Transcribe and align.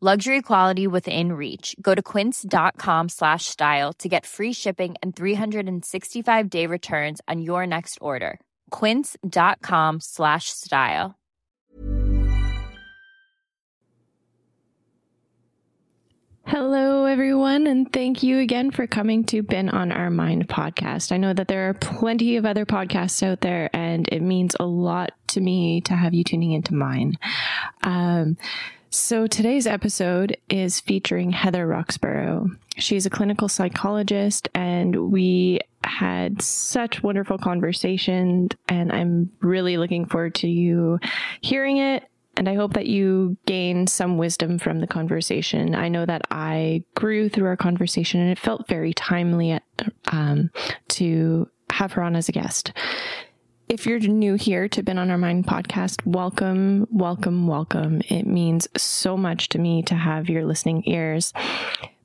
Luxury 0.00 0.42
quality 0.42 0.86
within 0.86 1.32
reach. 1.32 1.74
Go 1.82 1.92
to 1.92 2.00
quince.com 2.00 3.08
slash 3.08 3.46
style 3.46 3.92
to 3.94 4.08
get 4.08 4.26
free 4.26 4.52
shipping 4.52 4.94
and 5.02 5.16
365 5.16 6.48
day 6.48 6.66
returns 6.66 7.20
on 7.26 7.40
your 7.40 7.66
next 7.66 7.98
order. 8.00 8.38
Quince.com 8.70 9.98
slash 10.00 10.50
style. 10.50 11.16
Hello, 16.46 17.04
everyone, 17.04 17.66
and 17.66 17.92
thank 17.92 18.22
you 18.22 18.38
again 18.38 18.70
for 18.70 18.86
coming 18.86 19.24
to 19.24 19.42
Been 19.42 19.68
on 19.68 19.90
Our 19.90 20.10
Mind 20.10 20.48
podcast. 20.48 21.10
I 21.10 21.16
know 21.16 21.34
that 21.34 21.48
there 21.48 21.68
are 21.68 21.74
plenty 21.74 22.36
of 22.36 22.46
other 22.46 22.64
podcasts 22.64 23.22
out 23.22 23.40
there, 23.40 23.68
and 23.74 24.08
it 24.08 24.22
means 24.22 24.54
a 24.60 24.64
lot 24.64 25.10
to 25.28 25.40
me 25.40 25.80
to 25.82 25.94
have 25.94 26.14
you 26.14 26.22
tuning 26.22 26.52
into 26.52 26.72
mine. 26.72 27.18
Um, 27.82 28.38
so 28.90 29.26
today's 29.26 29.66
episode 29.66 30.36
is 30.48 30.80
featuring 30.80 31.30
Heather 31.30 31.66
Roxborough. 31.66 32.48
She's 32.76 33.06
a 33.06 33.10
clinical 33.10 33.48
psychologist, 33.48 34.48
and 34.54 35.10
we 35.10 35.60
had 35.84 36.40
such 36.42 37.02
wonderful 37.02 37.38
conversations, 37.38 38.50
and 38.68 38.92
I'm 38.92 39.30
really 39.40 39.76
looking 39.76 40.06
forward 40.06 40.34
to 40.36 40.48
you 40.48 40.98
hearing 41.40 41.78
it 41.78 42.04
and 42.38 42.48
I 42.48 42.54
hope 42.54 42.74
that 42.74 42.86
you 42.86 43.36
gain 43.46 43.88
some 43.88 44.16
wisdom 44.16 44.60
from 44.60 44.78
the 44.78 44.86
conversation. 44.86 45.74
I 45.74 45.88
know 45.88 46.06
that 46.06 46.22
I 46.30 46.84
grew 46.94 47.28
through 47.28 47.48
our 47.48 47.56
conversation 47.56 48.20
and 48.20 48.30
it 48.30 48.38
felt 48.38 48.68
very 48.68 48.94
timely 48.94 49.58
um, 50.12 50.50
to 50.90 51.48
have 51.70 51.92
her 51.92 52.02
on 52.02 52.14
as 52.14 52.28
a 52.28 52.32
guest. 52.32 52.72
If 53.68 53.84
you're 53.84 53.98
new 53.98 54.34
here 54.34 54.66
to 54.66 54.82
Been 54.82 54.96
on 54.96 55.10
Our 55.10 55.18
Mind 55.18 55.46
podcast, 55.46 56.06
welcome, 56.06 56.86
welcome, 56.90 57.46
welcome. 57.46 58.00
It 58.08 58.26
means 58.26 58.66
so 58.78 59.14
much 59.14 59.50
to 59.50 59.58
me 59.58 59.82
to 59.82 59.94
have 59.94 60.30
your 60.30 60.46
listening 60.46 60.84
ears. 60.86 61.34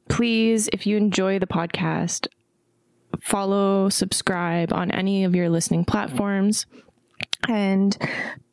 Please, 0.09 0.67
if 0.73 0.85
you 0.85 0.97
enjoy 0.97 1.39
the 1.39 1.47
podcast, 1.47 2.27
follow, 3.21 3.87
subscribe 3.87 4.73
on 4.73 4.91
any 4.91 5.23
of 5.23 5.35
your 5.35 5.49
listening 5.49 5.85
platforms. 5.85 6.65
And 7.47 7.97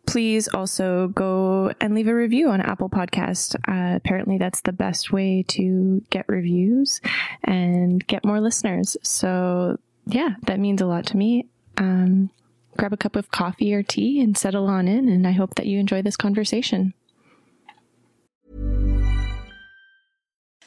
please 0.06 0.46
also 0.46 1.08
go 1.08 1.72
and 1.80 1.96
leave 1.96 2.06
a 2.06 2.14
review 2.14 2.48
on 2.50 2.60
Apple 2.60 2.88
Podcast. 2.88 3.56
Uh, 3.66 3.96
apparently, 3.96 4.38
that's 4.38 4.60
the 4.60 4.72
best 4.72 5.10
way 5.10 5.44
to 5.48 6.00
get 6.10 6.28
reviews 6.28 7.00
and 7.42 8.06
get 8.06 8.24
more 8.24 8.40
listeners. 8.40 8.96
So, 9.02 9.80
yeah, 10.06 10.36
that 10.46 10.60
means 10.60 10.80
a 10.80 10.86
lot 10.86 11.06
to 11.06 11.16
me. 11.16 11.48
Um, 11.76 12.30
grab 12.76 12.92
a 12.92 12.96
cup 12.96 13.16
of 13.16 13.30
coffee 13.30 13.74
or 13.74 13.82
tea 13.82 14.20
and 14.20 14.36
settle 14.36 14.66
on 14.66 14.88
in. 14.88 15.08
And 15.08 15.26
I 15.26 15.32
hope 15.32 15.54
that 15.56 15.66
you 15.66 15.78
enjoy 15.78 16.02
this 16.02 16.16
conversation. 16.16 16.94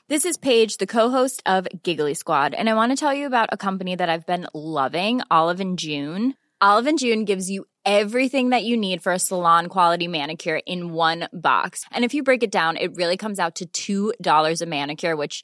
This 0.10 0.26
is 0.26 0.38
Paige, 0.38 0.78
the 0.78 0.86
co-host 0.86 1.42
of 1.46 1.68
Giggly 1.82 2.14
Squad, 2.14 2.54
and 2.54 2.70
I 2.70 2.74
want 2.74 2.92
to 2.92 2.98
tell 2.98 3.14
you 3.14 3.26
about 3.26 3.50
a 3.52 3.58
company 3.58 3.96
that 3.96 4.10
I've 4.10 4.28
been 4.28 4.48
loving, 4.54 5.22
Olive 5.32 5.62
and 5.62 5.80
June. 5.80 6.36
Olive 6.60 6.88
and 6.88 7.00
June 7.00 7.26
gives 7.26 7.50
you 7.50 7.66
everything 7.86 8.50
that 8.50 8.64
you 8.64 8.78
need 8.78 9.02
for 9.02 9.12
a 9.12 9.20
salon 9.20 9.68
quality 9.68 10.08
manicure 10.08 10.60
in 10.66 10.94
one 10.94 11.30
box. 11.32 11.86
And 11.90 12.06
if 12.06 12.14
you 12.14 12.22
break 12.22 12.44
it 12.44 12.52
down, 12.52 12.78
it 12.78 12.96
really 12.96 13.18
comes 13.18 13.40
out 13.40 13.62
to 13.74 14.14
$2 14.14 14.62
a 14.62 14.66
manicure, 14.66 15.16
which 15.16 15.44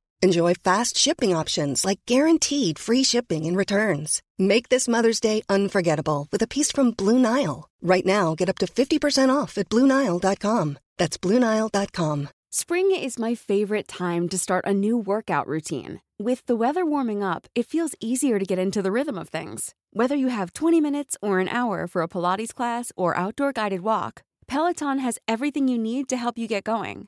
Enjoy 0.23 0.53
fast 0.53 0.99
shipping 0.99 1.35
options 1.35 1.83
like 1.83 1.99
guaranteed 2.05 2.77
free 2.77 3.03
shipping 3.03 3.47
and 3.47 3.57
returns. 3.57 4.21
Make 4.37 4.69
this 4.69 4.87
Mother's 4.87 5.19
Day 5.19 5.41
unforgettable 5.49 6.27
with 6.31 6.43
a 6.43 6.47
piece 6.47 6.71
from 6.71 6.91
Blue 6.91 7.17
Nile. 7.17 7.67
Right 7.81 8.05
now, 8.05 8.35
get 8.35 8.47
up 8.47 8.59
to 8.59 8.67
50% 8.67 9.33
off 9.33 9.57
at 9.57 9.67
BlueNile.com. 9.69 10.77
That's 10.97 11.17
BlueNile.com. 11.17 12.29
Spring 12.51 12.91
is 12.91 13.17
my 13.17 13.33
favorite 13.33 13.87
time 13.87 14.29
to 14.29 14.37
start 14.37 14.65
a 14.67 14.73
new 14.75 14.95
workout 14.95 15.47
routine. 15.47 16.01
With 16.19 16.45
the 16.45 16.55
weather 16.55 16.85
warming 16.85 17.23
up, 17.23 17.47
it 17.55 17.65
feels 17.65 17.95
easier 17.99 18.37
to 18.37 18.45
get 18.45 18.59
into 18.59 18.83
the 18.83 18.91
rhythm 18.91 19.17
of 19.17 19.29
things. 19.29 19.73
Whether 19.91 20.15
you 20.15 20.27
have 20.27 20.53
20 20.53 20.79
minutes 20.81 21.17
or 21.23 21.39
an 21.39 21.47
hour 21.47 21.87
for 21.87 22.03
a 22.03 22.07
Pilates 22.07 22.53
class 22.53 22.91
or 22.95 23.17
outdoor 23.17 23.53
guided 23.53 23.81
walk, 23.81 24.21
Peloton 24.47 24.99
has 24.99 25.17
everything 25.27 25.67
you 25.67 25.79
need 25.79 26.07
to 26.09 26.17
help 26.17 26.37
you 26.37 26.47
get 26.47 26.63
going. 26.63 27.07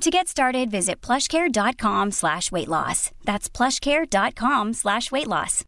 To 0.00 0.10
get 0.10 0.28
started, 0.28 0.70
visit 0.70 1.02
plushcare.com 1.02 2.12
slash 2.12 2.50
weight 2.50 2.68
loss. 2.68 3.10
That's 3.24 3.50
plushcare.com 3.50 4.72
slash 4.72 5.12
weight 5.12 5.26
loss. 5.26 5.62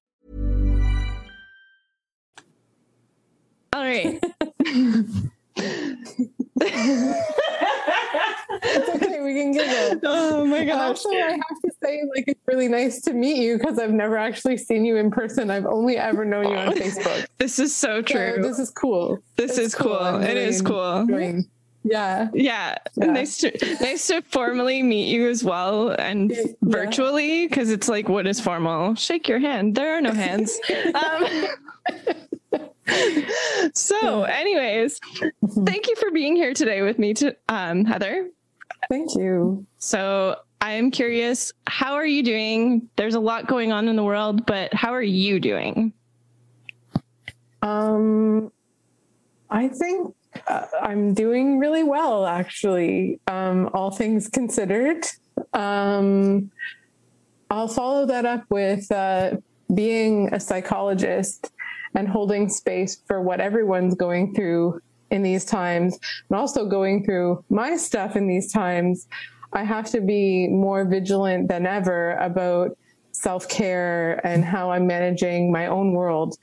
All 3.74 3.82
right. 3.82 4.18
it's 8.64 8.88
okay. 8.88 9.20
We 9.20 9.34
can 9.34 9.52
get 9.52 9.92
it. 9.92 10.00
Oh 10.04 10.44
my 10.46 10.64
gosh. 10.64 10.88
Also, 11.04 11.10
I 11.10 11.32
have 11.32 11.60
to 11.64 11.70
say, 11.82 12.02
like, 12.14 12.24
it's 12.26 12.40
really 12.46 12.68
nice 12.68 13.00
to 13.02 13.12
meet 13.12 13.36
you 13.36 13.58
because 13.58 13.78
I've 13.78 13.92
never 13.92 14.16
actually 14.16 14.56
seen 14.56 14.84
you 14.84 14.96
in 14.96 15.10
person. 15.10 15.50
I've 15.50 15.66
only 15.66 15.96
ever 15.98 16.24
known 16.24 16.48
you 16.48 16.56
on 16.56 16.72
Facebook. 16.74 17.26
This 17.38 17.58
is 17.58 17.74
so 17.74 18.00
true. 18.02 18.36
So 18.36 18.42
this 18.48 18.58
is 18.58 18.70
cool. 18.70 19.18
This 19.36 19.52
It's 19.58 19.68
is 19.68 19.74
cool. 19.74 19.94
I'm 19.98 20.22
It 20.22 20.36
is 20.36 20.62
really 20.62 20.70
cool. 20.74 20.96
enjoying 21.00 21.44
Yeah. 21.84 22.28
Yeah. 22.32 22.76
Yeah. 22.96 23.04
Nice 23.06 23.38
to 23.38 23.76
nice 23.80 24.06
to 24.08 24.22
formally 24.22 24.82
meet 24.82 25.08
you 25.12 25.28
as 25.28 25.42
well 25.42 25.90
and 25.90 26.30
Yeah. 26.30 26.52
virtually 26.62 27.46
because 27.48 27.70
it's 27.70 27.88
like 27.88 28.08
what 28.08 28.26
is 28.26 28.40
formal? 28.40 28.94
Shake 28.94 29.28
your 29.28 29.38
hand. 29.40 29.74
There 29.74 29.96
are 29.96 30.00
no 30.00 30.12
hands. 30.12 30.58
um, 30.94 31.26
so, 33.74 34.22
anyways, 34.24 35.00
thank 35.64 35.88
you 35.88 35.96
for 35.96 36.10
being 36.10 36.36
here 36.36 36.54
today 36.54 36.82
with 36.82 36.98
me 36.98 37.14
to 37.14 37.36
um 37.48 37.84
Heather. 37.84 38.28
Thank 38.88 39.14
you. 39.16 39.66
So 39.78 40.36
I 40.60 40.72
am 40.72 40.90
curious, 40.90 41.52
how 41.66 41.94
are 41.94 42.06
you 42.06 42.22
doing? 42.22 42.88
There's 42.96 43.14
a 43.14 43.20
lot 43.20 43.46
going 43.46 43.72
on 43.72 43.88
in 43.88 43.96
the 43.96 44.04
world, 44.04 44.46
but 44.46 44.72
how 44.74 44.92
are 44.94 45.02
you 45.02 45.40
doing? 45.40 45.92
Um, 47.62 48.52
I 49.50 49.68
think 49.68 50.14
uh, 50.46 50.66
I'm 50.80 51.14
doing 51.14 51.58
really 51.58 51.82
well, 51.82 52.26
actually, 52.26 53.20
um, 53.26 53.70
all 53.74 53.90
things 53.90 54.28
considered. 54.28 55.06
Um, 55.52 56.50
I'll 57.50 57.68
follow 57.68 58.06
that 58.06 58.24
up 58.24 58.44
with 58.48 58.90
uh, 58.90 59.36
being 59.74 60.32
a 60.32 60.40
psychologist 60.40 61.50
and 61.94 62.08
holding 62.08 62.48
space 62.48 63.02
for 63.06 63.20
what 63.20 63.40
everyone's 63.40 63.94
going 63.94 64.34
through 64.34 64.80
in 65.10 65.22
these 65.22 65.44
times, 65.44 65.98
and 66.30 66.38
also 66.38 66.66
going 66.66 67.04
through 67.04 67.44
my 67.50 67.76
stuff 67.76 68.16
in 68.16 68.26
these 68.26 68.50
times. 68.50 69.06
I 69.52 69.64
have 69.64 69.90
to 69.90 70.00
be 70.00 70.48
more 70.48 70.86
vigilant 70.86 71.48
than 71.48 71.66
ever 71.66 72.12
about 72.12 72.76
self 73.12 73.46
care 73.48 74.26
and 74.26 74.42
how 74.42 74.70
I'm 74.70 74.86
managing 74.86 75.52
my 75.52 75.66
own 75.66 75.92
world. 75.92 76.36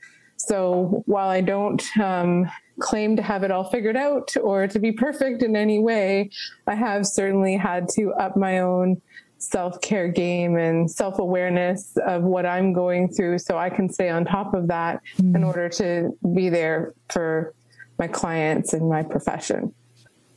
So 0.46 1.02
while 1.06 1.28
I 1.28 1.40
don't 1.40 1.82
um, 1.98 2.50
claim 2.80 3.16
to 3.16 3.22
have 3.22 3.42
it 3.42 3.50
all 3.50 3.64
figured 3.64 3.96
out 3.96 4.34
or 4.42 4.66
to 4.66 4.78
be 4.78 4.92
perfect 4.92 5.42
in 5.42 5.54
any 5.54 5.78
way, 5.78 6.30
I 6.66 6.74
have 6.74 7.06
certainly 7.06 7.56
had 7.56 7.88
to 7.90 8.12
up 8.12 8.36
my 8.36 8.60
own 8.60 9.00
self 9.38 9.80
care 9.80 10.08
game 10.08 10.56
and 10.56 10.90
self 10.90 11.18
awareness 11.18 11.96
of 12.06 12.22
what 12.22 12.46
I'm 12.46 12.72
going 12.72 13.08
through 13.08 13.38
so 13.38 13.58
I 13.58 13.70
can 13.70 13.88
stay 13.88 14.08
on 14.08 14.24
top 14.24 14.54
of 14.54 14.68
that 14.68 15.02
in 15.18 15.44
order 15.44 15.68
to 15.70 16.16
be 16.34 16.48
there 16.48 16.94
for 17.10 17.54
my 17.98 18.06
clients 18.06 18.72
and 18.72 18.88
my 18.88 19.02
profession. 19.02 19.74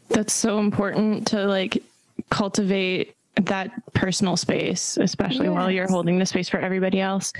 That's 0.09 0.33
so 0.33 0.59
important 0.59 1.27
to 1.27 1.45
like 1.45 1.81
cultivate 2.29 3.15
that 3.35 3.71
personal 3.93 4.37
space, 4.37 4.97
especially 4.97 5.49
while 5.49 5.71
you're 5.71 5.87
holding 5.87 6.19
the 6.19 6.25
space 6.25 6.49
for 6.49 6.59
everybody 6.59 6.99
else. 6.99 7.33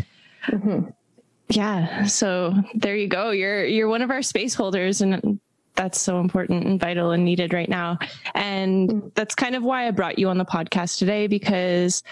Yeah. 1.56 2.06
So 2.06 2.54
there 2.74 2.96
you 2.96 3.08
go. 3.08 3.32
You're 3.32 3.66
you're 3.66 3.88
one 3.88 4.02
of 4.02 4.10
our 4.10 4.22
space 4.22 4.54
holders 4.54 5.02
and 5.02 5.40
that's 5.76 6.00
so 6.00 6.20
important 6.20 6.66
and 6.66 6.80
vital 6.80 7.12
and 7.12 7.26
needed 7.26 7.54
right 7.54 7.70
now. 7.70 7.98
And 8.36 8.90
mm. 8.90 9.14
that's 9.16 9.36
kind 9.36 9.56
of 9.56 9.64
why 9.64 9.88
I 9.88 9.92
brought 9.92 10.20
you 10.20 10.30
on 10.30 10.38
the 10.38 10.46
podcast 10.46 11.00
today 11.00 11.28
because 11.28 12.04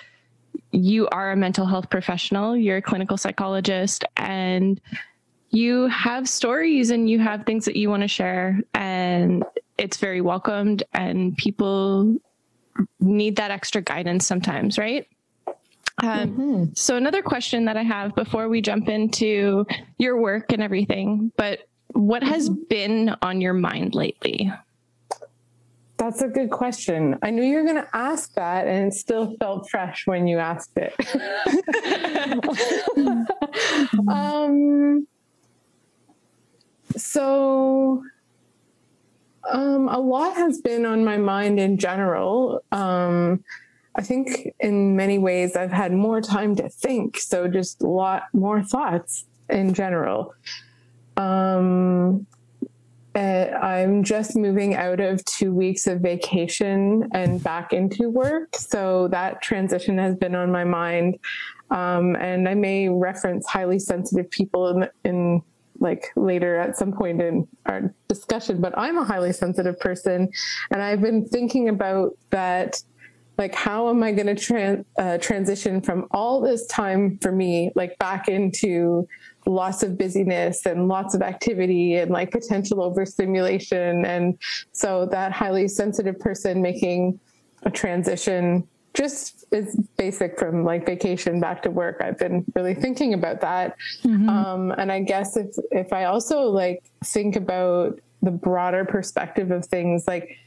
you 0.71 1.07
are 1.09 1.31
a 1.31 1.35
mental 1.35 1.65
health 1.65 1.89
professional, 1.89 2.55
you're 2.55 2.77
a 2.77 2.81
clinical 2.81 3.17
psychologist 3.17 4.03
and 4.17 4.81
you 5.49 5.87
have 5.87 6.27
stories 6.27 6.91
and 6.91 7.09
you 7.09 7.19
have 7.19 7.45
things 7.45 7.65
that 7.65 7.75
you 7.75 7.89
want 7.89 8.01
to 8.01 8.07
share 8.07 8.59
and 8.73 9.43
it's 9.77 9.97
very 9.97 10.21
welcomed 10.21 10.83
and 10.93 11.35
people 11.37 12.15
need 12.99 13.35
that 13.35 13.51
extra 13.51 13.81
guidance 13.81 14.25
sometimes, 14.25 14.77
right? 14.77 15.07
Um, 16.01 16.71
So 16.75 16.95
another 16.97 17.21
question 17.21 17.65
that 17.65 17.77
I 17.77 17.83
have 17.83 18.15
before 18.15 18.49
we 18.49 18.61
jump 18.61 18.89
into 18.89 19.65
your 19.97 20.19
work 20.19 20.51
and 20.51 20.61
everything, 20.61 21.31
but 21.37 21.59
what 21.93 22.23
has 22.23 22.49
been 22.49 23.15
on 23.21 23.41
your 23.41 23.53
mind 23.53 23.95
lately? 23.95 24.51
That's 25.97 26.23
a 26.23 26.27
good 26.27 26.49
question. 26.49 27.17
I 27.21 27.29
knew 27.29 27.43
you 27.43 27.57
were 27.57 27.63
going 27.63 27.75
to 27.75 27.87
ask 27.93 28.33
that, 28.33 28.65
and 28.65 28.87
it 28.87 28.95
still 28.95 29.35
felt 29.39 29.69
fresh 29.69 30.07
when 30.07 30.25
you 30.25 30.39
asked 30.39 30.75
it. 30.75 30.95
um, 34.07 35.05
so, 36.97 38.03
um, 39.47 39.89
a 39.89 39.99
lot 39.99 40.35
has 40.37 40.59
been 40.61 40.87
on 40.87 41.05
my 41.05 41.17
mind 41.17 41.59
in 41.59 41.77
general. 41.77 42.63
Um, 42.71 43.43
I 43.95 44.01
think 44.01 44.53
in 44.59 44.95
many 44.95 45.17
ways 45.17 45.55
I've 45.55 45.71
had 45.71 45.91
more 45.91 46.21
time 46.21 46.55
to 46.55 46.69
think, 46.69 47.19
so 47.19 47.47
just 47.47 47.81
a 47.81 47.87
lot 47.87 48.23
more 48.33 48.63
thoughts 48.63 49.25
in 49.49 49.73
general. 49.73 50.33
Um, 51.17 52.25
uh, 53.13 53.49
I'm 53.61 54.03
just 54.03 54.37
moving 54.37 54.75
out 54.75 55.01
of 55.01 55.23
two 55.25 55.53
weeks 55.53 55.85
of 55.87 55.99
vacation 55.99 57.09
and 57.13 57.43
back 57.43 57.73
into 57.73 58.09
work. 58.09 58.55
So 58.55 59.09
that 59.09 59.41
transition 59.41 59.97
has 59.97 60.15
been 60.15 60.35
on 60.35 60.51
my 60.51 60.63
mind. 60.63 61.19
Um, 61.69 62.15
and 62.15 62.47
I 62.47 62.53
may 62.53 62.87
reference 62.87 63.45
highly 63.47 63.79
sensitive 63.79 64.29
people 64.31 64.69
in, 64.69 64.89
in 65.03 65.41
like 65.79 66.11
later 66.15 66.57
at 66.57 66.77
some 66.77 66.93
point 66.93 67.21
in 67.21 67.47
our 67.65 67.93
discussion, 68.07 68.61
but 68.61 68.77
I'm 68.77 68.97
a 68.97 69.03
highly 69.03 69.33
sensitive 69.33 69.79
person. 69.79 70.29
And 70.69 70.81
I've 70.81 71.01
been 71.01 71.25
thinking 71.25 71.67
about 71.67 72.11
that 72.29 72.81
like 73.41 73.55
how 73.55 73.89
am 73.89 74.03
i 74.03 74.11
going 74.11 74.27
to 74.27 74.35
tran- 74.35 74.85
uh, 74.99 75.17
transition 75.17 75.81
from 75.81 76.07
all 76.11 76.39
this 76.39 76.67
time 76.67 77.17
for 77.21 77.31
me 77.31 77.71
like 77.75 77.97
back 77.97 78.27
into 78.27 79.07
lots 79.47 79.83
of 79.83 79.97
busyness 79.97 80.65
and 80.65 80.87
lots 80.87 81.15
of 81.15 81.21
activity 81.21 81.95
and 81.95 82.11
like 82.11 82.31
potential 82.31 82.81
overstimulation? 82.81 84.05
And 84.05 84.37
so 84.71 85.07
that 85.07 85.31
highly 85.31 85.67
sensitive 85.67 86.19
person 86.19 86.61
making 86.61 87.19
a 87.63 87.71
transition 87.71 88.67
just 88.93 89.45
is 89.51 89.75
basic 89.97 90.37
from 90.37 90.63
like 90.65 90.85
vacation 90.85 91.39
back 91.39 91.63
to 91.63 91.71
work. 91.71 92.01
I've 92.01 92.17
been 92.17 92.45
really 92.55 92.73
thinking 92.73 93.13
about 93.13 93.41
that. 93.41 93.77
Um, 94.29 94.71
and 94.77 94.91
i 94.91 94.99
guess 95.01 95.37
if 95.37 95.55
if 95.71 95.93
i 95.93 96.05
also 96.05 96.43
like 96.43 96.83
think 97.05 97.35
about 97.35 97.99
the 98.21 98.31
broader 98.31 98.85
perspective 98.85 99.49
of 99.51 99.65
things 99.65 100.07
like 100.07 100.37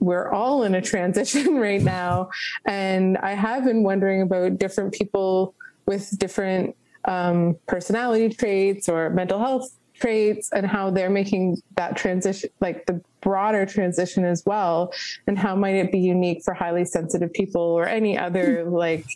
we're 0.00 0.28
all 0.30 0.62
in 0.64 0.74
a 0.74 0.82
transition 0.82 1.56
right 1.58 1.82
now. 1.82 2.30
And 2.66 3.18
I 3.18 3.32
have 3.32 3.64
been 3.64 3.82
wondering 3.82 4.22
about 4.22 4.58
different 4.58 4.92
people 4.92 5.54
with 5.86 6.16
different 6.18 6.76
um, 7.04 7.56
personality 7.66 8.28
traits 8.28 8.88
or 8.88 9.10
mental 9.10 9.38
health 9.38 9.68
traits 9.94 10.50
and 10.52 10.66
how 10.66 10.90
they're 10.90 11.10
making 11.10 11.60
that 11.76 11.96
transition, 11.96 12.50
like 12.60 12.86
the 12.86 13.00
broader 13.20 13.66
transition 13.66 14.24
as 14.24 14.42
well. 14.44 14.92
And 15.26 15.38
how 15.38 15.54
might 15.54 15.76
it 15.76 15.92
be 15.92 15.98
unique 15.98 16.42
for 16.44 16.54
highly 16.54 16.84
sensitive 16.84 17.32
people 17.32 17.62
or 17.62 17.88
any 17.88 18.18
other 18.18 18.64
like 18.64 19.06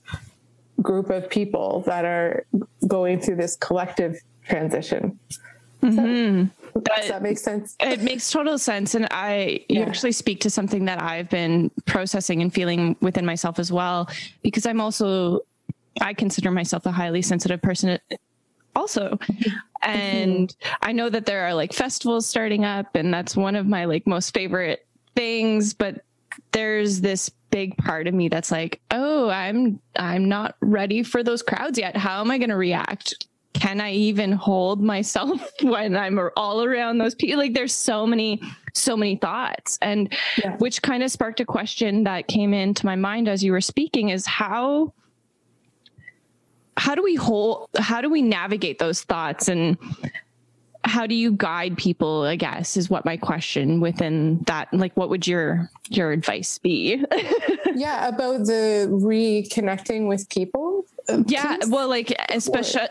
group 0.82 1.10
of 1.10 1.28
people 1.30 1.82
that 1.86 2.04
are 2.04 2.46
going 2.86 3.20
through 3.20 3.36
this 3.36 3.56
collective 3.56 4.20
transition. 4.46 5.18
Does 6.84 7.08
that 7.08 7.22
make 7.22 7.38
sense? 7.38 7.76
It 7.80 8.00
makes 8.02 8.30
total 8.30 8.58
sense. 8.58 8.94
And 8.94 9.06
I, 9.10 9.64
you 9.68 9.80
Yeah. 9.80 9.86
actually 9.86 10.12
speak 10.12 10.40
to 10.40 10.50
something 10.50 10.84
that 10.86 11.00
I've 11.02 11.28
been 11.30 11.70
processing 11.86 12.42
and 12.42 12.52
feeling 12.52 12.96
within 13.00 13.24
myself 13.26 13.58
as 13.58 13.72
well, 13.72 14.08
because 14.42 14.66
I'm 14.66 14.80
also, 14.80 15.40
I 16.00 16.12
consider 16.14 16.50
myself 16.50 16.86
a 16.86 16.92
highly 16.92 17.22
sensitive 17.22 17.62
person 17.62 17.98
also. 18.74 19.18
And 19.82 20.56
I 20.82 20.90
know 20.92 21.08
that 21.10 21.26
there 21.26 21.42
are 21.46 21.54
like 21.54 21.72
festivals 21.72 22.26
starting 22.26 22.64
up 22.64 22.96
and 22.96 23.14
that's 23.14 23.36
one 23.36 23.54
of 23.54 23.66
my 23.66 23.84
like 23.84 24.04
most 24.06 24.34
favorite 24.34 24.84
things, 25.14 25.74
but 25.74 26.02
there's 26.52 27.00
this 27.02 27.30
big 27.50 27.76
part 27.76 28.08
of 28.08 28.14
me 28.14 28.28
that's 28.28 28.50
like, 28.50 28.80
"Oh, 28.90 29.28
I'm 29.28 29.80
I'm 29.96 30.28
not 30.28 30.56
ready 30.60 31.02
for 31.04 31.22
those 31.22 31.40
crowds 31.42 31.78
yet. 31.78 31.96
How 31.96 32.20
am 32.20 32.30
I 32.32 32.38
going 32.38 32.50
to 32.50 32.56
react?" 32.56 33.25
Can 33.60 33.80
I 33.80 33.92
even 33.92 34.32
hold 34.32 34.82
myself 34.82 35.40
when 35.62 35.96
I'm 35.96 36.18
all 36.36 36.62
around 36.62 36.98
those 36.98 37.14
people? 37.14 37.38
Like 37.38 37.54
there's 37.54 37.72
so 37.74 38.06
many 38.06 38.40
so 38.74 38.94
many 38.96 39.16
thoughts 39.16 39.78
and 39.80 40.12
Yeah. 40.36 40.56
which 40.58 40.82
kind 40.82 41.02
of 41.02 41.10
sparked 41.10 41.40
a 41.40 41.46
question 41.46 42.04
that 42.04 42.28
came 42.28 42.52
into 42.52 42.84
my 42.84 42.94
mind 42.94 43.26
as 43.26 43.42
you 43.42 43.52
were 43.52 43.60
speaking 43.62 44.10
is 44.10 44.26
how 44.26 44.92
how 46.76 46.94
do 46.94 47.02
we 47.02 47.14
hold 47.14 47.68
how 47.78 48.02
do 48.02 48.10
we 48.10 48.20
navigate 48.20 48.78
those 48.78 49.00
thoughts 49.02 49.48
and 49.48 49.78
how 50.84 51.06
do 51.06 51.14
you 51.14 51.32
guide 51.32 51.78
people 51.78 52.24
i 52.24 52.36
guess 52.36 52.76
is 52.76 52.90
what 52.90 53.06
my 53.06 53.16
question 53.16 53.80
within 53.80 54.42
that 54.46 54.68
like 54.74 54.94
what 54.94 55.08
would 55.08 55.26
your 55.26 55.70
your 55.88 56.12
advice 56.12 56.58
be 56.58 57.02
yeah, 57.76 58.08
about 58.08 58.46
the 58.46 58.88
reconnecting 58.90 60.08
with 60.08 60.28
people. 60.30 60.84
Yeah 61.26 61.56
well 61.68 61.88
like 61.88 62.12
especially 62.30 62.86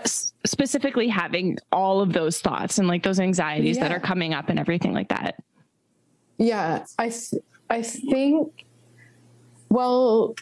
specifically 0.45 1.07
having 1.07 1.57
all 1.71 2.01
of 2.01 2.13
those 2.13 2.39
thoughts 2.39 2.77
and 2.77 2.87
like 2.87 3.03
those 3.03 3.19
anxieties 3.19 3.77
that 3.77 3.91
are 3.91 3.99
coming 3.99 4.33
up 4.33 4.49
and 4.49 4.59
everything 4.59 4.93
like 4.93 5.09
that 5.09 5.35
yeah 6.37 6.85
i 6.97 7.09
th- 7.09 7.41
i 7.69 7.81
think 7.81 8.65
well 9.69 10.35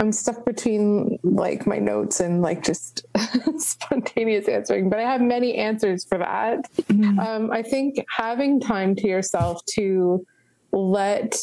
I'm 0.00 0.12
stuck 0.12 0.46
between 0.46 1.18
like 1.22 1.66
my 1.66 1.78
notes 1.78 2.20
and 2.20 2.40
like 2.40 2.64
just 2.64 3.04
spontaneous 3.58 4.48
answering, 4.48 4.88
but 4.88 4.98
I 4.98 5.02
have 5.02 5.20
many 5.20 5.56
answers 5.56 6.06
for 6.06 6.16
that. 6.16 6.72
Mm-hmm. 6.72 7.18
Um, 7.18 7.50
I 7.50 7.62
think 7.62 8.02
having 8.08 8.60
time 8.60 8.94
to 8.96 9.06
yourself 9.06 9.62
to 9.74 10.26
let 10.72 11.36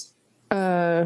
uh, 0.49 1.05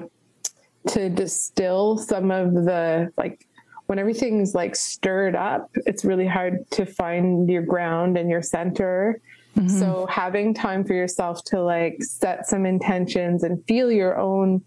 to 0.88 1.10
distill 1.10 1.98
some 1.98 2.32
of 2.32 2.54
the 2.54 3.12
like 3.18 3.48
when 3.88 4.00
everything's 4.00 4.56
like 4.56 4.76
stirred 4.76 5.36
up, 5.36 5.70
it's 5.86 6.06
really 6.06 6.26
hard 6.26 6.70
to 6.72 6.86
find 6.86 7.50
your 7.50 7.62
ground 7.62 8.18
and 8.18 8.30
your 8.30 8.42
center. 8.42 9.20
Mm-hmm. 9.58 9.68
So 9.68 10.06
having 10.10 10.54
time 10.54 10.86
for 10.86 10.94
yourself 10.94 11.44
to 11.46 11.62
like 11.62 12.02
set 12.02 12.48
some 12.48 12.66
intentions 12.66 13.44
and 13.44 13.62
feel 13.66 13.92
your 13.92 14.18
own 14.18 14.64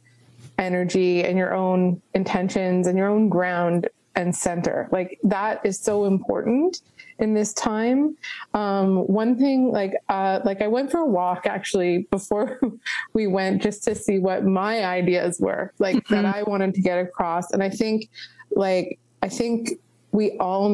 energy 0.59 1.25
and 1.25 1.39
your 1.39 1.55
own 1.55 2.01
intentions 2.15 2.87
and 2.87 2.99
your 2.99 3.09
own 3.09 3.29
ground 3.29 3.89
and 4.17 4.35
center. 4.35 4.89
Like 4.93 5.19
that 5.25 5.65
is 5.65 5.79
so 5.79 6.05
important 6.05 6.81
in 7.19 7.35
this 7.35 7.53
time. 7.53 8.17
Um, 8.55 9.07
one 9.07 9.39
thing, 9.39 9.71
like, 9.71 9.95
uh, 10.09 10.41
like 10.45 10.63
I 10.63 10.69
went 10.69 10.91
for 10.91 10.99
a 10.99 11.07
walk 11.07 11.47
actually 11.47 12.07
before 12.11 12.61
we 13.13 13.27
went 13.27 13.63
just 13.63 13.85
to 13.85 13.95
see 13.95 14.19
what 14.19 14.45
my 14.45 14.85
ideas 14.85 15.39
were, 15.41 15.73
like 15.79 15.97
mm-hmm. 15.97 16.15
that 16.15 16.25
I 16.25 16.43
wanted 16.43 16.75
to 16.75 16.81
get 16.81 16.99
across. 16.99 17.53
And 17.53 17.63
I 17.63 17.71
think, 17.71 18.09
like, 18.51 18.99
I 19.23 19.29
think 19.29 19.81
we 20.13 20.37
all 20.39 20.69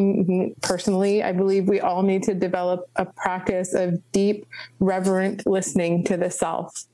personally, 0.60 1.22
I 1.22 1.32
believe 1.32 1.68
we 1.68 1.80
all 1.80 2.02
need 2.02 2.22
to 2.24 2.34
develop 2.34 2.88
a 2.96 3.06
practice 3.06 3.74
of 3.74 3.98
deep, 4.12 4.46
reverent 4.80 5.46
listening 5.46 6.04
to 6.04 6.16
the 6.16 6.30
self 6.30 6.84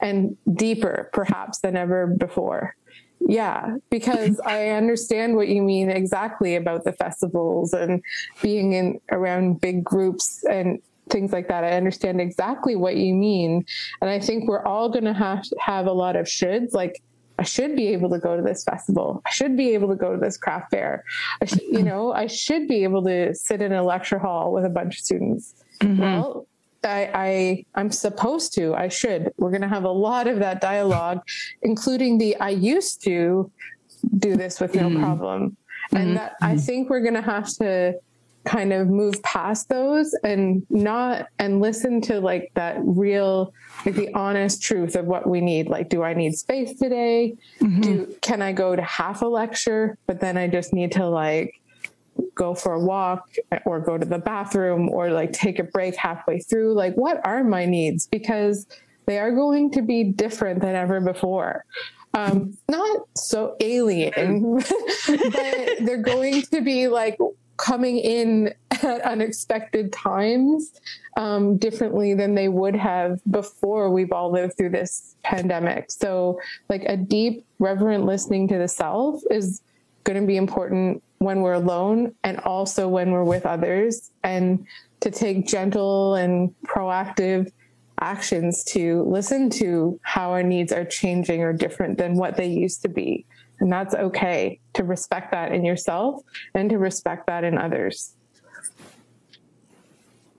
and 0.00 0.36
deeper 0.54 1.08
perhaps 1.14 1.60
than 1.60 1.76
ever 1.76 2.06
before. 2.06 2.76
Yeah, 3.20 3.76
because 3.90 4.38
I 4.40 4.68
understand 4.70 5.36
what 5.36 5.48
you 5.48 5.62
mean 5.62 5.88
exactly 5.88 6.56
about 6.56 6.84
the 6.84 6.92
festivals 6.92 7.72
and 7.72 8.02
being 8.42 8.72
in 8.72 9.00
around 9.10 9.60
big 9.60 9.82
groups 9.82 10.44
and 10.44 10.80
things 11.08 11.32
like 11.32 11.48
that. 11.48 11.64
I 11.64 11.70
understand 11.70 12.20
exactly 12.20 12.76
what 12.76 12.96
you 12.96 13.14
mean. 13.14 13.64
And 14.00 14.10
I 14.10 14.20
think 14.20 14.48
we're 14.48 14.64
all 14.64 14.88
going 14.88 15.04
to 15.04 15.12
have 15.12 15.44
have 15.60 15.86
a 15.86 15.92
lot 15.92 16.16
of 16.16 16.26
shoulds 16.26 16.74
like 16.74 17.02
I 17.38 17.42
should 17.42 17.74
be 17.74 17.88
able 17.88 18.10
to 18.10 18.18
go 18.18 18.36
to 18.36 18.42
this 18.42 18.62
festival. 18.62 19.22
I 19.26 19.30
should 19.30 19.56
be 19.56 19.74
able 19.74 19.88
to 19.88 19.96
go 19.96 20.12
to 20.12 20.18
this 20.18 20.36
craft 20.36 20.70
fair. 20.70 21.04
I 21.40 21.46
sh- 21.46 21.58
you 21.68 21.82
know, 21.90 22.12
I 22.12 22.26
should 22.26 22.68
be 22.68 22.84
able 22.84 23.04
to 23.04 23.34
sit 23.34 23.60
in 23.60 23.72
a 23.72 23.82
lecture 23.82 24.18
hall 24.18 24.52
with 24.52 24.64
a 24.64 24.70
bunch 24.70 24.96
of 24.96 25.04
students. 25.04 25.54
Mm-hmm. 25.80 26.00
Well, 26.00 26.46
I, 26.84 27.10
I 27.14 27.64
I'm 27.74 27.90
supposed 27.90 28.54
to. 28.54 28.74
I 28.74 28.88
should. 28.88 29.32
We're 29.36 29.50
going 29.50 29.62
to 29.62 29.68
have 29.68 29.84
a 29.84 29.90
lot 29.90 30.26
of 30.26 30.38
that 30.40 30.60
dialogue, 30.60 31.22
including 31.62 32.18
the 32.18 32.36
I 32.36 32.50
used 32.50 33.02
to 33.04 33.50
do 34.18 34.36
this 34.36 34.60
with 34.60 34.74
no 34.74 34.88
mm-hmm. 34.88 35.02
problem, 35.02 35.56
and 35.92 36.08
mm-hmm. 36.08 36.14
that 36.14 36.36
I 36.40 36.52
mm-hmm. 36.52 36.58
think 36.58 36.90
we're 36.90 37.00
going 37.00 37.14
to 37.14 37.22
have 37.22 37.48
to 37.58 37.94
kind 38.44 38.72
of 38.72 38.88
move 38.88 39.22
past 39.22 39.68
those 39.68 40.14
and 40.22 40.64
not 40.68 41.28
and 41.38 41.60
listen 41.60 42.00
to 42.02 42.20
like 42.20 42.50
that 42.54 42.76
real 42.80 43.52
like 43.86 43.94
the 43.94 44.12
honest 44.14 44.62
truth 44.62 44.96
of 44.96 45.06
what 45.06 45.26
we 45.26 45.40
need 45.40 45.66
like 45.66 45.88
do 45.88 46.02
i 46.02 46.12
need 46.12 46.36
space 46.36 46.78
today 46.78 47.34
mm-hmm. 47.60 47.80
do 47.80 48.14
can 48.20 48.42
i 48.42 48.52
go 48.52 48.76
to 48.76 48.82
half 48.82 49.22
a 49.22 49.26
lecture 49.26 49.96
but 50.06 50.20
then 50.20 50.36
i 50.36 50.46
just 50.46 50.74
need 50.74 50.92
to 50.92 51.06
like 51.06 51.58
go 52.34 52.54
for 52.54 52.74
a 52.74 52.80
walk 52.80 53.28
or 53.64 53.80
go 53.80 53.98
to 53.98 54.06
the 54.06 54.18
bathroom 54.18 54.88
or 54.88 55.10
like 55.10 55.32
take 55.32 55.58
a 55.58 55.64
break 55.64 55.96
halfway 55.96 56.38
through 56.38 56.74
like 56.74 56.94
what 56.94 57.20
are 57.26 57.44
my 57.44 57.64
needs? 57.64 58.06
Because 58.06 58.66
they 59.06 59.18
are 59.18 59.32
going 59.32 59.70
to 59.72 59.82
be 59.82 60.04
different 60.04 60.60
than 60.60 60.74
ever 60.74 61.00
before. 61.00 61.64
Um, 62.14 62.56
not 62.68 63.00
so 63.16 63.56
alien 63.60 64.54
but 65.08 65.68
they're 65.80 66.02
going 66.02 66.42
to 66.42 66.60
be 66.60 66.86
like 66.86 67.18
coming 67.56 67.98
in 67.98 68.54
at 68.70 69.00
unexpected 69.02 69.92
times 69.92 70.72
um, 71.16 71.56
differently 71.56 72.14
than 72.14 72.34
they 72.34 72.48
would 72.48 72.74
have 72.74 73.20
before 73.30 73.90
we've 73.90 74.12
all 74.12 74.30
lived 74.30 74.56
through 74.56 74.70
this 74.70 75.16
pandemic. 75.22 75.90
So 75.90 76.40
like 76.68 76.84
a 76.86 76.96
deep 76.96 77.44
reverent 77.58 78.04
listening 78.04 78.48
to 78.48 78.58
the 78.58 78.68
self 78.68 79.22
is 79.30 79.62
going 80.04 80.20
to 80.20 80.26
be 80.26 80.36
important 80.36 81.02
when 81.24 81.40
we're 81.40 81.54
alone 81.54 82.14
and 82.24 82.38
also 82.40 82.88
when 82.88 83.10
we're 83.10 83.24
with 83.24 83.46
others 83.46 84.10
and 84.22 84.66
to 85.00 85.10
take 85.10 85.46
gentle 85.46 86.14
and 86.14 86.54
proactive 86.66 87.50
actions 88.00 88.64
to 88.64 89.02
listen 89.02 89.48
to 89.48 89.98
how 90.02 90.30
our 90.30 90.42
needs 90.42 90.72
are 90.72 90.84
changing 90.84 91.42
or 91.42 91.52
different 91.52 91.98
than 91.98 92.16
what 92.16 92.36
they 92.36 92.46
used 92.46 92.82
to 92.82 92.88
be. 92.88 93.24
And 93.60 93.72
that's 93.72 93.94
okay 93.94 94.60
to 94.74 94.84
respect 94.84 95.30
that 95.32 95.52
in 95.52 95.64
yourself 95.64 96.22
and 96.54 96.68
to 96.70 96.78
respect 96.78 97.26
that 97.28 97.44
in 97.44 97.56
others. 97.56 98.14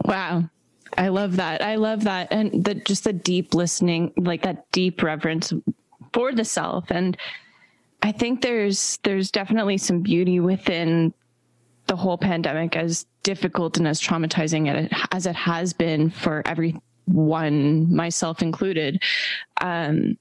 Wow. 0.04 0.50
I 0.98 1.10
love 1.10 1.38
that. 1.38 1.62
I 1.62 1.76
love 1.76 2.04
that. 2.04 2.28
And 2.32 2.64
the 2.64 2.76
just 2.76 3.04
the 3.04 3.14
deep 3.14 3.54
listening, 3.54 4.14
like 4.18 4.44
that 4.44 4.72
deep 4.72 5.02
reverence 5.02 5.52
for 6.14 6.32
the 6.32 6.46
self 6.46 6.86
and 6.90 7.18
I 8.06 8.12
think 8.12 8.44
there's 8.44 9.00
there's 9.02 9.32
definitely 9.32 9.80
some 9.80 10.02
beauty 10.02 10.40
within 10.40 11.12
the 11.88 11.96
whole 11.96 12.20
pandemic, 12.20 12.76
as 12.76 13.08
difficult 13.24 13.78
and 13.78 13.88
as 13.88 14.00
traumatizing 14.00 14.88
as 15.12 15.26
it 15.26 15.36
has 15.36 15.74
been 15.74 16.12
for 16.12 16.44
everyone, 16.46 17.96
myself 17.96 18.44
included. 18.44 19.02
Um, 19.60 20.20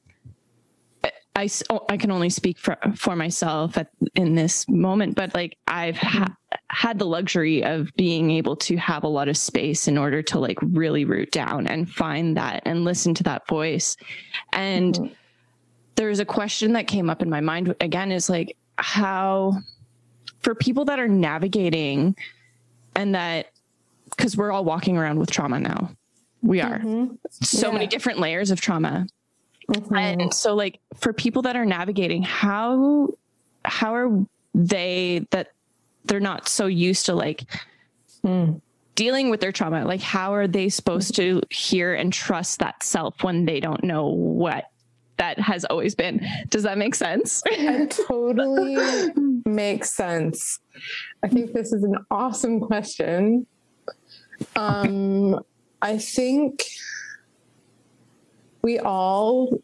I, 1.37 1.50
oh, 1.69 1.85
I 1.91 1.99
can 1.99 2.11
only 2.11 2.31
speak 2.31 2.59
for, 2.59 2.79
for 2.95 3.17
myself 3.17 3.76
at, 3.76 3.88
in 4.14 4.35
this 4.35 4.67
moment, 4.67 5.14
but 5.14 5.35
like 5.35 5.59
I've 5.67 5.99
ha- 5.99 6.35
had 6.71 6.99
the 6.99 7.07
luxury 7.07 7.64
of 7.64 7.91
being 7.97 8.31
able 8.31 8.57
to 8.57 8.76
have 8.76 9.05
a 9.05 9.09
lot 9.09 9.29
of 9.29 9.37
space 9.37 9.88
in 9.88 9.99
order 9.99 10.23
to 10.23 10.38
like 10.38 10.59
really 10.62 11.05
root 11.05 11.33
down 11.33 11.67
and 11.67 11.91
find 11.91 12.37
that 12.38 12.62
and 12.64 12.85
listen 12.85 13.12
to 13.14 13.25
that 13.25 13.47
voice. 13.47 13.97
And 14.55 14.95
mm-hmm 14.95 15.12
there's 15.97 16.19
a 16.19 16.25
question 16.25 16.73
that 16.73 16.87
came 16.87 17.09
up 17.09 17.23
in 17.23 17.31
my 17.31 17.41
mind 17.41 17.75
again 17.81 18.11
is 18.13 18.29
like 18.29 18.57
how 18.79 19.53
for 20.41 20.55
people 20.55 20.85
that 20.85 20.99
are 20.99 21.09
navigating 21.09 22.17
and 22.97 23.15
that 23.15 23.51
because 24.11 24.37
we're 24.37 24.53
all 24.53 24.65
walking 24.65 24.97
around 24.97 25.19
with 25.19 25.31
trauma 25.31 25.59
now 25.59 25.91
we 26.43 26.61
are 26.61 26.79
mm-hmm. 26.79 27.15
so 27.31 27.69
yeah. 27.69 27.73
many 27.73 27.87
different 27.87 28.19
layers 28.19 28.51
of 28.51 28.61
trauma 28.61 29.07
mm-hmm. 29.69 29.95
and 29.95 30.35
so 30.35 30.55
like 30.55 30.81
for 30.97 31.13
people 31.13 31.43
that 31.43 31.57
are 31.57 31.65
navigating 31.65 32.23
how 32.23 33.09
how 33.65 33.95
are 33.95 34.25
they 34.55 35.27
that 35.31 35.53
they're 36.05 36.21
not 36.21 36.49
so 36.49 36.67
used 36.67 37.07
to 37.07 37.15
like 37.15 37.45
mm. 38.25 38.61
dealing 38.95 39.31
with 39.31 39.41
their 39.41 39.53
trauma 39.53 39.85
like 39.85 40.03
how 40.03 40.35
are 40.35 40.47
they 40.47 40.69
supposed 40.69 41.15
to 41.17 41.41
hear 41.51 41.95
and 41.95 42.13
trust 42.13 42.59
that 42.59 42.83
self 42.83 43.23
when 43.23 43.47
they 43.47 43.59
don't 43.59 43.83
know 43.83 44.07
what 44.07 44.67
that 45.16 45.38
has 45.38 45.64
always 45.66 45.94
been. 45.94 46.26
Does 46.49 46.62
that 46.64 46.78
make 46.78 46.94
sense? 46.94 47.42
it 47.47 47.99
totally 48.06 49.12
makes 49.44 49.92
sense. 49.92 50.61
I 51.23 51.28
think 51.28 51.52
this 51.52 51.73
is 51.73 51.85
an 51.85 51.97
awesome 52.11 52.61
question. 52.61 53.47
Um, 54.56 55.40
I 55.80 55.99
think 55.99 56.64
we 58.62 58.78
all 58.78 59.61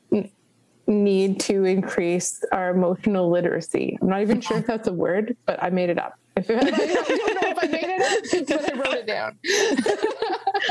need 0.87 1.40
to 1.40 1.64
increase 1.64 2.45
our 2.52 2.71
emotional 2.71 3.30
literacy. 3.30 3.99
I'm 4.00 4.09
not 4.09 4.23
even 4.23 4.40
sure 4.40 4.59
if 4.59 4.66
that's 4.66 4.88
a 4.88 4.92
word, 4.92 5.37
but 5.47 5.62
I 5.62 5.71
made 5.71 5.90
it 5.90 5.99
up. 5.99 6.19
I 6.37 6.40
don't 6.42 6.64
know 6.64 6.71
if 6.73 7.59
I 7.59 7.66
made 7.66 7.85
it 7.85 8.00
up, 8.00 8.49
but 8.49 8.73
I 8.73 8.76
wrote 8.76 8.95
it 8.95 9.07
down. 9.07 9.38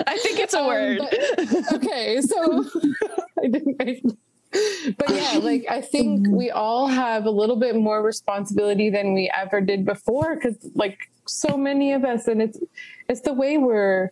I 0.07 0.17
think 0.17 0.39
it's 0.39 0.53
a 0.53 0.59
um, 0.61 0.67
word. 0.67 0.99
But, 0.99 1.73
okay, 1.73 2.21
so 2.21 2.65
I 3.43 3.47
didn't. 3.47 3.75
I, 3.81 4.01
but 4.97 5.09
yeah, 5.09 5.39
like 5.41 5.65
I 5.69 5.81
think 5.81 6.27
we 6.27 6.49
all 6.49 6.87
have 6.87 7.25
a 7.25 7.31
little 7.31 7.55
bit 7.55 7.75
more 7.75 8.01
responsibility 8.01 8.89
than 8.89 9.13
we 9.13 9.31
ever 9.35 9.61
did 9.61 9.85
before 9.85 10.35
because 10.35 10.55
like 10.75 10.97
so 11.27 11.55
many 11.55 11.93
of 11.93 12.03
us 12.03 12.27
and 12.27 12.41
it's 12.41 12.59
it's 13.07 13.21
the 13.21 13.33
way 13.33 13.57
we're 13.57 14.11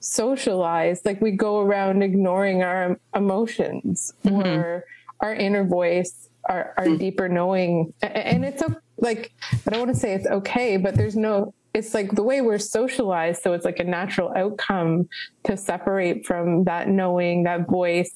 socialized 0.00 1.04
like 1.04 1.20
we 1.20 1.30
go 1.30 1.60
around 1.60 2.02
ignoring 2.02 2.62
our 2.62 2.98
emotions 3.14 4.12
mm-hmm. 4.24 4.40
or 4.40 4.84
our 5.20 5.34
inner 5.34 5.64
voice 5.64 6.28
our, 6.48 6.74
our 6.76 6.86
mm. 6.86 6.98
deeper 6.98 7.28
knowing 7.28 7.92
and 8.02 8.44
it's 8.44 8.62
like 8.98 9.32
i 9.42 9.70
don't 9.70 9.80
want 9.80 9.94
to 9.94 9.98
say 9.98 10.14
it's 10.14 10.26
okay 10.26 10.76
but 10.76 10.94
there's 10.96 11.16
no 11.16 11.52
it's 11.74 11.92
like 11.92 12.10
the 12.12 12.22
way 12.22 12.40
we're 12.40 12.58
socialized 12.58 13.42
so 13.42 13.52
it's 13.52 13.64
like 13.64 13.78
a 13.78 13.84
natural 13.84 14.32
outcome 14.36 15.08
to 15.44 15.56
separate 15.56 16.24
from 16.24 16.64
that 16.64 16.88
knowing 16.88 17.44
that 17.44 17.68
voice 17.68 18.12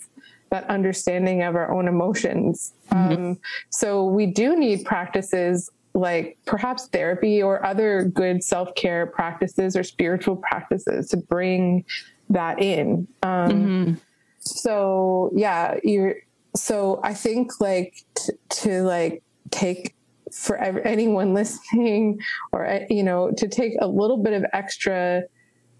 that 0.51 0.69
understanding 0.69 1.43
of 1.43 1.55
our 1.55 1.73
own 1.73 1.89
emotions. 1.89 2.73
Mm-hmm. 2.93 3.13
Um, 3.13 3.41
so 3.71 4.05
we 4.05 4.27
do 4.27 4.57
need 4.57 4.85
practices 4.85 5.71
like 5.95 6.39
perhaps 6.45 6.87
therapy 6.89 7.43
or 7.43 7.65
other 7.65 8.05
good 8.05 8.45
self 8.45 8.75
care 8.75 9.07
practices 9.07 9.77
or 9.77 9.83
spiritual 9.83 10.37
practices 10.37 11.09
to 11.09 11.17
bring 11.17 11.85
that 12.29 12.61
in. 12.63 13.09
Um, 13.23 13.51
mm-hmm. 13.51 13.95
So 14.41 15.31
yeah, 15.35 15.77
you're. 15.83 16.17
So 16.57 17.01
I 17.05 17.15
think 17.15 17.61
like 17.61 18.05
t- 18.17 18.33
to 18.63 18.83
like 18.83 19.23
take 19.51 19.95
for 20.33 20.57
anyone 20.59 21.35
listening 21.35 22.21
or 22.53 22.81
you 22.89 23.03
know 23.03 23.31
to 23.37 23.49
take 23.49 23.75
a 23.81 23.87
little 23.87 24.17
bit 24.17 24.33
of 24.33 24.45
extra 24.53 25.23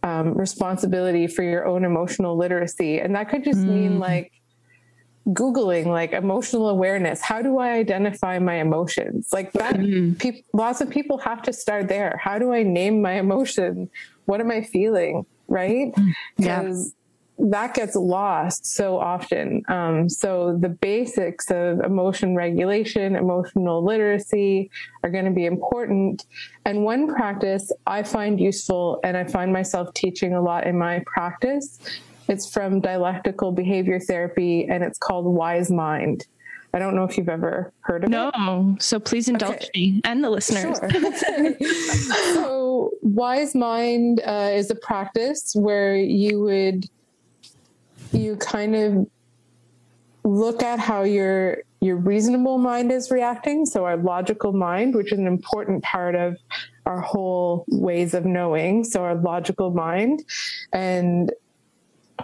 um, 0.03 0.33
responsibility 0.35 1.27
for 1.27 1.43
your 1.43 1.67
own 1.67 1.85
emotional 1.85 2.37
literacy 2.37 3.01
and 3.01 3.15
that 3.15 3.29
could 3.29 3.45
just 3.45 3.61
mm. 3.61 3.69
mean 3.69 3.99
like 3.99 4.33
googling 5.33 5.87
like 5.87 6.13
emotional 6.13 6.69
awareness. 6.69 7.21
How 7.21 7.43
do 7.43 7.59
i 7.59 7.71
identify 7.73 8.39
my 8.39 8.57
emotions? 8.57 9.33
Like 9.33 9.53
that 9.53 9.77
mm. 9.77 10.19
pe- 10.19 10.43
lots 10.53 10.81
of 10.81 10.91
people 10.91 11.19
have 11.19 11.43
to 11.43 11.53
start 11.53 11.89
there. 11.89 12.19
How 12.23 12.39
do 12.39 12.53
i 12.53 12.63
name 12.63 13.03
my 13.03 13.15
emotion? 13.15 13.91
What 14.27 14.41
am 14.41 14.51
i 14.51 14.63
feeling? 14.63 15.27
Right? 15.49 15.93
Because 16.37 16.89
mm. 16.89 16.95
yeah. 17.39 17.47
that 17.51 17.75
gets 17.75 17.97
lost 17.97 18.67
so 18.67 18.99
often. 18.99 19.63
Um, 19.69 20.09
so 20.09 20.57
the 20.57 20.69
basics 20.69 21.51
of 21.51 21.81
emotion 21.81 22.35
regulation 22.37 23.17
emotional 23.17 23.85
literacy 23.85 24.71
are 25.03 25.11
going 25.11 25.25
to 25.27 25.33
be 25.33 25.47
important. 25.47 26.27
And 26.65 26.85
one 26.85 27.13
practice 27.13 27.73
i 27.87 28.03
find 28.03 28.41
useful 28.41 29.01
and 29.05 29.17
i 29.17 29.25
find 29.25 29.53
myself 29.53 29.93
teaching 29.95 30.35
a 30.35 30.41
lot 30.41 30.67
in 30.67 30.79
my 30.79 31.03
practice 31.07 31.79
it's 32.31 32.49
from 32.49 32.81
dialectical 32.81 33.51
behavior 33.51 33.99
therapy 33.99 34.67
and 34.69 34.85
it's 34.85 34.99
called 34.99 35.27
Wise 35.27 35.71
Mind. 35.71 36.27
I 36.73 36.79
don't 36.79 36.95
know 36.95 37.03
if 37.03 37.19
you've 37.19 37.29
ever 37.29 37.73
heard 37.81 38.05
of 38.05 38.11
no, 38.11 38.29
it. 38.29 38.35
No. 38.39 38.77
So 38.79 39.01
please 39.01 39.29
indulge 39.29 39.57
okay. 39.57 39.71
me 39.75 40.01
and 40.05 40.23
the 40.23 40.31
listeners. 40.31 40.79
Sure. 40.79 41.55
so, 42.35 42.93
Wise 43.03 43.57
Mind 43.57 44.21
uh, 44.25 44.51
is 44.53 44.71
a 44.71 44.77
practice 44.77 45.53
where 45.57 45.97
you 45.97 46.41
would, 46.43 46.87
you 48.13 48.37
kind 48.37 48.77
of 48.77 49.11
look 50.23 50.63
at 50.63 50.79
how 50.79 51.03
your 51.03 51.59
your 51.81 51.97
reasonable 51.97 52.59
mind 52.59 52.93
is 52.93 53.11
reacting 53.11 53.65
so 53.65 53.87
our 53.87 53.97
logical 53.97 54.53
mind 54.53 54.95
which 54.95 55.13
is 55.13 55.19
an 55.19 55.27
important 55.27 55.83
part 55.83 56.15
of 56.15 56.37
our 56.85 57.01
whole 57.01 57.65
ways 57.69 58.13
of 58.13 58.27
knowing 58.27 58.85
so 58.85 59.03
our 59.03 59.15
logical 59.15 59.71
mind 59.71 60.23
and 60.75 61.33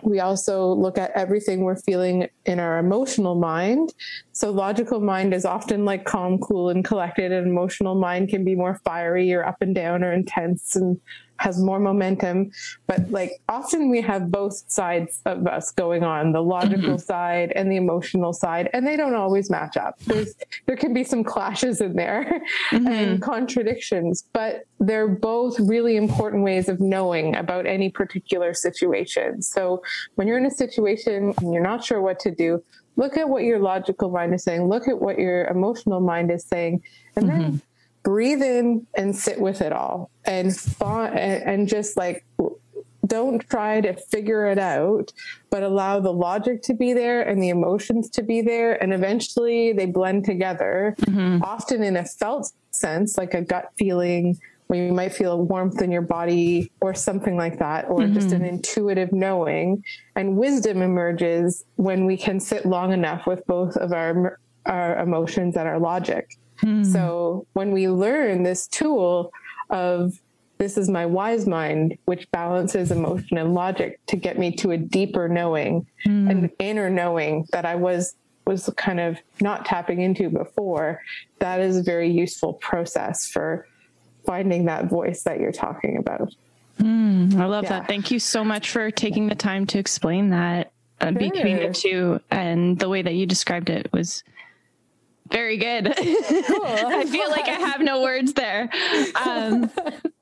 we 0.02 0.20
also 0.20 0.68
look 0.68 0.98
at 0.98 1.10
everything 1.12 1.62
we're 1.62 1.76
feeling 1.76 2.28
in 2.44 2.60
our 2.60 2.78
emotional 2.78 3.34
mind. 3.34 3.92
So, 4.32 4.50
logical 4.50 5.00
mind 5.00 5.34
is 5.34 5.44
often 5.44 5.84
like 5.84 6.04
calm, 6.04 6.38
cool, 6.38 6.70
and 6.70 6.84
collected, 6.84 7.32
and 7.32 7.46
emotional 7.46 7.94
mind 7.94 8.28
can 8.28 8.44
be 8.44 8.54
more 8.54 8.80
fiery 8.84 9.32
or 9.32 9.44
up 9.44 9.56
and 9.60 9.74
down 9.74 10.04
or 10.04 10.12
intense 10.12 10.76
and 10.76 11.00
has 11.38 11.62
more 11.62 11.78
momentum. 11.78 12.50
But 12.86 13.10
like 13.10 13.32
often 13.48 13.90
we 13.90 14.00
have 14.02 14.30
both 14.30 14.62
sides 14.68 15.20
of 15.26 15.46
us 15.46 15.70
going 15.72 16.02
on, 16.02 16.32
the 16.32 16.42
logical 16.42 16.94
mm-hmm. 16.94 16.96
side 16.96 17.52
and 17.54 17.70
the 17.70 17.76
emotional 17.76 18.32
side, 18.32 18.70
and 18.72 18.86
they 18.86 18.96
don't 18.96 19.14
always 19.14 19.50
match 19.50 19.76
up. 19.76 19.98
There's 20.00 20.34
there 20.66 20.76
can 20.76 20.94
be 20.94 21.04
some 21.04 21.24
clashes 21.24 21.80
in 21.80 21.94
there 21.94 22.24
mm-hmm. 22.70 22.86
and 22.86 23.22
contradictions, 23.22 24.24
but 24.32 24.64
they're 24.80 25.08
both 25.08 25.58
really 25.60 25.96
important 25.96 26.42
ways 26.42 26.68
of 26.68 26.80
knowing 26.80 27.34
about 27.36 27.66
any 27.66 27.90
particular 27.90 28.54
situation. 28.54 29.42
So 29.42 29.82
when 30.14 30.28
you're 30.28 30.38
in 30.38 30.46
a 30.46 30.50
situation 30.50 31.34
and 31.38 31.52
you're 31.52 31.62
not 31.62 31.84
sure 31.84 32.00
what 32.00 32.20
to 32.20 32.30
do, 32.30 32.62
look 32.96 33.16
at 33.16 33.28
what 33.28 33.44
your 33.44 33.58
logical 33.58 34.10
mind 34.10 34.34
is 34.34 34.42
saying, 34.42 34.68
look 34.68 34.88
at 34.88 35.00
what 35.00 35.18
your 35.18 35.46
emotional 35.46 36.00
mind 36.00 36.30
is 36.30 36.44
saying, 36.44 36.82
and 37.14 37.26
mm-hmm. 37.26 37.56
Breathe 38.06 38.40
in 38.40 38.86
and 38.96 39.16
sit 39.16 39.40
with 39.40 39.60
it 39.60 39.72
all 39.72 40.10
and 40.26 40.56
and 40.78 41.66
just 41.66 41.96
like 41.96 42.24
don't 43.04 43.40
try 43.50 43.80
to 43.80 43.94
figure 43.94 44.46
it 44.46 44.60
out 44.60 45.12
but 45.50 45.64
allow 45.64 45.98
the 45.98 46.12
logic 46.12 46.62
to 46.62 46.72
be 46.72 46.92
there 46.92 47.22
and 47.22 47.42
the 47.42 47.48
emotions 47.48 48.08
to 48.08 48.22
be 48.22 48.40
there 48.40 48.80
and 48.80 48.94
eventually 48.94 49.72
they 49.72 49.86
blend 49.86 50.24
together 50.24 50.94
mm-hmm. 51.00 51.42
often 51.42 51.82
in 51.82 51.96
a 51.96 52.04
felt 52.04 52.52
sense 52.70 53.18
like 53.18 53.34
a 53.34 53.42
gut 53.42 53.72
feeling 53.76 54.38
where 54.68 54.86
you 54.86 54.92
might 54.92 55.12
feel 55.12 55.32
a 55.32 55.36
warmth 55.36 55.82
in 55.82 55.90
your 55.90 56.00
body 56.00 56.70
or 56.80 56.94
something 56.94 57.36
like 57.36 57.58
that 57.58 57.86
or 57.88 57.98
mm-hmm. 57.98 58.14
just 58.14 58.30
an 58.30 58.44
intuitive 58.44 59.12
knowing 59.12 59.82
and 60.14 60.36
wisdom 60.36 60.80
emerges 60.80 61.64
when 61.74 62.06
we 62.06 62.16
can 62.16 62.38
sit 62.38 62.66
long 62.66 62.92
enough 62.92 63.26
with 63.26 63.44
both 63.48 63.76
of 63.76 63.92
our 63.92 64.38
our 64.64 64.96
emotions 65.00 65.56
and 65.56 65.66
our 65.66 65.80
logic 65.80 66.38
Hmm. 66.60 66.84
So 66.84 67.46
when 67.52 67.72
we 67.72 67.88
learn 67.88 68.42
this 68.42 68.66
tool 68.66 69.32
of 69.70 70.20
this 70.58 70.78
is 70.78 70.88
my 70.88 71.04
wise 71.04 71.46
mind, 71.46 71.98
which 72.06 72.30
balances 72.30 72.90
emotion 72.90 73.36
and 73.36 73.54
logic 73.54 74.00
to 74.06 74.16
get 74.16 74.38
me 74.38 74.52
to 74.56 74.70
a 74.70 74.78
deeper 74.78 75.28
knowing, 75.28 75.86
mm. 76.06 76.30
an 76.30 76.50
inner 76.58 76.88
knowing 76.88 77.46
that 77.52 77.66
I 77.66 77.74
was 77.74 78.14
was 78.46 78.70
kind 78.76 79.00
of 79.00 79.18
not 79.40 79.64
tapping 79.64 80.00
into 80.00 80.30
before. 80.30 81.02
That 81.40 81.60
is 81.60 81.76
a 81.78 81.82
very 81.82 82.10
useful 82.10 82.54
process 82.54 83.28
for 83.28 83.66
finding 84.24 84.66
that 84.66 84.86
voice 84.86 85.24
that 85.24 85.40
you're 85.40 85.52
talking 85.52 85.96
about. 85.98 86.32
Mm, 86.80 87.34
I 87.40 87.46
love 87.46 87.64
yeah. 87.64 87.80
that. 87.80 87.88
Thank 87.88 88.10
you 88.10 88.18
so 88.18 88.44
much 88.44 88.70
for 88.70 88.90
taking 88.90 89.26
the 89.28 89.34
time 89.34 89.66
to 89.66 89.78
explain 89.78 90.30
that 90.30 90.72
uh, 91.00 91.06
sure. 91.06 91.12
between 91.12 91.56
the 91.56 91.72
two 91.72 92.20
and 92.30 92.78
the 92.78 92.88
way 92.88 93.02
that 93.02 93.14
you 93.14 93.26
described 93.26 93.68
it 93.68 93.92
was 93.92 94.22
very 95.30 95.56
good. 95.56 95.94
Cool. 96.46 96.64
I 96.64 97.04
feel 97.04 97.28
like 97.30 97.48
I 97.48 97.52
have 97.52 97.80
no 97.80 98.02
words 98.02 98.32
there. 98.32 98.68
Um, 99.24 99.70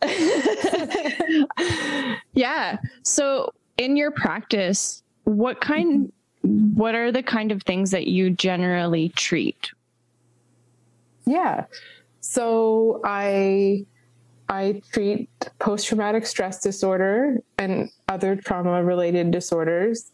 yeah. 2.35 2.79
So, 3.03 3.53
in 3.77 3.97
your 3.97 4.11
practice, 4.11 5.03
what 5.25 5.61
kind, 5.61 6.13
what 6.43 6.95
are 6.95 7.11
the 7.11 7.23
kind 7.23 7.53
of 7.53 7.63
things 7.63 7.91
that 7.91 8.07
you 8.07 8.31
generally 8.31 9.11
treat? 9.11 9.71
Yeah. 11.27 11.65
So 12.21 13.01
I 13.05 13.87
I 14.49 14.83
treat 14.93 15.29
post 15.59 15.87
traumatic 15.87 16.27
stress 16.27 16.61
disorder 16.61 17.39
and 17.59 17.91
other 18.09 18.37
trauma 18.37 18.85
related 18.85 19.31
disorders. 19.31 20.11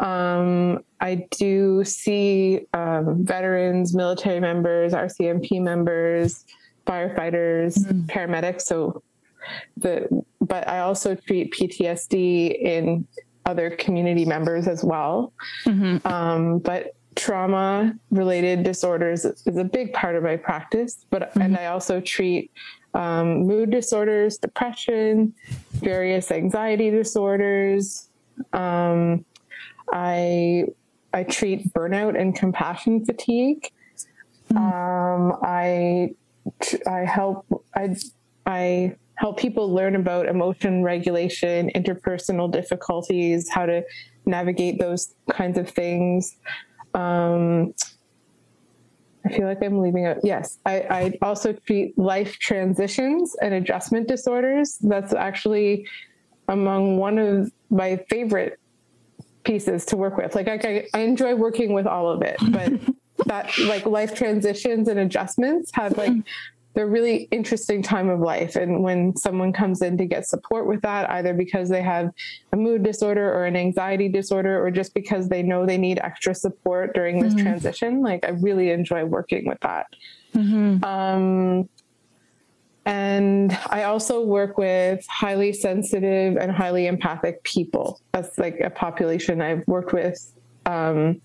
Um, 0.00 0.82
I 1.00 1.26
do 1.30 1.84
see 1.84 2.66
um, 2.72 3.24
veterans, 3.24 3.94
military 3.94 4.40
members, 4.40 4.92
RCMP 4.92 5.60
members, 5.60 6.46
firefighters, 6.86 7.78
mm. 7.78 8.06
paramedics. 8.06 8.62
So 8.62 9.02
the, 9.76 10.24
but 10.40 10.66
I 10.66 10.80
also 10.80 11.14
treat 11.14 11.52
PTSD 11.52 12.60
in 12.60 13.06
other 13.46 13.70
community 13.70 14.24
members 14.24 14.66
as 14.66 14.82
well. 14.82 15.32
Mm-hmm. 15.66 16.06
Um, 16.06 16.58
but 16.58 16.94
trauma 17.16 17.94
related 18.10 18.62
disorders 18.62 19.24
is 19.24 19.56
a 19.56 19.64
big 19.64 19.92
part 19.92 20.16
of 20.16 20.22
my 20.22 20.36
practice. 20.36 21.04
But 21.10 21.22
mm-hmm. 21.30 21.42
and 21.42 21.56
I 21.56 21.66
also 21.66 22.00
treat 22.00 22.50
um, 22.94 23.42
mood 23.42 23.70
disorders, 23.70 24.38
depression, 24.38 25.34
various 25.72 26.30
anxiety 26.30 26.90
disorders. 26.90 28.08
Um, 28.52 29.24
I 29.92 30.66
I 31.12 31.24
treat 31.24 31.72
burnout 31.72 32.18
and 32.20 32.34
compassion 32.34 33.04
fatigue. 33.04 33.70
Mm. 34.52 34.56
Um, 34.56 35.38
I 35.42 36.14
I 36.86 37.00
help 37.00 37.46
I 37.74 37.96
I 38.46 38.96
help 39.16 39.38
people 39.38 39.72
learn 39.72 39.96
about 39.96 40.26
emotion 40.26 40.82
regulation, 40.82 41.70
interpersonal 41.74 42.50
difficulties, 42.50 43.50
how 43.50 43.66
to 43.66 43.82
navigate 44.24 44.78
those 44.78 45.14
kinds 45.30 45.58
of 45.58 45.68
things. 45.68 46.36
Um, 46.94 47.74
I 49.24 49.28
feel 49.28 49.46
like 49.46 49.62
I'm 49.62 49.78
leaving 49.78 50.06
out. 50.06 50.18
Yes, 50.22 50.58
I, 50.64 50.80
I 50.80 51.18
also 51.20 51.52
treat 51.52 51.98
life 51.98 52.38
transitions 52.38 53.36
and 53.42 53.52
adjustment 53.54 54.08
disorders. 54.08 54.78
That's 54.78 55.12
actually 55.12 55.86
among 56.48 56.96
one 56.96 57.18
of 57.18 57.52
my 57.68 58.02
favorite 58.08 58.59
pieces 59.44 59.84
to 59.86 59.96
work 59.96 60.16
with. 60.16 60.34
Like 60.34 60.48
I, 60.48 60.86
I 60.94 61.00
enjoy 61.00 61.34
working 61.34 61.72
with 61.72 61.86
all 61.86 62.10
of 62.10 62.22
it, 62.22 62.36
but 62.50 62.72
that 63.26 63.56
like 63.58 63.86
life 63.86 64.14
transitions 64.14 64.88
and 64.88 65.00
adjustments 65.00 65.70
have 65.74 65.96
like 65.96 66.12
they're 66.74 66.86
really 66.86 67.28
interesting 67.32 67.82
time 67.82 68.08
of 68.08 68.20
life. 68.20 68.54
And 68.54 68.82
when 68.82 69.16
someone 69.16 69.52
comes 69.52 69.82
in 69.82 69.98
to 69.98 70.06
get 70.06 70.26
support 70.26 70.66
with 70.66 70.80
that, 70.82 71.10
either 71.10 71.34
because 71.34 71.68
they 71.68 71.82
have 71.82 72.10
a 72.52 72.56
mood 72.56 72.82
disorder 72.84 73.32
or 73.32 73.44
an 73.44 73.56
anxiety 73.56 74.08
disorder, 74.08 74.64
or 74.64 74.70
just 74.70 74.94
because 74.94 75.28
they 75.28 75.42
know 75.42 75.66
they 75.66 75.78
need 75.78 75.98
extra 75.98 76.34
support 76.34 76.94
during 76.94 77.20
this 77.20 77.34
mm-hmm. 77.34 77.44
transition, 77.44 78.02
like 78.02 78.24
I 78.24 78.30
really 78.30 78.70
enjoy 78.70 79.04
working 79.04 79.46
with 79.48 79.58
that. 79.60 79.86
Mm-hmm. 80.34 80.84
Um, 80.84 81.68
and 82.86 83.56
I 83.68 83.84
also 83.84 84.22
work 84.22 84.56
with 84.56 85.06
highly 85.08 85.52
sensitive 85.52 86.36
and 86.36 86.50
highly 86.50 86.86
empathic 86.86 87.42
people. 87.44 88.00
That's 88.12 88.38
like 88.38 88.60
a 88.60 88.70
population 88.70 89.42
I've 89.42 89.66
worked 89.66 89.92
with. 89.92 90.32
Um, 90.66 91.20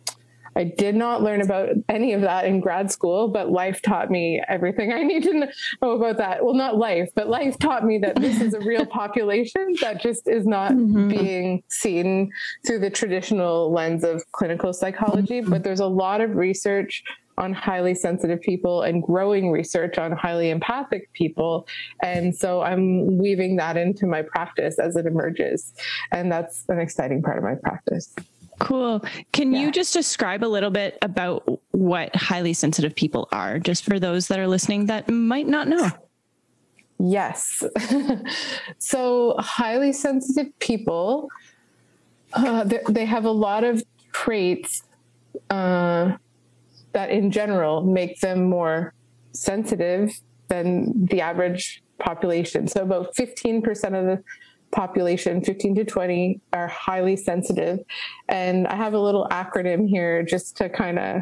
I 0.58 0.64
did 0.64 0.96
not 0.96 1.22
learn 1.22 1.42
about 1.42 1.70
any 1.90 2.14
of 2.14 2.22
that 2.22 2.46
in 2.46 2.62
grad 2.62 2.90
school, 2.90 3.28
but 3.28 3.52
life 3.52 3.82
taught 3.82 4.10
me 4.10 4.42
everything 4.48 4.94
I 4.94 5.04
need 5.04 5.24
to 5.24 5.50
know 5.82 5.92
about 5.92 6.18
that. 6.18 6.44
Well, 6.46 6.54
not 6.54 6.78
life, 6.78 7.10
but 7.14 7.28
life 7.28 7.60
taught 7.60 7.86
me 7.86 7.98
that 8.00 8.16
this 8.16 8.40
is 8.40 8.54
a 8.54 8.60
real 8.62 8.86
population 9.02 9.76
that 9.82 10.02
just 10.02 10.28
is 10.30 10.46
not 10.46 10.72
mm-hmm. 10.72 11.10
being 11.10 11.64
seen 11.68 12.32
through 12.66 12.80
the 12.80 12.90
traditional 12.90 13.72
lens 13.72 14.06
of 14.06 14.24
clinical 14.32 14.72
psychology. 14.72 15.42
Mm-hmm. 15.42 15.50
But 15.50 15.64
there's 15.64 15.82
a 15.82 15.88
lot 15.88 16.22
of 16.22 16.36
research 16.36 17.04
on 17.38 17.54
highly 17.54 17.94
sensitive 17.96 18.42
people 18.42 18.84
and 18.84 19.04
growing 19.04 19.52
research 19.52 19.98
on 19.98 20.12
highly 20.12 20.50
empathic 20.50 21.12
people. 21.14 21.68
And 22.02 22.36
so 22.36 22.62
I'm 22.62 23.18
weaving 23.18 23.58
that 23.58 23.78
into 23.78 24.06
my 24.06 24.22
practice 24.22 24.80
as 24.80 24.96
it 24.96 25.06
emerges. 25.06 25.74
And 26.12 26.32
that's 26.32 26.64
an 26.70 26.80
exciting 26.80 27.22
part 27.22 27.38
of 27.38 27.44
my 27.44 27.56
practice. 27.56 28.14
Cool. 28.60 29.04
Can 29.34 29.52
yeah. 29.52 29.62
you 29.62 29.72
just 29.72 29.94
describe 29.94 30.44
a 30.44 30.48
little 30.48 30.70
bit 30.70 30.98
about 31.02 31.60
what 31.72 32.16
highly 32.16 32.54
sensitive 32.54 32.96
people 32.96 33.28
are, 33.32 33.60
just 33.60 33.84
for 33.84 34.00
those 34.00 34.28
that 34.30 34.40
are 34.40 34.48
listening 34.48 34.86
that 34.86 35.10
might 35.10 35.48
not 35.48 35.68
know? 35.68 35.92
Yes. 36.98 37.64
so, 38.78 39.36
highly 39.40 39.92
sensitive 39.92 40.58
people, 40.60 41.30
uh, 42.34 42.64
they, 42.64 42.80
they, 42.90 43.06
have 43.06 43.26
a 43.26 43.32
lot 43.32 43.66
of 43.66 43.84
traits 44.14 44.84
uh, 45.50 46.14
that, 46.96 47.12
in 47.12 47.30
general, 47.30 47.84
make 47.84 48.20
them 48.22 48.50
more 48.50 48.94
sensitive 49.34 50.12
than 50.48 51.06
the 51.06 51.22
average 51.22 51.84
population. 52.00 52.68
So, 52.68 52.82
about 52.82 53.16
15% 53.16 53.64
of 53.70 54.06
the 54.06 54.24
population, 54.72 55.44
15 55.44 55.76
to 55.76 55.86
20, 55.86 56.42
are 56.54 56.68
highly 56.68 57.16
sensitive. 57.16 57.80
And 58.28 58.68
I 58.68 58.76
have 58.76 58.94
a 58.94 59.00
little 59.00 59.28
acronym 59.30 59.88
here 59.88 60.24
just 60.24 60.58
to 60.58 60.70
kind 60.70 60.98
of 60.98 61.22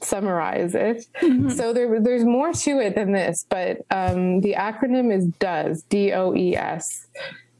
summarize 0.00 0.74
it. 0.74 1.06
Mm-hmm. 1.20 1.50
So 1.50 1.72
there, 1.72 2.00
there's 2.00 2.24
more 2.24 2.52
to 2.52 2.78
it 2.80 2.94
than 2.94 3.12
this, 3.12 3.46
but 3.48 3.78
um, 3.90 4.40
the 4.40 4.54
acronym 4.54 5.12
is 5.12 5.26
DOES, 5.38 5.82
D 5.84 6.12
O 6.12 6.34
E 6.34 6.56
S. 6.56 7.06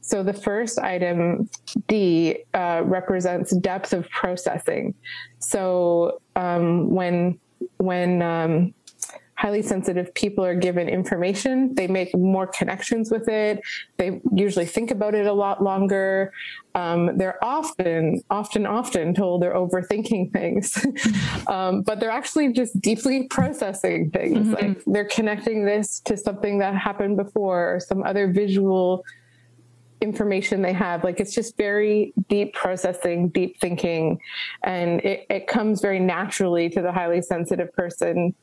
So 0.01 0.23
the 0.23 0.33
first 0.33 0.79
item, 0.79 1.49
D, 1.87 2.43
uh, 2.53 2.83
represents 2.85 3.55
depth 3.57 3.91
of 3.91 4.09
processing. 4.09 4.93
So 5.39 6.21
um, 6.35 6.91
when 6.91 7.39
when 7.77 8.21
um, 8.21 8.73
highly 9.37 9.61
sensitive 9.61 10.11
people 10.15 10.43
are 10.43 10.55
given 10.55 10.89
information, 10.89 11.73
they 11.75 11.87
make 11.87 12.15
more 12.17 12.47
connections 12.47 13.11
with 13.11 13.29
it. 13.29 13.61
They 13.97 14.19
usually 14.33 14.65
think 14.65 14.89
about 14.89 15.13
it 15.13 15.27
a 15.27 15.33
lot 15.33 15.63
longer. 15.63 16.33
Um, 16.73 17.17
they're 17.17 17.43
often, 17.43 18.23
often, 18.31 18.65
often 18.65 19.13
told 19.13 19.43
they're 19.43 19.53
overthinking 19.53 20.33
things, 20.33 20.83
um, 21.47 21.83
but 21.83 21.99
they're 21.99 22.09
actually 22.09 22.51
just 22.51 22.81
deeply 22.81 23.27
processing 23.27 24.09
things. 24.09 24.47
Mm-hmm. 24.47 24.53
Like 24.53 24.83
they're 24.87 25.05
connecting 25.05 25.65
this 25.65 25.99
to 26.01 26.17
something 26.17 26.57
that 26.59 26.75
happened 26.75 27.17
before 27.17 27.75
or 27.75 27.79
some 27.79 28.03
other 28.03 28.31
visual 28.31 29.03
information 30.01 30.61
they 30.61 30.73
have 30.73 31.03
like 31.03 31.19
it's 31.19 31.33
just 31.33 31.57
very 31.57 32.13
deep 32.29 32.53
processing 32.53 33.29
deep 33.29 33.59
thinking 33.59 34.19
and 34.63 35.01
it, 35.01 35.25
it 35.29 35.47
comes 35.47 35.81
very 35.81 35.99
naturally 35.99 36.69
to 36.69 36.81
the 36.81 36.91
highly 36.91 37.21
sensitive 37.21 37.73
person 37.73 38.33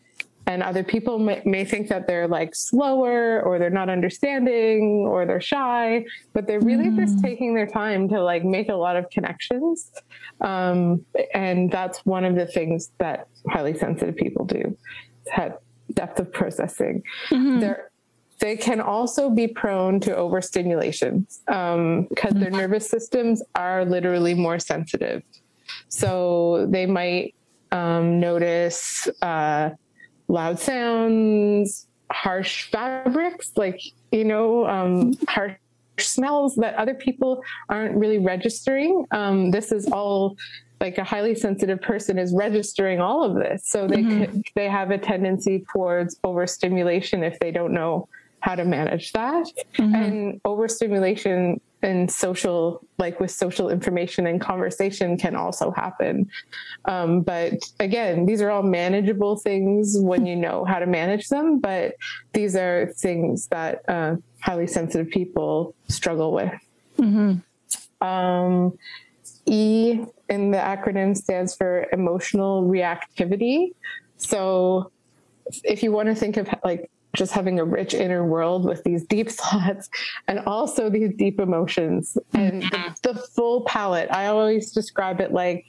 and 0.46 0.62
other 0.62 0.84
people 0.84 1.18
may, 1.18 1.40
may, 1.46 1.64
think 1.64 1.88
that 1.88 2.06
they're 2.06 2.28
like 2.28 2.54
slower 2.54 3.40
or 3.42 3.58
they're 3.58 3.70
not 3.70 3.88
understanding 3.88 5.06
or 5.06 5.26
they're 5.26 5.40
shy 5.40 6.04
but 6.32 6.46
they're 6.46 6.60
really 6.60 6.86
mm. 6.86 6.96
just 6.96 7.22
taking 7.22 7.54
their 7.54 7.66
time 7.66 8.08
to 8.08 8.20
like 8.20 8.44
make 8.44 8.68
a 8.68 8.74
lot 8.74 8.96
of 8.96 9.08
connections 9.10 9.92
um, 10.40 11.04
and 11.34 11.70
that's 11.70 12.04
one 12.04 12.24
of 12.24 12.34
the 12.34 12.46
things 12.46 12.90
that 12.98 13.28
highly 13.48 13.76
sensitive 13.76 14.16
people 14.16 14.44
do 14.44 14.76
have 15.30 15.56
depth 15.92 16.18
of 16.18 16.32
processing 16.32 17.00
mm-hmm. 17.30 17.60
they're 17.60 17.90
they 18.44 18.57
can 18.57 18.80
also 18.80 19.30
be 19.30 19.46
prone 19.48 19.98
to 20.00 20.14
overstimulation 20.14 21.26
because 21.46 21.74
um, 21.76 22.07
mm-hmm. 22.07 22.40
their 22.40 22.50
nervous 22.50 22.88
systems 22.88 23.42
are 23.54 23.85
literally 23.85 24.35
more 24.35 24.59
sensitive 24.59 25.22
so 25.88 26.66
they 26.68 26.87
might 26.87 27.35
um, 27.72 28.20
notice 28.20 29.09
uh, 29.22 29.70
loud 30.28 30.59
sounds, 30.59 31.87
harsh 32.11 32.70
fabrics, 32.70 33.52
like, 33.57 33.80
you 34.12 34.24
know, 34.24 34.66
um, 34.66 35.14
harsh 35.28 35.57
smells 35.98 36.57
that 36.57 36.74
other 36.74 36.94
people 36.94 37.42
aren't 37.68 37.96
really 37.96 38.18
registering. 38.18 39.04
Um, 39.11 39.50
this 39.50 39.72
is 39.72 39.87
all 39.87 40.37
like 40.80 40.98
a 40.98 41.04
highly 41.04 41.35
sensitive 41.35 41.80
person 41.80 42.18
is 42.18 42.33
registering 42.35 43.00
all 43.00 43.24
of 43.24 43.35
this. 43.37 43.68
So 43.68 43.87
they 43.87 44.02
mm-hmm. 44.02 44.24
could, 44.24 44.42
they 44.54 44.68
have 44.68 44.90
a 44.90 44.98
tendency 44.98 45.64
towards 45.72 46.18
overstimulation 46.24 47.22
if 47.22 47.38
they 47.38 47.50
don't 47.50 47.72
know 47.72 48.09
how 48.44 48.54
to 48.54 48.64
manage 48.66 49.12
that. 49.12 49.46
Mm-hmm. 49.78 49.94
And 49.94 50.40
overstimulation 50.44 51.62
and 51.80 52.11
social, 52.11 52.85
like 52.98 53.18
with 53.18 53.30
social 53.30 53.70
information 53.70 54.26
and 54.26 54.38
conversation, 54.38 55.16
can 55.16 55.35
also 55.35 55.70
happen. 55.70 56.28
Um, 56.85 57.22
but 57.22 57.54
again, 57.80 58.26
these 58.26 58.42
are 58.42 58.50
all 58.50 58.62
manageable 58.62 59.37
things 59.38 59.96
when 59.98 60.26
you 60.26 60.37
know 60.37 60.66
how 60.66 60.78
to 60.78 60.85
manage 60.85 61.30
them. 61.30 61.59
But 61.59 61.94
these 62.35 62.54
are 62.54 62.92
things 62.98 63.46
that 63.46 63.80
uh, 63.88 64.16
highly 64.40 64.66
sensitive 64.66 65.09
people 65.09 65.74
struggle 65.88 66.33
with. 66.33 66.52
Mm-hmm. 66.98 68.07
Um, 68.07 68.78
e 69.46 70.04
in 70.28 70.50
the 70.50 70.59
acronym 70.59 71.16
stands 71.16 71.57
for 71.57 71.87
emotional 71.92 72.64
reactivity. 72.64 73.72
So 74.18 74.90
if 75.64 75.83
you 75.83 75.92
want 75.92 76.09
to 76.11 76.14
think 76.14 76.37
of 76.37 76.48
like 76.62 76.90
just 77.14 77.33
having 77.33 77.59
a 77.59 77.64
rich 77.64 77.94
inner 77.94 78.24
world 78.24 78.64
with 78.64 78.85
these 78.85 79.05
deep 79.05 79.31
thoughts 79.31 79.88
and 80.29 80.40
also 80.40 80.90
these 80.90 81.14
deep 81.16 81.40
emotions 81.40 82.18
and 82.35 82.62
the, 82.62 82.66
mm-hmm. 82.66 82.92
the, 83.03 83.14
full 83.14 83.62
palette. 83.62 84.11
I 84.11 84.27
always 84.27 84.72
describe 84.72 85.20
it 85.20 85.33
like 85.33 85.66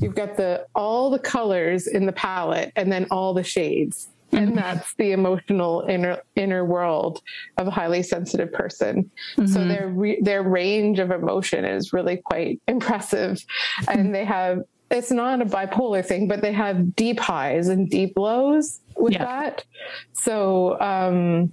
you've 0.00 0.14
got 0.14 0.36
the 0.36 0.66
all 0.74 1.10
the 1.10 1.18
colors 1.18 1.86
in 1.86 2.06
the 2.06 2.12
palette 2.12 2.72
and 2.76 2.90
then 2.90 3.06
all 3.10 3.34
the 3.34 3.44
shades. 3.44 4.08
And 4.32 4.48
mm-hmm. 4.48 4.56
that's 4.56 4.92
the 4.94 5.12
emotional 5.12 5.86
inner 5.88 6.20
inner 6.34 6.64
world 6.64 7.22
of 7.58 7.68
a 7.68 7.70
highly 7.70 8.02
sensitive 8.02 8.52
person. 8.52 9.08
Mm-hmm. 9.36 9.46
So 9.46 9.64
their 9.64 9.88
re, 9.88 10.20
their 10.20 10.42
range 10.42 10.98
of 10.98 11.12
emotion 11.12 11.64
is 11.64 11.92
really 11.92 12.16
quite 12.16 12.60
impressive, 12.66 13.44
and 13.86 14.12
they 14.12 14.24
have 14.24 14.64
it's 14.90 15.12
not 15.12 15.40
a 15.40 15.44
bipolar 15.44 16.04
thing, 16.04 16.26
but 16.26 16.42
they 16.42 16.52
have 16.52 16.96
deep 16.96 17.20
highs 17.20 17.68
and 17.68 17.88
deep 17.88 18.16
lows 18.16 18.80
with 18.96 19.14
yeah. 19.14 19.24
that. 19.24 19.64
So 20.12 20.80
um, 20.80 21.52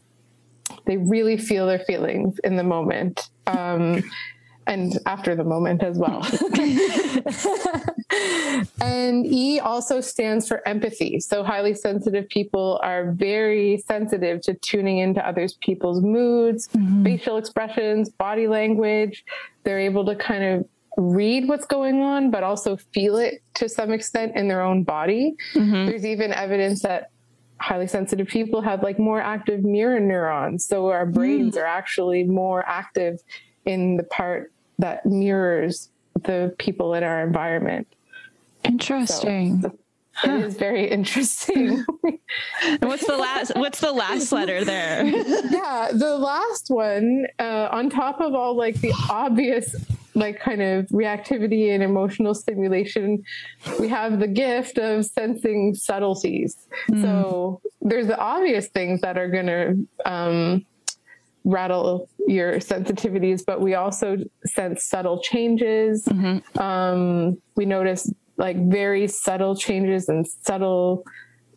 they 0.86 0.98
really 0.98 1.38
feel 1.38 1.68
their 1.68 1.80
feelings 1.80 2.40
in 2.44 2.56
the 2.56 2.64
moment. 2.64 3.30
Um, 3.48 4.04
and 4.68 4.98
after 5.06 5.36
the 5.36 5.44
moment 5.44 5.84
as 5.84 5.98
well. 5.98 6.26
and 8.82 9.26
E 9.26 9.60
also 9.60 10.00
stands 10.02 10.48
for 10.48 10.66
empathy. 10.68 11.20
So 11.20 11.44
highly 11.44 11.74
sensitive 11.74 12.30
people 12.30 12.80
are 12.84 13.12
very 13.12 13.84
sensitive 13.86 14.42
to 14.42 14.54
tuning 14.56 15.00
into 15.00 15.26
others 15.26 15.58
people's 15.62 16.02
moods, 16.02 16.68
mm-hmm. 16.70 17.04
facial 17.04 17.38
expressions, 17.38 18.10
body 18.10 18.48
language. 18.48 19.26
They're 19.64 19.80
able 19.80 20.06
to 20.06 20.16
kind 20.16 20.44
of 20.44 20.66
read 20.98 21.48
what's 21.48 21.66
going 21.66 22.02
on, 22.02 22.30
but 22.32 22.44
also 22.44 22.78
feel 22.94 23.18
it 23.18 23.42
to 23.56 23.68
some 23.68 23.92
extent 23.92 24.36
in 24.36 24.48
their 24.48 24.62
own 24.62 24.84
body. 24.84 25.36
Mm-hmm. 25.56 25.88
There's 25.88 26.06
even 26.06 26.32
evidence 26.32 26.84
that 26.84 27.10
highly 27.64 27.88
sensitive 27.88 28.28
people 28.28 28.62
have 28.62 28.84
like 28.84 29.00
more 29.00 29.22
active 29.22 29.64
mirror 29.64 30.00
neurons. 30.00 30.66
So 30.66 30.90
our 30.90 31.06
brains 31.06 31.56
mm. 31.56 31.62
are 31.62 31.66
actually 31.66 32.26
more 32.26 32.68
active 32.68 33.22
in 33.66 33.96
the 33.96 34.04
part 34.04 34.52
that 34.80 35.06
mirrors 35.06 35.90
the 36.24 36.54
people 36.58 36.94
in 36.94 37.04
our 37.04 37.24
environment. 37.24 37.88
Interesting. 38.66 39.62
So, 39.62 39.78
Huh. 40.16 40.32
It 40.32 40.46
is 40.46 40.56
very 40.58 40.92
interesting. 40.92 41.84
and 42.04 42.82
what's 42.82 43.08
the 43.08 43.18
last? 43.18 43.56
What's 43.56 43.80
the 43.80 43.92
last 43.92 44.32
letter 44.32 44.64
there? 44.64 45.04
yeah, 45.06 45.90
the 45.92 46.20
last 46.20 46.70
one, 46.70 47.26
uh, 47.40 47.70
on 47.72 47.90
top 47.90 48.22
of 48.22 48.36
all 48.36 48.56
like 48.56 48.80
the 48.80 48.94
obvious 49.10 49.76
like 50.16 50.40
kind 50.40 50.62
of 50.62 50.88
reactivity 50.88 51.74
and 51.74 51.82
emotional 51.84 52.34
stimulation, 52.34 53.24
we 53.80 53.88
have 53.88 54.20
the 54.20 54.28
gift 54.28 54.78
of 54.78 55.06
sensing 55.06 55.74
subtleties. 55.76 56.68
Mm. 56.90 57.02
So 57.02 57.62
there's 57.82 58.08
the 58.08 58.18
obvious 58.18 58.68
things 58.68 59.02
that 59.02 59.18
are 59.18 59.30
going 59.30 59.48
to 59.48 59.88
um, 60.10 60.66
rattle 61.44 62.10
your 62.28 62.54
sensitivities, 62.60 63.44
but 63.46 63.60
we 63.60 63.74
also 63.74 64.18
sense 64.46 64.84
subtle 64.86 65.20
changes. 65.22 66.06
Mm-hmm. 66.06 66.60
Um, 66.60 67.42
we 67.56 67.66
notice 67.66 68.12
like 68.38 68.58
very 68.70 69.08
subtle 69.08 69.56
changes 69.56 70.10
and 70.10 70.26
subtle, 70.28 71.06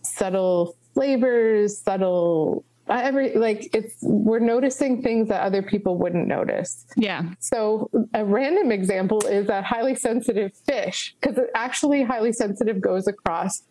subtle 0.02 0.76
flavors, 0.94 1.78
subtle 1.78 2.64
every 2.88 3.34
like 3.34 3.74
it's 3.74 3.96
we're 4.02 4.38
noticing 4.38 5.02
things 5.02 5.28
that 5.28 5.42
other 5.42 5.62
people 5.62 5.98
wouldn't 5.98 6.28
notice. 6.28 6.86
Yeah. 6.96 7.30
So 7.40 7.90
a 8.14 8.24
random 8.24 8.70
example 8.70 9.26
is 9.26 9.48
a 9.48 9.62
highly 9.62 9.94
sensitive 9.94 10.52
fish 10.66 11.14
because 11.20 11.38
actually 11.54 12.02
highly 12.04 12.32
sensitive 12.32 12.80
goes 12.80 13.06
across 13.06 13.62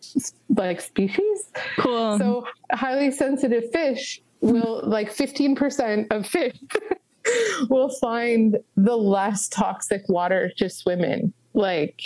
like 0.50 0.80
species. 0.80 1.50
Cool. 1.78 2.18
So 2.18 2.46
highly 2.72 3.10
sensitive 3.10 3.70
fish 3.72 4.20
will 4.40 4.82
like 4.84 5.14
15% 5.14 6.06
of 6.10 6.26
fish 6.26 6.56
will 7.70 7.88
find 7.88 8.58
the 8.76 8.96
less 8.96 9.48
toxic 9.48 10.02
water 10.08 10.52
to 10.58 10.68
swim 10.68 11.02
in. 11.02 11.32
Like 11.54 12.02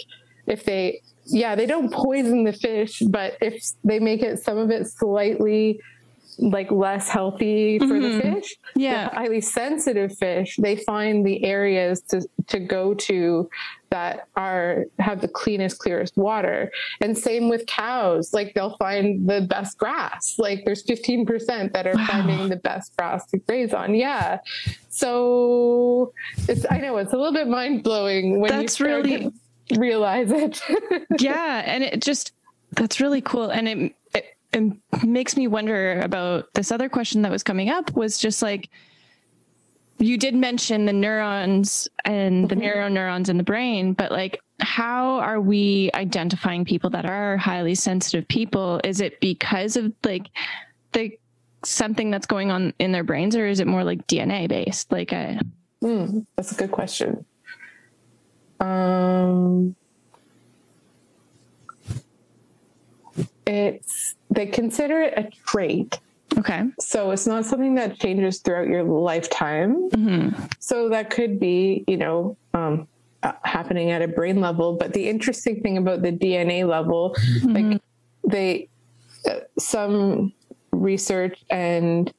if 0.46 0.64
they 0.64 1.02
yeah, 1.26 1.54
they 1.54 1.66
don't 1.66 1.92
poison 1.92 2.44
the 2.44 2.52
fish, 2.52 3.00
but 3.08 3.36
if 3.40 3.64
they 3.84 3.98
make 4.00 4.22
it 4.22 4.38
some 4.38 4.58
of 4.58 4.70
it 4.70 4.88
slightly 4.88 5.80
like 6.40 6.70
less 6.70 7.08
healthy 7.08 7.78
for 7.78 7.86
mm-hmm. 7.86 8.18
the 8.18 8.20
fish. 8.40 8.56
Yeah. 8.74 9.08
The 9.08 9.14
highly 9.16 9.40
sensitive 9.40 10.16
fish, 10.16 10.56
they 10.56 10.76
find 10.76 11.24
the 11.24 11.44
areas 11.44 12.00
to, 12.08 12.26
to 12.48 12.58
go 12.58 12.94
to 12.94 13.48
that 13.90 14.28
are 14.36 14.84
have 14.98 15.20
the 15.20 15.28
cleanest, 15.28 15.78
clearest 15.78 16.16
water. 16.16 16.70
And 17.00 17.16
same 17.16 17.48
with 17.48 17.66
cows. 17.66 18.32
Like 18.32 18.54
they'll 18.54 18.76
find 18.76 19.28
the 19.28 19.42
best 19.42 19.78
grass. 19.78 20.36
Like 20.38 20.64
there's 20.64 20.84
15% 20.84 21.72
that 21.72 21.86
are 21.86 21.94
wow. 21.94 22.06
finding 22.06 22.48
the 22.48 22.56
best 22.56 22.96
grass 22.96 23.26
to 23.30 23.38
graze 23.38 23.74
on. 23.74 23.94
Yeah. 23.94 24.38
So 24.88 26.12
it's 26.48 26.64
I 26.70 26.78
know 26.78 26.96
it's 26.96 27.12
a 27.12 27.16
little 27.16 27.32
bit 27.32 27.48
mind 27.48 27.82
blowing 27.82 28.40
when 28.40 28.50
That's 28.50 28.80
you 28.80 28.86
really 28.86 29.32
realize 29.76 30.30
it. 30.30 30.60
yeah. 31.18 31.62
And 31.66 31.84
it 31.84 32.00
just 32.00 32.32
that's 32.72 33.00
really 33.00 33.20
cool. 33.20 33.50
And 33.50 33.68
it 33.68 33.94
it 34.52 34.72
makes 35.04 35.36
me 35.36 35.46
wonder 35.46 36.00
about 36.00 36.52
this 36.54 36.72
other 36.72 36.88
question 36.88 37.22
that 37.22 37.30
was 37.30 37.42
coming 37.42 37.70
up 37.70 37.94
was 37.96 38.18
just 38.18 38.42
like 38.42 38.68
you 40.00 40.16
did 40.16 40.34
mention 40.34 40.86
the 40.86 40.92
neurons 40.92 41.88
and 42.04 42.48
the 42.48 42.54
mm-hmm. 42.54 42.64
mirror 42.64 42.90
neurons 42.90 43.28
in 43.28 43.36
the 43.36 43.42
brain, 43.42 43.92
but 43.92 44.10
like 44.10 44.40
how 44.60 45.18
are 45.18 45.40
we 45.40 45.90
identifying 45.94 46.64
people 46.64 46.90
that 46.90 47.06
are 47.06 47.36
highly 47.36 47.74
sensitive 47.74 48.26
people? 48.28 48.80
Is 48.82 49.00
it 49.00 49.20
because 49.20 49.76
of 49.76 49.92
like 50.04 50.30
the 50.92 51.12
something 51.64 52.10
that's 52.10 52.26
going 52.26 52.50
on 52.50 52.72
in 52.78 52.92
their 52.92 53.04
brains 53.04 53.36
or 53.36 53.46
is 53.46 53.60
it 53.60 53.66
more 53.66 53.84
like 53.84 54.06
DNA 54.06 54.48
based? 54.48 54.90
Like 54.90 55.12
a 55.12 55.40
mm, 55.82 56.26
that's 56.36 56.52
a 56.52 56.54
good 56.54 56.72
question. 56.72 57.24
Um 58.58 59.76
it's 63.50 64.14
they 64.30 64.46
consider 64.46 65.02
it 65.02 65.14
a 65.16 65.30
trait. 65.46 65.98
Okay. 66.38 66.62
So 66.78 67.10
it's 67.10 67.26
not 67.26 67.44
something 67.44 67.74
that 67.74 67.98
changes 67.98 68.38
throughout 68.38 68.68
your 68.68 68.84
lifetime. 68.84 69.90
Mm-hmm. 69.90 70.44
So 70.60 70.88
that 70.88 71.10
could 71.10 71.40
be, 71.40 71.84
you 71.88 71.96
know, 71.96 72.36
um, 72.54 72.86
uh, 73.22 73.32
happening 73.42 73.90
at 73.90 74.00
a 74.00 74.08
brain 74.08 74.40
level. 74.40 74.74
But 74.74 74.92
the 74.92 75.08
interesting 75.08 75.60
thing 75.60 75.76
about 75.76 76.02
the 76.02 76.12
DNA 76.12 76.66
level, 76.66 77.16
mm-hmm. 77.18 77.72
like 77.72 77.82
they, 78.24 78.68
uh, 79.28 79.40
some 79.58 80.32
research 80.70 81.44
and 81.50 82.12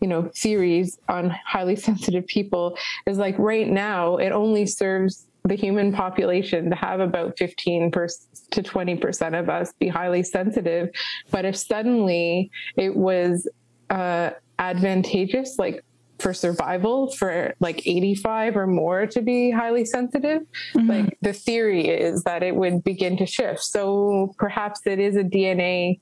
you 0.00 0.08
know 0.08 0.30
theories 0.34 0.98
on 1.08 1.30
highly 1.30 1.76
sensitive 1.88 2.26
people 2.26 2.76
is 3.06 3.18
like 3.18 3.38
right 3.38 3.68
now 3.68 4.16
it 4.16 4.30
only 4.30 4.66
serves 4.66 5.26
the 5.44 5.54
human 5.54 5.92
population 5.92 6.70
to 6.70 6.76
have 6.76 7.00
about 7.00 7.38
15 7.38 7.90
to 7.90 8.62
20% 8.62 9.38
of 9.38 9.48
us 9.48 9.72
be 9.78 9.88
highly 9.88 10.22
sensitive. 10.22 10.90
But 11.30 11.44
if 11.44 11.56
suddenly 11.56 12.50
it 12.76 12.94
was 12.94 13.48
uh, 13.90 14.30
advantageous, 14.58 15.58
like 15.58 15.84
for 16.18 16.34
survival 16.34 17.10
for 17.12 17.54
like 17.60 17.86
85 17.86 18.56
or 18.56 18.66
more 18.66 19.06
to 19.06 19.22
be 19.22 19.50
highly 19.50 19.84
sensitive 19.84 20.42
mm-hmm. 20.74 20.88
like 20.88 21.18
the 21.22 21.32
theory 21.32 21.88
is 21.88 22.24
that 22.24 22.42
it 22.42 22.54
would 22.54 22.82
begin 22.82 23.16
to 23.18 23.26
shift 23.26 23.62
so 23.62 24.34
perhaps 24.36 24.80
it 24.84 24.98
is 24.98 25.16
a 25.16 25.22
dna 25.22 25.98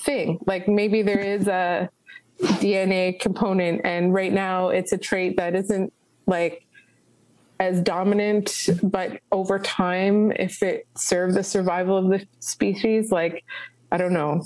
thing 0.00 0.38
like 0.46 0.68
maybe 0.68 1.02
there 1.02 1.18
is 1.18 1.48
a 1.48 1.90
dna 2.40 3.18
component 3.20 3.82
and 3.84 4.14
right 4.14 4.32
now 4.32 4.68
it's 4.68 4.92
a 4.92 4.98
trait 4.98 5.36
that 5.36 5.54
isn't 5.54 5.92
like 6.26 6.64
as 7.60 7.80
dominant, 7.80 8.68
but 8.82 9.20
over 9.32 9.58
time, 9.58 10.32
if 10.32 10.62
it 10.62 10.86
served 10.96 11.34
the 11.34 11.42
survival 11.42 11.96
of 11.96 12.08
the 12.08 12.26
species, 12.40 13.10
like, 13.10 13.44
I 13.90 13.96
don't 13.96 14.12
know. 14.12 14.42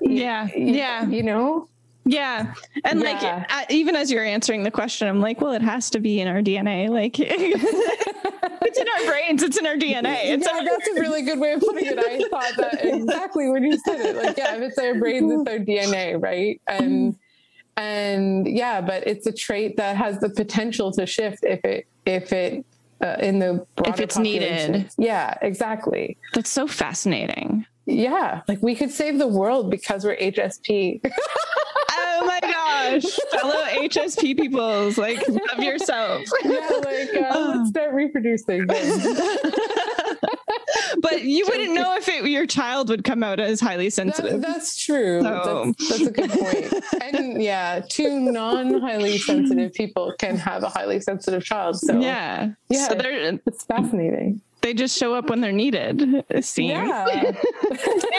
Yeah. 0.00 0.48
Yeah. 0.54 1.06
You 1.06 1.22
know? 1.22 1.68
Yeah. 2.04 2.54
And 2.84 3.00
yeah. 3.00 3.44
like, 3.48 3.70
even 3.70 3.96
as 3.96 4.10
you're 4.10 4.24
answering 4.24 4.64
the 4.64 4.70
question, 4.70 5.08
I'm 5.08 5.20
like, 5.20 5.40
well, 5.40 5.52
it 5.52 5.62
has 5.62 5.88
to 5.90 6.00
be 6.00 6.20
in 6.20 6.28
our 6.28 6.42
DNA. 6.42 6.88
Like, 6.88 7.18
it's 7.20 8.78
in 8.78 8.86
our 8.88 9.10
brains, 9.10 9.42
it's 9.42 9.56
in 9.56 9.66
our 9.66 9.76
DNA. 9.76 10.16
It's 10.24 10.46
yeah, 10.46 10.58
our- 10.58 10.64
that's 10.64 10.88
a 10.88 11.00
really 11.00 11.22
good 11.22 11.38
way 11.38 11.52
of 11.52 11.60
putting 11.60 11.86
it. 11.86 11.98
I 11.98 12.18
thought 12.28 12.56
that 12.56 12.78
exactly 12.84 13.48
when 13.48 13.62
you 13.64 13.78
said 13.78 14.00
it. 14.00 14.16
Like, 14.16 14.36
yeah, 14.36 14.56
if 14.56 14.62
it's 14.62 14.78
our 14.78 14.94
brains, 14.96 15.32
it's 15.32 15.48
our 15.48 15.58
DNA, 15.58 16.20
right? 16.20 16.60
And, 16.66 17.16
and 17.76 18.46
yeah, 18.46 18.80
but 18.80 19.06
it's 19.06 19.26
a 19.26 19.32
trait 19.32 19.76
that 19.76 19.96
has 19.96 20.18
the 20.18 20.28
potential 20.28 20.92
to 20.92 21.06
shift 21.06 21.44
if 21.44 21.64
it 21.64 21.86
if 22.06 22.32
it 22.32 22.64
uh, 23.02 23.16
in 23.18 23.38
the 23.38 23.66
if 23.84 24.00
it's 24.00 24.16
needed. 24.18 24.88
Yeah, 24.96 25.34
exactly. 25.42 26.16
That's 26.34 26.50
so 26.50 26.66
fascinating. 26.66 27.66
Yeah, 27.84 28.42
like 28.46 28.62
we 28.62 28.76
could 28.76 28.90
save 28.90 29.18
the 29.18 29.26
world 29.26 29.70
because 29.70 30.04
we're 30.04 30.16
HSP. 30.16 31.00
oh 31.90 32.24
my 32.24 32.38
gosh, 32.40 33.04
fellow 33.30 33.64
HSP 33.64 34.36
peoples, 34.36 34.98
like 34.98 35.26
love 35.28 35.58
yourself. 35.58 36.22
yeah, 36.44 36.70
like 36.84 37.14
uh, 37.14 37.54
let's 37.56 37.68
start 37.70 37.92
reproducing 37.92 38.66
but 41.12 41.22
you 41.28 41.44
wouldn't 41.46 41.74
know 41.74 41.96
if 41.96 42.08
it, 42.08 42.24
your 42.24 42.46
child 42.46 42.88
would 42.88 43.04
come 43.04 43.22
out 43.22 43.40
as 43.40 43.60
highly 43.60 43.90
sensitive. 43.90 44.40
That, 44.40 44.52
that's 44.52 44.82
true. 44.82 45.22
So. 45.22 45.74
That's, 45.78 45.88
that's, 45.88 46.06
a 46.06 46.10
good 46.10 46.30
point. 46.30 46.84
and 47.00 47.42
yeah, 47.42 47.82
two 47.88 48.20
non 48.20 48.80
highly 48.80 49.18
sensitive 49.18 49.72
people 49.74 50.12
can 50.18 50.36
have 50.36 50.62
a 50.62 50.68
highly 50.68 51.00
sensitive 51.00 51.44
child. 51.44 51.78
So 51.78 51.98
yeah, 52.00 52.50
yeah, 52.68 52.88
so 52.88 52.96
it's 53.46 53.64
fascinating. 53.64 54.40
They 54.62 54.74
just 54.74 54.96
show 54.96 55.14
up 55.14 55.28
when 55.28 55.40
they're 55.40 55.50
needed. 55.50 56.24
It 56.28 56.44
seems. 56.44 56.70
Yeah. 56.70 57.32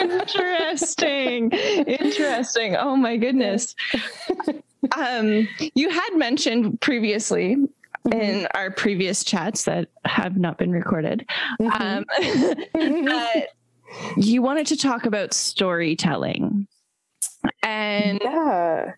Interesting. 0.00 1.50
Interesting. 1.50 2.76
Oh 2.76 2.96
my 2.96 3.16
goodness. 3.16 3.74
Um, 4.94 5.48
you 5.74 5.88
had 5.88 6.10
mentioned 6.16 6.82
previously 6.82 7.56
mm-hmm. 8.06 8.20
in 8.20 8.46
our 8.54 8.70
previous 8.70 9.24
chats 9.24 9.64
that 9.64 9.88
have 10.04 10.36
not 10.36 10.58
been 10.58 10.72
recorded. 10.72 11.28
Mm-hmm. 11.60 12.74
Um, 12.74 13.44
you 14.16 14.42
wanted 14.42 14.66
to 14.68 14.76
talk 14.76 15.06
about 15.06 15.32
storytelling. 15.34 16.66
And 17.62 18.20
yeah. 18.22 18.92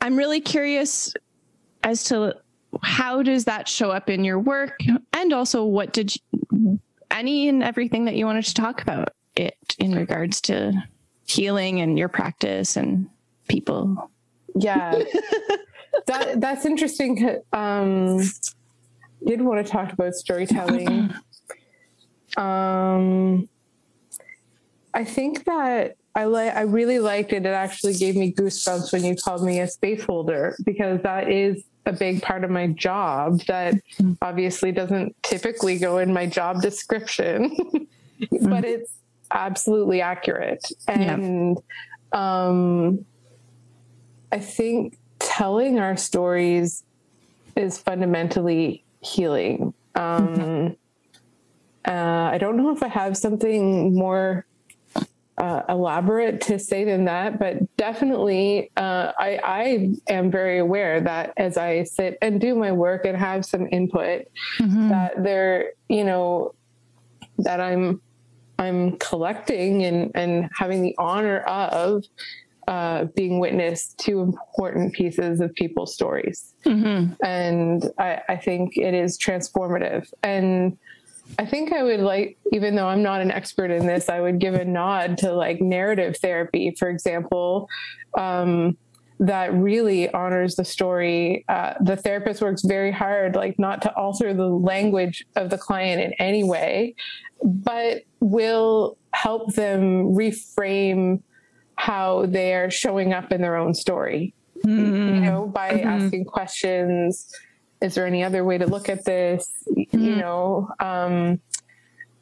I'm 0.00 0.16
really 0.16 0.40
curious 0.40 1.14
as 1.82 2.04
to 2.04 2.36
how 2.82 3.22
does 3.22 3.44
that 3.44 3.68
show 3.68 3.90
up 3.90 4.10
in 4.10 4.24
your 4.24 4.38
work 4.38 4.78
and 5.12 5.32
also 5.32 5.64
what 5.64 5.92
did 5.92 6.14
you, 6.32 6.80
any 7.10 7.48
and 7.48 7.62
everything 7.62 8.04
that 8.06 8.16
you 8.16 8.26
wanted 8.26 8.44
to 8.44 8.54
talk 8.54 8.82
about 8.82 9.10
it 9.36 9.56
in 9.78 9.94
regards 9.94 10.40
to 10.42 10.72
healing 11.26 11.80
and 11.80 11.98
your 11.98 12.08
practice 12.08 12.76
and 12.76 13.08
people 13.48 14.10
yeah 14.56 15.02
that 16.06 16.40
that's 16.40 16.64
interesting. 16.64 17.40
Um, 17.52 18.20
did 19.26 19.40
want 19.40 19.64
to 19.64 19.70
talk 19.70 19.92
about 19.92 20.14
storytelling. 20.14 21.12
Um, 22.36 23.48
I 24.92 25.04
think 25.04 25.44
that 25.44 25.96
I 26.16 26.24
like. 26.24 26.52
I 26.56 26.62
really 26.62 26.98
liked 26.98 27.32
it. 27.32 27.46
It 27.46 27.48
actually 27.48 27.94
gave 27.94 28.16
me 28.16 28.32
goosebumps 28.32 28.92
when 28.92 29.04
you 29.04 29.14
called 29.14 29.44
me 29.44 29.60
a 29.60 29.68
space 29.68 30.02
holder 30.02 30.56
because 30.64 31.00
that 31.02 31.30
is 31.30 31.62
a 31.86 31.92
big 31.92 32.22
part 32.22 32.42
of 32.42 32.50
my 32.50 32.68
job 32.68 33.40
that 33.42 33.74
obviously 34.22 34.72
doesn't 34.72 35.14
typically 35.22 35.78
go 35.78 35.98
in 35.98 36.12
my 36.12 36.26
job 36.26 36.60
description, 36.60 37.56
but 38.42 38.64
it's 38.64 38.92
absolutely 39.30 40.00
accurate. 40.00 40.64
And 40.88 41.58
yeah. 42.12 42.46
um, 42.46 43.04
I 44.32 44.38
think 44.38 44.98
telling 45.36 45.80
our 45.80 45.96
stories 45.96 46.84
is 47.56 47.78
fundamentally 47.78 48.84
healing. 49.00 49.74
Um, 49.96 50.76
uh, 51.86 51.90
I 52.32 52.38
don't 52.38 52.56
know 52.56 52.70
if 52.70 52.82
I 52.82 52.88
have 52.88 53.16
something 53.16 53.94
more 53.94 54.46
uh, 55.36 55.62
elaborate 55.68 56.40
to 56.42 56.58
say 56.60 56.84
than 56.84 57.06
that, 57.06 57.40
but 57.40 57.76
definitely, 57.76 58.70
uh, 58.76 59.12
I, 59.18 59.40
I, 59.42 59.94
am 60.08 60.30
very 60.30 60.58
aware 60.60 61.00
that 61.00 61.32
as 61.36 61.56
I 61.56 61.82
sit 61.82 62.16
and 62.22 62.40
do 62.40 62.54
my 62.54 62.70
work 62.70 63.04
and 63.04 63.16
have 63.16 63.44
some 63.44 63.66
input, 63.72 64.28
mm-hmm. 64.60 64.88
that 64.90 65.24
there, 65.24 65.72
you 65.88 66.04
know, 66.04 66.54
that 67.38 67.60
I'm 67.60 68.00
I'm 68.58 68.96
collecting 68.98 69.84
and 69.84 70.12
and 70.14 70.48
having 70.54 70.82
the 70.82 70.94
honor 70.96 71.40
of 71.40 72.04
uh, 72.68 73.04
being 73.16 73.40
witness 73.40 73.94
to 73.98 74.20
important 74.20 74.94
pieces 74.94 75.40
of 75.40 75.54
people's 75.54 75.94
stories. 75.94 76.54
Mm-hmm. 76.64 77.12
And 77.24 77.90
I, 77.98 78.20
I, 78.28 78.36
think 78.36 78.76
it 78.76 78.94
is 78.94 79.18
transformative. 79.18 80.10
And 80.22 80.78
I 81.38 81.44
think 81.44 81.72
I 81.72 81.82
would 81.82 82.00
like, 82.00 82.38
even 82.52 82.74
though 82.74 82.86
I'm 82.86 83.02
not 83.02 83.20
an 83.20 83.30
expert 83.30 83.70
in 83.70 83.86
this, 83.86 84.08
I 84.08 84.20
would 84.20 84.38
give 84.38 84.54
a 84.54 84.64
nod 84.64 85.18
to 85.18 85.32
like 85.32 85.60
narrative 85.60 86.16
therapy, 86.16 86.74
for 86.78 86.88
example. 86.88 87.68
Um, 88.16 88.76
that 89.20 89.54
really 89.54 90.10
honors 90.12 90.56
the 90.56 90.64
story. 90.64 91.44
Uh, 91.48 91.74
the 91.80 91.96
therapist 91.96 92.42
works 92.42 92.62
very 92.62 92.90
hard, 92.90 93.36
like 93.36 93.58
not 93.58 93.80
to 93.82 93.94
alter 93.94 94.34
the 94.34 94.48
language 94.48 95.24
of 95.36 95.50
the 95.50 95.58
client 95.58 96.02
in 96.02 96.12
any 96.14 96.42
way, 96.42 96.94
but 97.42 98.02
will 98.20 98.96
help 99.12 99.54
them 99.54 100.14
reframe 100.14 101.20
how 101.76 102.26
they 102.26 102.54
are 102.54 102.70
showing 102.70 103.12
up 103.12 103.32
in 103.32 103.40
their 103.40 103.56
own 103.56 103.74
story. 103.74 104.34
Mm-hmm. 104.64 105.14
You 105.14 105.20
know, 105.20 105.46
by 105.46 105.70
mm-hmm. 105.70 105.88
asking 105.88 106.24
questions. 106.24 107.30
Is 107.82 107.94
there 107.94 108.06
any 108.06 108.24
other 108.24 108.44
way 108.44 108.56
to 108.56 108.66
look 108.66 108.88
at 108.88 109.04
this? 109.04 109.52
Mm-hmm. 109.70 109.98
You 109.98 110.16
know, 110.16 110.70
um, 110.80 111.40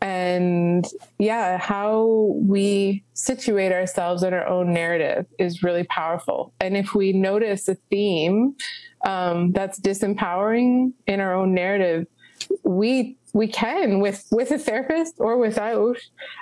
and 0.02 0.84
yeah, 1.20 1.58
how 1.58 2.34
we 2.34 3.04
situate 3.14 3.70
ourselves 3.70 4.24
in 4.24 4.34
our 4.34 4.44
own 4.44 4.72
narrative 4.72 5.26
is 5.38 5.62
really 5.62 5.84
powerful. 5.84 6.52
And 6.60 6.76
if 6.76 6.92
we 6.92 7.12
notice 7.12 7.68
a 7.68 7.76
theme 7.88 8.56
um, 9.04 9.52
that's 9.52 9.78
disempowering 9.78 10.92
in 11.06 11.20
our 11.20 11.32
own 11.32 11.54
narrative, 11.54 12.08
we 12.64 13.16
we 13.32 13.46
can 13.48 14.00
with 14.00 14.26
with 14.30 14.50
a 14.50 14.58
therapist 14.58 15.14
or 15.18 15.38
without 15.38 15.96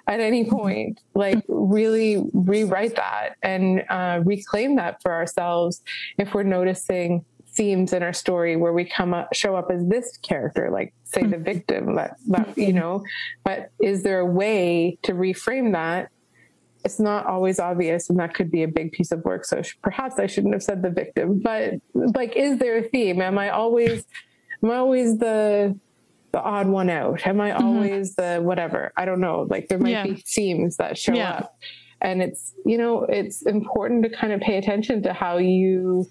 at 0.07 0.21
any 0.21 0.45
mm-hmm. 0.45 0.57
point 0.57 1.01
like 1.15 1.43
really 1.49 2.25
rewrite 2.33 2.97
that 2.97 3.37
and 3.43 3.85
uh, 3.89 4.21
reclaim 4.25 4.77
that 4.77 5.01
for 5.03 5.13
ourselves 5.13 5.83
if 6.19 6.35
we're 6.35 6.43
noticing 6.43 7.25
themes 7.53 7.93
in 7.93 8.03
our 8.03 8.13
story 8.13 8.57
where 8.57 8.73
we 8.73 8.85
come 8.85 9.13
up 9.13 9.33
show 9.35 9.57
up 9.57 9.71
as 9.71 9.87
this 9.89 10.17
character 10.19 10.71
like 10.71 10.95
say 11.05 11.23
the 11.23 11.37
mm-hmm. 11.37 11.45
victim 11.45 11.95
that, 11.95 12.17
that 12.27 12.57
you 12.57 12.69
mm-hmm. 12.69 12.79
know 12.79 13.05
but 13.45 13.71
is 13.81 14.03
there 14.03 14.21
a 14.21 14.27
way 14.27 14.99
to 15.03 15.13
reframe 15.13 15.73
that? 15.73 16.11
It's 16.83 16.99
not 16.99 17.27
always 17.27 17.61
obvious 17.61 18.09
and 18.09 18.19
that 18.21 18.33
could 18.33 18.51
be 18.51 18.63
a 18.63 18.69
big 18.69 18.93
piece 18.93 19.13
of 19.13 19.23
work 19.25 19.45
so 19.45 19.63
perhaps 19.83 20.19
i 20.19 20.27
shouldn't 20.27 20.55
have 20.55 20.63
said 20.63 20.83
the 20.83 20.91
victim 20.91 21.41
but 21.41 21.75
like 21.95 22.37
is 22.37 22.59
there 22.59 22.79
a 22.79 22.83
theme? 22.83 23.21
Am 23.21 23.39
i 23.39 23.51
always 23.51 24.05
am 24.63 24.71
i 24.71 24.77
always 24.77 25.19
the 25.19 25.79
the 26.33 26.41
odd 26.41 26.67
one 26.67 26.89
out 26.91 27.27
am 27.27 27.41
i 27.41 27.51
mm-hmm. 27.51 27.65
always 27.65 28.15
the 28.15 28.39
whatever 28.43 28.93
i 28.97 29.05
don't 29.05 29.21
know 29.21 29.47
like 29.51 29.69
there 29.69 29.79
might 29.79 29.91
yeah. 29.91 30.05
be 30.05 30.15
themes 30.15 30.77
that 30.77 30.97
show 30.97 31.13
yeah. 31.13 31.31
up 31.31 31.59
and 32.03 32.23
it's 32.23 32.55
you 32.65 32.79
know 32.79 33.05
it's 33.05 33.43
important 33.43 34.05
to 34.05 34.11
kind 34.11 34.33
of 34.33 34.41
pay 34.41 34.57
attention 34.57 35.03
to 35.03 35.13
how 35.13 35.39
you 35.39 36.07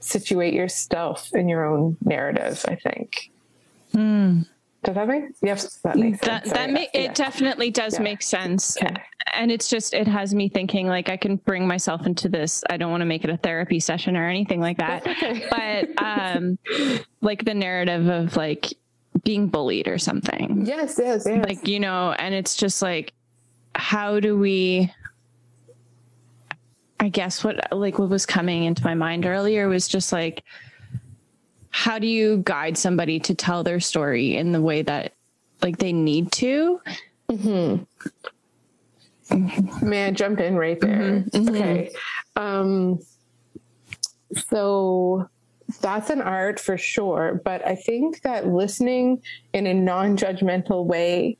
situate 0.00 0.54
yourself 0.54 1.34
in 1.34 1.48
your 1.48 1.64
own 1.64 1.96
narrative, 2.04 2.64
I 2.68 2.76
think. 2.76 3.30
Mm. 3.94 4.46
Does 4.84 4.94
that 4.94 5.08
make 5.08 5.24
yes? 5.42 5.76
That 5.82 5.96
makes 5.96 6.20
sense. 6.20 6.46
That, 6.46 6.54
that 6.54 6.70
ma- 6.70 6.80
it 6.80 6.90
yeah. 6.94 7.12
definitely 7.12 7.70
does 7.70 7.94
yeah. 7.94 8.02
make 8.02 8.22
sense. 8.22 8.76
Okay. 8.76 8.94
And 9.34 9.50
it's 9.50 9.68
just 9.68 9.92
it 9.92 10.06
has 10.06 10.34
me 10.34 10.48
thinking 10.48 10.86
like 10.86 11.08
I 11.08 11.16
can 11.16 11.36
bring 11.36 11.66
myself 11.66 12.06
into 12.06 12.28
this. 12.28 12.62
I 12.70 12.76
don't 12.76 12.90
want 12.90 13.00
to 13.00 13.06
make 13.06 13.24
it 13.24 13.30
a 13.30 13.36
therapy 13.36 13.80
session 13.80 14.16
or 14.16 14.28
anything 14.28 14.60
like 14.60 14.78
that. 14.78 15.06
Okay. 15.06 15.46
But 15.50 16.02
um 16.02 16.58
like 17.20 17.44
the 17.44 17.54
narrative 17.54 18.06
of 18.06 18.36
like 18.36 18.72
being 19.24 19.48
bullied 19.48 19.88
or 19.88 19.98
something. 19.98 20.64
Yes, 20.66 20.98
yes, 20.98 21.24
yes. 21.26 21.44
Like, 21.44 21.66
you 21.66 21.80
know, 21.80 22.12
and 22.18 22.34
it's 22.34 22.56
just 22.56 22.82
like 22.82 23.12
how 23.74 24.18
do 24.20 24.36
we 24.36 24.92
I 27.00 27.08
guess 27.08 27.44
what 27.44 27.72
like 27.72 27.98
what 27.98 28.08
was 28.08 28.26
coming 28.26 28.64
into 28.64 28.84
my 28.84 28.94
mind 28.94 29.24
earlier 29.24 29.68
was 29.68 29.86
just 29.86 30.12
like 30.12 30.42
how 31.70 31.98
do 31.98 32.06
you 32.06 32.42
guide 32.44 32.76
somebody 32.76 33.20
to 33.20 33.34
tell 33.34 33.62
their 33.62 33.78
story 33.78 34.36
in 34.36 34.52
the 34.52 34.60
way 34.60 34.82
that 34.82 35.14
like 35.62 35.78
they 35.78 35.92
need 35.92 36.32
to? 36.32 36.80
Mm-hmm. 37.30 37.84
May 39.88 40.06
I 40.06 40.10
jump 40.10 40.40
in 40.40 40.56
right 40.56 40.80
there? 40.80 40.98
Mm-hmm. 40.98 41.38
mm-hmm. 41.38 41.54
Okay. 41.54 41.90
Um, 42.34 42.98
so 44.48 45.28
that's 45.80 46.10
an 46.10 46.22
art 46.22 46.58
for 46.58 46.78
sure, 46.78 47.40
but 47.44 47.66
I 47.66 47.74
think 47.74 48.22
that 48.22 48.46
listening 48.46 49.22
in 49.52 49.66
a 49.66 49.74
non-judgmental 49.74 50.86
way, 50.86 51.36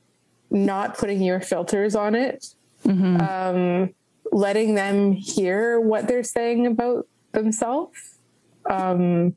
not 0.51 0.97
putting 0.97 1.21
your 1.21 1.39
filters 1.39 1.95
on 1.95 2.15
it, 2.15 2.53
mm-hmm. 2.85 3.21
um, 3.21 3.93
letting 4.31 4.75
them 4.75 5.13
hear 5.13 5.79
what 5.79 6.07
they're 6.07 6.23
saying 6.23 6.67
about 6.67 7.07
themselves. 7.31 8.19
Um, 8.69 9.35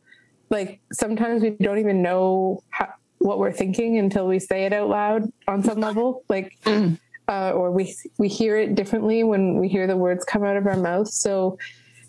like 0.51 0.81
sometimes 0.93 1.43
we 1.43 1.51
don't 1.51 1.79
even 1.79 2.03
know 2.03 2.63
how, 2.69 2.93
what 3.19 3.39
we're 3.39 3.53
thinking 3.53 3.99
until 3.99 4.27
we 4.27 4.39
say 4.39 4.65
it 4.65 4.73
out 4.73 4.91
loud 4.91 5.33
on 5.49 5.63
some 5.63 5.81
level. 5.81 6.23
Like, 6.29 6.59
mm. 6.65 6.99
uh, 7.29 7.53
or 7.53 7.71
we 7.71 7.97
we 8.19 8.29
hear 8.29 8.59
it 8.59 8.75
differently 8.75 9.25
when 9.25 9.57
we 9.57 9.69
hear 9.69 9.87
the 9.87 9.97
words 9.97 10.25
come 10.25 10.45
out 10.45 10.57
of 10.57 10.67
our 10.67 10.77
mouth. 10.77 11.09
So 11.09 11.57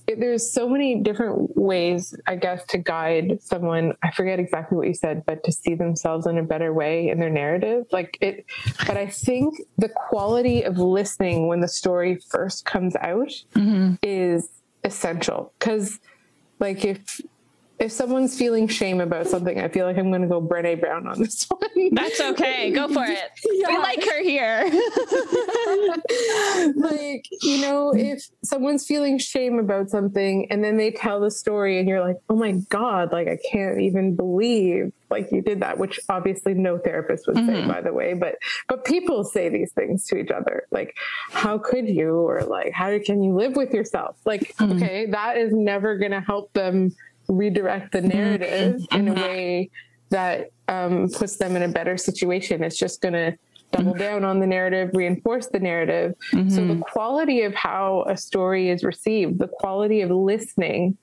there's 0.08 0.52
so 0.52 0.68
many 0.68 1.02
different 1.02 1.56
ways, 1.58 2.16
I 2.28 2.36
guess, 2.36 2.66
to 2.66 2.78
guide 2.78 3.42
someone. 3.42 3.94
I 4.04 4.12
forget 4.12 4.40
exactly 4.40 4.78
what 4.78 4.88
you 4.88 4.94
said, 4.94 5.24
but 5.26 5.44
to 5.46 5.52
see 5.52 5.76
themselves 5.76 6.28
in 6.28 6.38
a 6.38 6.44
better 6.44 6.74
way 6.74 7.10
in 7.10 7.20
their 7.20 7.30
narrative. 7.30 7.86
Like 7.92 8.18
it, 8.22 8.46
but 8.86 8.98
I 8.98 9.08
think 9.08 9.56
the 9.78 9.90
quality 9.90 10.64
of 10.64 10.78
listening 10.78 11.48
when 11.48 11.62
the 11.62 11.68
story 11.68 12.20
first 12.30 12.66
comes 12.66 12.96
out 12.98 13.30
mm-hmm. 13.56 13.96
is 14.02 14.50
essential. 14.84 15.54
Cause 15.60 16.00
like 16.60 16.84
if 16.86 17.22
if 17.84 17.92
someone's 17.92 18.38
feeling 18.38 18.68
shame 18.68 19.02
about 19.02 19.28
something, 19.28 19.60
I 19.60 19.68
feel 19.68 19.86
like 19.86 19.98
I'm 19.98 20.10
going 20.10 20.22
to 20.22 20.28
go 20.28 20.42
Brene 20.42 20.80
Brown 20.80 21.08
on 21.08 21.20
this 21.20 21.44
one. 21.50 21.60
That's 21.92 22.20
okay. 22.20 22.72
Go 22.72 22.88
for 22.88 23.04
it. 23.04 23.32
Yeah. 23.46 23.68
We 23.68 23.78
like 23.78 24.04
her 24.04 24.24
here. 24.24 24.64
like, 26.76 27.28
you 27.42 27.62
know, 27.62 27.94
if 27.94 28.28
someone's 28.44 28.88
feeling 28.88 29.18
shame 29.18 29.60
about 29.60 29.90
something 29.90 30.48
and 30.50 30.64
then 30.64 30.78
they 30.78 30.92
tell 30.92 31.20
the 31.20 31.30
story 31.30 31.80
and 31.80 31.90
you're 31.90 32.02
like, 32.02 32.18
oh 32.30 32.36
my 32.36 32.54
God, 32.70 33.12
like 33.12 33.28
I 33.28 33.38
can't 33.52 33.82
even 33.82 34.16
believe 34.16 34.94
like 35.10 35.32
you 35.32 35.42
did 35.42 35.60
that, 35.60 35.78
which 35.78 36.00
obviously 36.10 36.56
no 36.56 36.80
therapist 36.80 37.28
would 37.28 37.36
mm-hmm. 37.36 37.48
say, 37.48 37.68
by 37.68 37.82
the 37.82 37.94
way, 37.94 38.14
but, 38.14 38.36
but 38.68 38.84
people 38.84 39.24
say 39.24 39.48
these 39.48 39.72
things 39.74 40.08
to 40.08 40.18
each 40.18 40.32
other. 40.32 40.66
Like, 40.72 40.96
how 41.32 41.60
could 41.60 41.88
you? 41.88 42.16
Or 42.16 42.44
like, 42.44 42.74
how 42.74 42.98
can 42.98 43.22
you 43.22 43.36
live 43.36 43.56
with 43.56 43.74
yourself? 43.74 44.18
Like, 44.26 44.56
mm-hmm. 44.56 44.78
okay, 44.78 45.06
that 45.08 45.38
is 45.38 45.54
never 45.54 45.98
going 45.98 46.12
to 46.12 46.22
help 46.22 46.52
them 46.54 46.96
redirect 47.28 47.92
the 47.92 48.02
narrative 48.02 48.76
mm-hmm. 48.76 48.96
in 48.96 49.08
a 49.10 49.14
way 49.14 49.70
that 50.10 50.52
um, 50.68 51.10
puts 51.10 51.38
them 51.38 51.56
in 51.56 51.64
a 51.64 51.68
better 51.68 51.98
situation. 51.98 52.64
It's 52.64 52.78
just 52.78 53.02
going 53.02 53.14
to 53.14 53.38
double 53.72 53.92
mm-hmm. 53.92 54.00
down 54.00 54.26
on 54.26 54.40
the 54.40 54.48
narrative, 54.48 54.92
reinforce 54.94 55.48
the 55.48 55.60
narrative. 55.60 56.14
Mm-hmm. 56.32 56.50
So 56.50 56.66
the 56.66 56.80
quality 56.80 57.42
of 57.42 57.54
how 57.56 58.06
a 58.08 58.16
story 58.16 58.70
is 58.70 58.84
received, 58.84 59.40
the 59.40 59.48
quality 59.48 60.02
of 60.02 60.12
listening 60.12 60.98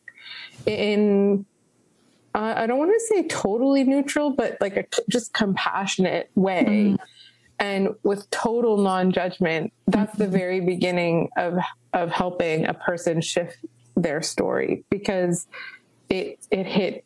in 0.67 1.45
uh, 2.33 2.55
I 2.57 2.67
don't 2.67 2.79
want 2.79 2.93
to 2.93 3.07
say 3.13 3.27
totally 3.27 3.83
neutral, 3.83 4.31
but 4.31 4.57
like 4.61 4.77
a 4.77 4.85
just 5.09 5.33
compassionate 5.33 6.31
way. 6.37 6.65
Mm-hmm. 6.65 6.95
And 7.59 7.89
with 8.05 8.31
total 8.31 8.77
non-judgment, 8.79 9.73
that's 9.89 10.17
the 10.17 10.25
mm-hmm. 10.25 10.33
very 10.33 10.61
beginning 10.61 11.29
of 11.37 11.59
of 11.93 12.11
helping 12.11 12.67
a 12.67 12.75
person 12.75 13.21
shift 13.21 13.57
their 13.97 14.23
story 14.23 14.85
because 14.91 15.49
it 16.11 16.39
it 16.51 16.67
hit 16.67 17.05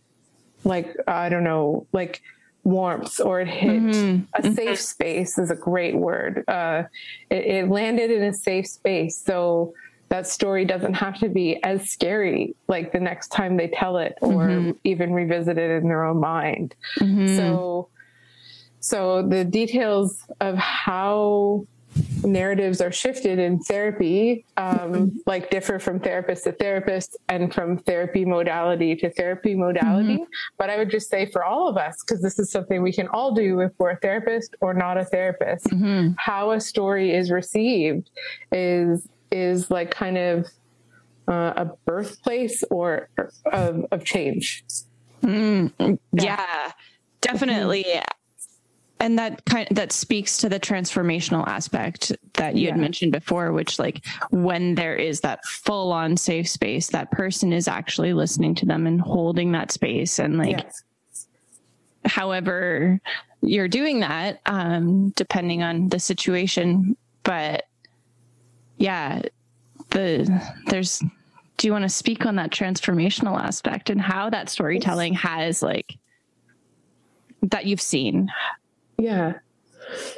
like 0.64 0.96
I 1.06 1.28
don't 1.28 1.44
know, 1.44 1.86
like 1.92 2.22
warmth 2.64 3.20
or 3.20 3.40
it 3.40 3.48
hit 3.48 3.82
mm-hmm. 3.82 4.22
a 4.34 4.42
mm-hmm. 4.42 4.54
safe 4.54 4.80
space 4.80 5.38
is 5.38 5.50
a 5.50 5.54
great 5.54 5.94
word. 5.94 6.44
Uh, 6.48 6.84
it, 7.30 7.44
it, 7.46 7.68
landed 7.68 8.10
in 8.10 8.22
a 8.22 8.32
safe 8.32 8.66
space. 8.66 9.18
So 9.18 9.74
that 10.08 10.26
story 10.26 10.64
doesn't 10.64 10.94
have 10.94 11.18
to 11.18 11.28
be 11.28 11.62
as 11.62 11.90
scary 11.90 12.54
like 12.66 12.92
the 12.92 13.00
next 13.00 13.28
time 13.28 13.56
they 13.56 13.68
tell 13.68 13.98
it 13.98 14.16
or 14.22 14.46
mm-hmm. 14.48 14.70
even 14.84 15.12
revisit 15.12 15.58
it 15.58 15.70
in 15.70 15.88
their 15.88 16.04
own 16.04 16.20
mind. 16.20 16.74
Mm-hmm. 17.00 17.36
So, 17.36 17.88
so 18.80 19.22
the 19.26 19.44
details 19.44 20.24
of 20.40 20.56
how 20.56 21.66
narratives 22.24 22.80
are 22.80 22.92
shifted 22.92 23.38
in 23.38 23.58
therapy, 23.60 24.44
um, 24.56 24.78
mm-hmm. 24.78 25.08
like 25.26 25.50
differ 25.50 25.78
from 25.78 26.00
therapist 26.00 26.44
to 26.44 26.52
therapist 26.52 27.16
and 27.28 27.52
from 27.52 27.78
therapy 27.78 28.24
modality 28.24 28.96
to 28.96 29.10
therapy 29.10 29.54
modality. 29.54 30.14
Mm-hmm. 30.14 30.24
But 30.58 30.70
I 30.70 30.76
would 30.76 30.90
just 30.90 31.08
say 31.10 31.26
for 31.26 31.44
all 31.44 31.68
of 31.68 31.76
us, 31.76 32.02
because 32.02 32.22
this 32.22 32.38
is 32.38 32.50
something 32.50 32.82
we 32.82 32.92
can 32.92 33.08
all 33.08 33.34
do 33.34 33.60
if 33.60 33.72
we're 33.78 33.90
a 33.90 33.96
therapist 33.96 34.54
or 34.60 34.74
not 34.74 34.96
a 34.96 35.04
therapist, 35.04 35.66
mm-hmm. 35.66 36.12
how 36.18 36.52
a 36.52 36.60
story 36.60 37.14
is 37.14 37.30
received 37.30 38.10
is 38.52 39.06
is 39.30 39.70
like 39.70 39.90
kind 39.90 40.16
of 40.16 40.46
uh, 41.28 41.52
a 41.56 41.64
birthplace 41.84 42.62
or 42.70 43.08
of, 43.52 43.84
of 43.90 44.04
change. 44.04 44.64
Mm, 45.22 45.72
yeah. 45.78 45.96
yeah, 46.12 46.72
definitely 47.20 47.86
and 49.04 49.18
that 49.18 49.44
kind 49.44 49.70
of, 49.70 49.76
that 49.76 49.92
speaks 49.92 50.38
to 50.38 50.48
the 50.48 50.58
transformational 50.58 51.46
aspect 51.46 52.10
that 52.34 52.56
you 52.56 52.64
yeah. 52.64 52.70
had 52.70 52.80
mentioned 52.80 53.12
before 53.12 53.52
which 53.52 53.78
like 53.78 54.04
when 54.30 54.74
there 54.74 54.96
is 54.96 55.20
that 55.20 55.44
full 55.44 55.92
on 55.92 56.16
safe 56.16 56.48
space 56.48 56.88
that 56.88 57.10
person 57.10 57.52
is 57.52 57.68
actually 57.68 58.14
listening 58.14 58.54
to 58.54 58.64
them 58.64 58.86
and 58.86 59.02
holding 59.02 59.52
that 59.52 59.70
space 59.70 60.18
and 60.18 60.38
like 60.38 60.56
yes. 60.56 60.84
however 62.06 62.98
you're 63.42 63.68
doing 63.68 64.00
that 64.00 64.40
um 64.46 65.10
depending 65.10 65.62
on 65.62 65.90
the 65.90 66.00
situation 66.00 66.96
but 67.24 67.64
yeah 68.78 69.20
the 69.90 70.42
there's 70.68 71.02
do 71.58 71.68
you 71.68 71.72
want 71.72 71.82
to 71.82 71.90
speak 71.90 72.24
on 72.24 72.36
that 72.36 72.50
transformational 72.50 73.38
aspect 73.38 73.90
and 73.90 74.00
how 74.00 74.30
that 74.30 74.48
storytelling 74.48 75.12
has 75.12 75.62
like 75.62 75.98
that 77.42 77.66
you've 77.66 77.80
seen? 77.80 78.30
Yeah. 78.98 79.34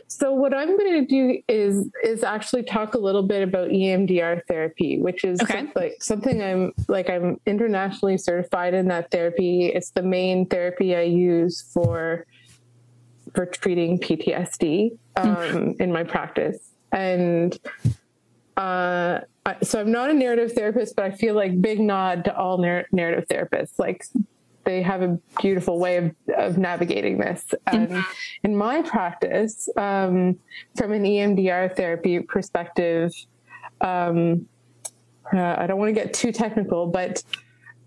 So 0.09 0.33
what 0.33 0.55
I'm 0.55 0.77
going 0.79 1.05
to 1.05 1.07
do 1.07 1.43
is 1.49 1.91
is 2.03 2.23
actually 2.23 2.63
talk 2.63 2.95
a 2.95 2.99
little 2.99 3.23
bit 3.23 3.43
about 3.43 3.69
EMDR 3.71 4.43
therapy, 4.47 5.01
which 5.01 5.25
is 5.25 5.41
okay. 5.43 5.67
like 5.75 6.03
something 6.03 6.43
I'm 6.43 6.73
like 6.89 7.11
I'm 7.11 7.41
internationally 7.47 8.19
certified 8.19 8.75
in 8.75 8.89
that 8.89 9.11
therapy. 9.11 9.67
It's 9.67 9.91
the 9.91 10.03
main 10.03 10.47
therapy 10.47 10.97
I 10.97 11.03
use 11.03 11.63
for 11.73 12.27
for 13.35 13.47
treating 13.47 13.99
PTSD 13.99 14.97
um, 15.17 15.37
mm-hmm. 15.37 15.83
in 15.83 15.93
my 15.93 16.05
practice, 16.05 16.71
and 16.93 17.59
uh, 18.57 19.21
so 19.63 19.81
I'm 19.81 19.93
not 19.93 20.11
a 20.11 20.15
narrative 20.15 20.53
therapist, 20.53 20.97
but 20.97 21.05
I 21.05 21.11
feel 21.11 21.35
like 21.35 21.61
big 21.61 21.81
nod 21.81 22.25
to 22.25 22.37
all 22.37 22.59
narr- 22.59 22.87
narrative 22.93 23.27
therapists. 23.29 23.79
Like 23.79 24.05
they 24.67 24.83
have 24.83 25.01
a 25.01 25.19
beautiful 25.41 25.79
way 25.79 25.97
of, 25.97 26.13
of 26.37 26.59
navigating 26.59 27.19
this. 27.19 27.55
And 27.69 27.89
mm-hmm. 27.89 28.01
in 28.43 28.57
my 28.57 28.83
practice, 28.83 29.69
um, 29.77 30.39
from 30.77 30.93
an 30.93 31.05
EMDR 31.05 31.75
therapy 31.75 32.19
perspective, 32.19 33.13
um, 33.81 34.47
uh, 35.33 35.55
I 35.59 35.67
don't 35.67 35.79
want 35.79 35.89
to 35.89 36.01
get 36.01 36.13
too 36.13 36.33
technical, 36.33 36.89
but 36.89 37.23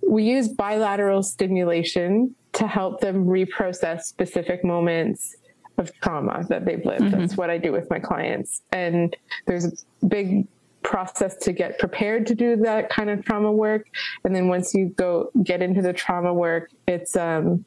we 0.07 0.23
use 0.23 0.47
bilateral 0.47 1.21
stimulation 1.21 2.33
to 2.53 2.65
help 2.65 3.01
them 3.01 3.25
reprocess 3.25 4.03
specific 4.03 4.63
moments 4.63 5.35
of 5.77 5.93
trauma 5.99 6.45
that 6.49 6.65
they've 6.65 6.83
lived. 6.83 7.03
Mm-hmm. 7.03 7.19
That's 7.19 7.37
what 7.37 7.49
I 7.49 7.57
do 7.57 7.71
with 7.71 7.89
my 7.89 7.99
clients. 7.99 8.61
And 8.71 9.15
there's 9.45 9.65
a 9.65 10.05
big 10.07 10.47
process 10.83 11.35
to 11.37 11.51
get 11.51 11.77
prepared 11.79 12.25
to 12.27 12.35
do 12.35 12.55
that 12.57 12.89
kind 12.89 13.09
of 13.09 13.23
trauma 13.23 13.51
work. 13.51 13.87
And 14.23 14.35
then 14.35 14.47
once 14.47 14.73
you 14.73 14.89
go 14.89 15.31
get 15.43 15.61
into 15.61 15.81
the 15.81 15.93
trauma 15.93 16.33
work, 16.33 16.71
it's, 16.87 17.15
um, 17.15 17.65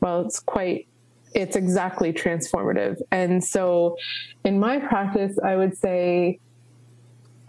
well, 0.00 0.22
it's 0.22 0.40
quite, 0.40 0.88
it's 1.34 1.56
exactly 1.56 2.12
transformative. 2.12 3.00
And 3.10 3.42
so 3.42 3.96
in 4.44 4.58
my 4.58 4.78
practice, 4.78 5.38
I 5.42 5.56
would 5.56 5.76
say 5.76 6.38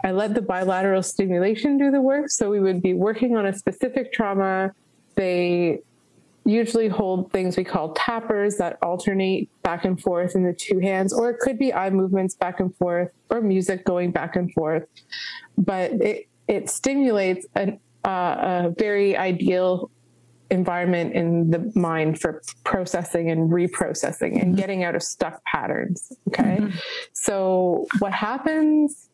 I 0.04 0.12
let 0.12 0.34
the 0.34 0.42
bilateral 0.42 1.02
stimulation 1.02 1.78
do 1.78 1.90
the 1.90 2.00
work. 2.00 2.30
So 2.30 2.50
we 2.50 2.60
would 2.60 2.82
be 2.82 2.94
working 2.94 3.36
on 3.36 3.46
a 3.46 3.56
specific 3.56 4.12
trauma. 4.12 4.72
They 5.16 5.80
usually 6.48 6.88
hold 6.88 7.30
things 7.30 7.56
we 7.56 7.64
call 7.64 7.92
tappers 7.92 8.56
that 8.56 8.78
alternate 8.82 9.50
back 9.62 9.84
and 9.84 10.00
forth 10.00 10.34
in 10.34 10.44
the 10.44 10.52
two 10.52 10.78
hands, 10.78 11.12
or 11.12 11.30
it 11.30 11.38
could 11.40 11.58
be 11.58 11.72
eye 11.74 11.90
movements 11.90 12.34
back 12.34 12.58
and 12.58 12.74
forth, 12.76 13.10
or 13.28 13.42
music 13.42 13.84
going 13.84 14.10
back 14.10 14.34
and 14.34 14.52
forth. 14.52 14.84
But 15.58 15.92
it, 15.92 16.28
it 16.48 16.70
stimulates 16.70 17.46
an, 17.54 17.78
uh, 18.04 18.68
a 18.68 18.74
very 18.78 19.16
ideal 19.16 19.90
environment 20.50 21.12
in 21.12 21.50
the 21.50 21.70
mind 21.74 22.18
for 22.18 22.40
processing 22.64 23.30
and 23.30 23.50
reprocessing 23.50 24.40
and 24.40 24.52
mm-hmm. 24.52 24.54
getting 24.54 24.84
out 24.84 24.94
of 24.94 25.02
stuck 25.02 25.44
patterns. 25.44 26.10
Okay. 26.28 26.58
Mm-hmm. 26.60 26.76
So, 27.12 27.86
what 27.98 28.14
happens 28.14 29.10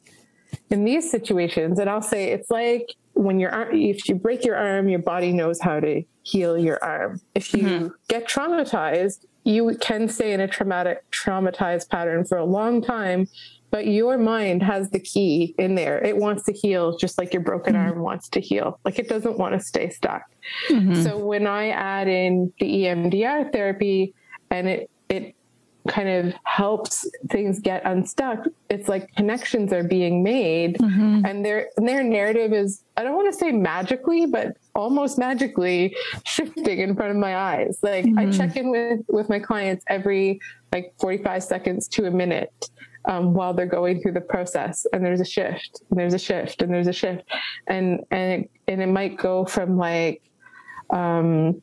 in 0.71 0.85
these 0.85 1.11
situations, 1.11 1.81
and 1.81 1.91
I'll 1.91 2.01
say 2.01 2.31
it's 2.31 2.51
like 2.51 2.95
when 3.15 3.41
your 3.41 3.51
if 3.73 4.09
you 4.09 4.15
break 4.15 4.45
your 4.45 4.55
arm, 4.55 4.89
your 4.89 5.01
body 5.01 5.33
knows 5.33 5.61
how 5.61 5.81
to 5.81 6.05
heal 6.25 6.59
your 6.59 6.83
arm. 6.83 7.21
If 7.35 7.55
you 7.55 7.63
mm-hmm. 7.63 7.89
get 8.09 8.27
traumatized, 8.27 9.27
you 9.45 9.77
can 9.81 10.09
stay 10.09 10.33
in 10.33 10.41
a 10.41 10.49
traumatic 10.49 11.09
traumatized 11.11 11.91
pattern 11.91 12.25
for 12.25 12.39
a 12.39 12.45
long 12.45 12.83
time, 12.83 13.29
but 13.71 13.87
your 13.87 14.17
mind 14.19 14.63
has 14.63 14.91
the 14.91 14.99
key 14.99 15.55
in 15.59 15.75
there. 15.75 16.03
It 16.03 16.17
wants 16.17 16.45
to 16.45 16.53
heal 16.53 16.97
just 16.97 17.19
like 17.19 17.33
your 17.33 17.43
broken 17.43 17.75
mm-hmm. 17.75 17.91
arm 17.91 17.99
wants 18.01 18.29
to 18.31 18.41
heal. 18.41 18.81
Like 18.85 18.99
it 18.99 19.09
doesn't 19.09 19.39
want 19.39 19.55
to 19.55 19.61
stay 19.61 19.91
stuck. 19.91 20.23
Mm-hmm. 20.71 21.03
So 21.03 21.19
when 21.19 21.47
I 21.47 21.69
add 21.69 22.09
in 22.09 22.53
the 22.59 22.67
EMDR 22.67 23.53
therapy 23.53 24.15
and 24.51 24.67
it 24.67 24.91
it 25.11 25.35
kind 25.89 26.09
of 26.09 26.35
helps 26.45 27.09
things 27.29 27.59
get 27.59 27.85
unstuck 27.85 28.47
it's 28.71 28.89
like 28.89 29.15
connections 29.17 29.71
are 29.73 29.85
being 29.85 30.23
made 30.23 30.79
mm-hmm. 30.79 31.25
and 31.27 31.45
their 31.45 31.69
and 31.77 31.87
their 31.87 32.03
narrative 32.03 32.55
is 32.55 32.85
i 32.97 33.03
don't 33.03 33.15
want 33.15 33.31
to 33.31 33.39
say 33.39 33.53
magically 33.53 34.25
but 34.25 34.57
almost 34.75 35.19
magically 35.19 35.95
shifting 36.25 36.79
in 36.79 36.97
front 36.97 37.11
of 37.11 37.19
my 37.19 37.37
eyes 37.37 37.79
like 37.83 38.07
mm-hmm. 38.07 38.19
i 38.19 38.31
check 38.31 38.57
in 38.57 38.71
with 38.71 39.01
with 39.09 39.29
my 39.29 39.39
clients 39.39 39.85
every 39.89 40.41
like 40.73 40.95
45 40.99 41.43
seconds 41.43 41.87
to 41.89 42.07
a 42.07 42.11
minute 42.11 42.71
um, 43.07 43.35
while 43.35 43.53
they're 43.53 43.67
going 43.67 44.01
through 44.01 44.13
the 44.13 44.21
process 44.23 44.87
and 44.93 45.05
there's 45.05 45.21
a 45.21 45.25
shift 45.25 45.83
and 45.91 45.99
there's 45.99 46.15
a 46.15 46.19
shift 46.19 46.63
and 46.63 46.73
there's 46.73 46.87
a 46.87 46.93
shift 46.93 47.25
and 47.67 48.01
and 48.11 48.45
it, 48.45 48.51
and 48.69 48.81
it 48.81 48.87
might 48.87 49.19
go 49.19 49.45
from 49.45 49.77
like 49.77 50.23
um 50.91 51.61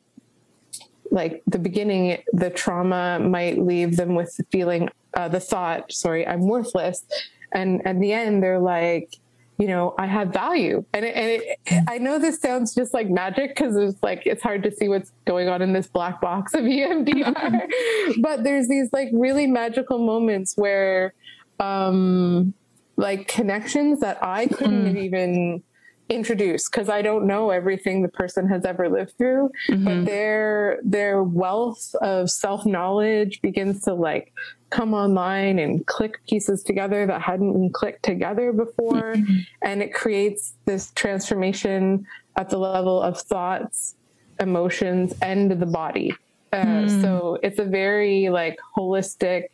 like 1.12 1.42
the 1.46 1.58
beginning, 1.58 2.22
the 2.32 2.50
trauma 2.50 3.20
might 3.20 3.58
leave 3.58 3.96
them 3.96 4.14
with 4.14 4.34
the 4.36 4.44
feeling, 4.50 4.88
uh, 5.14 5.28
the 5.28 5.38
thought, 5.38 5.92
sorry, 5.92 6.26
I'm 6.26 6.40
worthless. 6.40 7.04
And 7.52 7.86
at 7.86 8.00
the 8.00 8.14
end, 8.14 8.42
they're 8.42 8.58
like, 8.58 9.16
you 9.58 9.66
know, 9.66 9.94
I 9.98 10.06
have 10.06 10.32
value. 10.32 10.84
And, 10.94 11.04
it, 11.04 11.14
and 11.14 11.30
it, 11.30 11.84
I 11.86 11.98
know 11.98 12.18
this 12.18 12.40
sounds 12.40 12.74
just 12.74 12.94
like 12.94 13.10
magic 13.10 13.50
because 13.50 13.76
it's 13.76 14.02
like, 14.02 14.22
it's 14.24 14.42
hard 14.42 14.62
to 14.62 14.74
see 14.74 14.88
what's 14.88 15.12
going 15.26 15.48
on 15.48 15.60
in 15.60 15.74
this 15.74 15.86
black 15.86 16.18
box 16.22 16.54
of 16.54 16.60
EMDR. 16.62 17.68
but 18.20 18.42
there's 18.42 18.68
these 18.68 18.88
like 18.92 19.10
really 19.12 19.46
magical 19.46 19.98
moments 19.98 20.54
where, 20.56 21.12
um, 21.60 22.54
like 22.96 23.28
connections 23.28 24.00
that 24.00 24.18
I 24.22 24.46
couldn't 24.46 24.94
mm. 24.94 25.04
even 25.04 25.62
introduce 26.12 26.68
because 26.68 26.88
I 26.88 27.02
don't 27.02 27.26
know 27.26 27.50
everything 27.50 28.02
the 28.02 28.08
person 28.08 28.48
has 28.48 28.64
ever 28.64 28.88
lived 28.88 29.16
through, 29.18 29.50
mm-hmm. 29.68 29.84
but 29.84 30.04
their 30.04 30.78
their 30.82 31.22
wealth 31.22 31.94
of 32.00 32.30
self 32.30 32.64
knowledge 32.66 33.40
begins 33.42 33.82
to 33.84 33.94
like 33.94 34.32
come 34.70 34.94
online 34.94 35.58
and 35.58 35.86
click 35.86 36.24
pieces 36.26 36.62
together 36.62 37.06
that 37.06 37.20
hadn't 37.20 37.52
been 37.52 37.70
clicked 37.70 38.02
together 38.02 38.52
before, 38.52 39.14
mm-hmm. 39.14 39.38
and 39.62 39.82
it 39.82 39.92
creates 39.92 40.54
this 40.64 40.90
transformation 40.94 42.06
at 42.36 42.48
the 42.48 42.58
level 42.58 43.00
of 43.02 43.20
thoughts, 43.20 43.94
emotions, 44.40 45.14
and 45.22 45.50
the 45.50 45.66
body. 45.66 46.14
Uh, 46.52 46.64
mm. 46.64 47.00
So 47.02 47.38
it's 47.42 47.58
a 47.58 47.64
very 47.64 48.28
like 48.28 48.58
holistic 48.76 49.44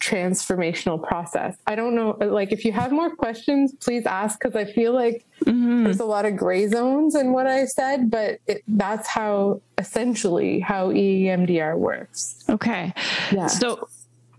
transformational 0.00 1.02
process. 1.02 1.56
I 1.66 1.74
don't 1.74 1.94
know, 1.94 2.16
like 2.20 2.52
if 2.52 2.64
you 2.64 2.72
have 2.72 2.92
more 2.92 3.14
questions, 3.14 3.74
please 3.80 4.06
ask 4.06 4.38
because 4.38 4.56
I 4.56 4.64
feel 4.64 4.92
like 4.92 5.24
mm-hmm. 5.44 5.84
there's 5.84 6.00
a 6.00 6.04
lot 6.04 6.24
of 6.24 6.36
gray 6.36 6.68
zones 6.68 7.14
in 7.14 7.32
what 7.32 7.46
I 7.46 7.64
said, 7.64 8.10
but 8.10 8.38
it, 8.46 8.62
that's 8.68 9.08
how 9.08 9.60
essentially 9.78 10.60
how 10.60 10.90
EMDR 10.90 11.76
works. 11.78 12.44
Okay. 12.48 12.92
Yeah. 13.32 13.46
So 13.46 13.88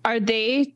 are 0.05 0.19
they 0.19 0.73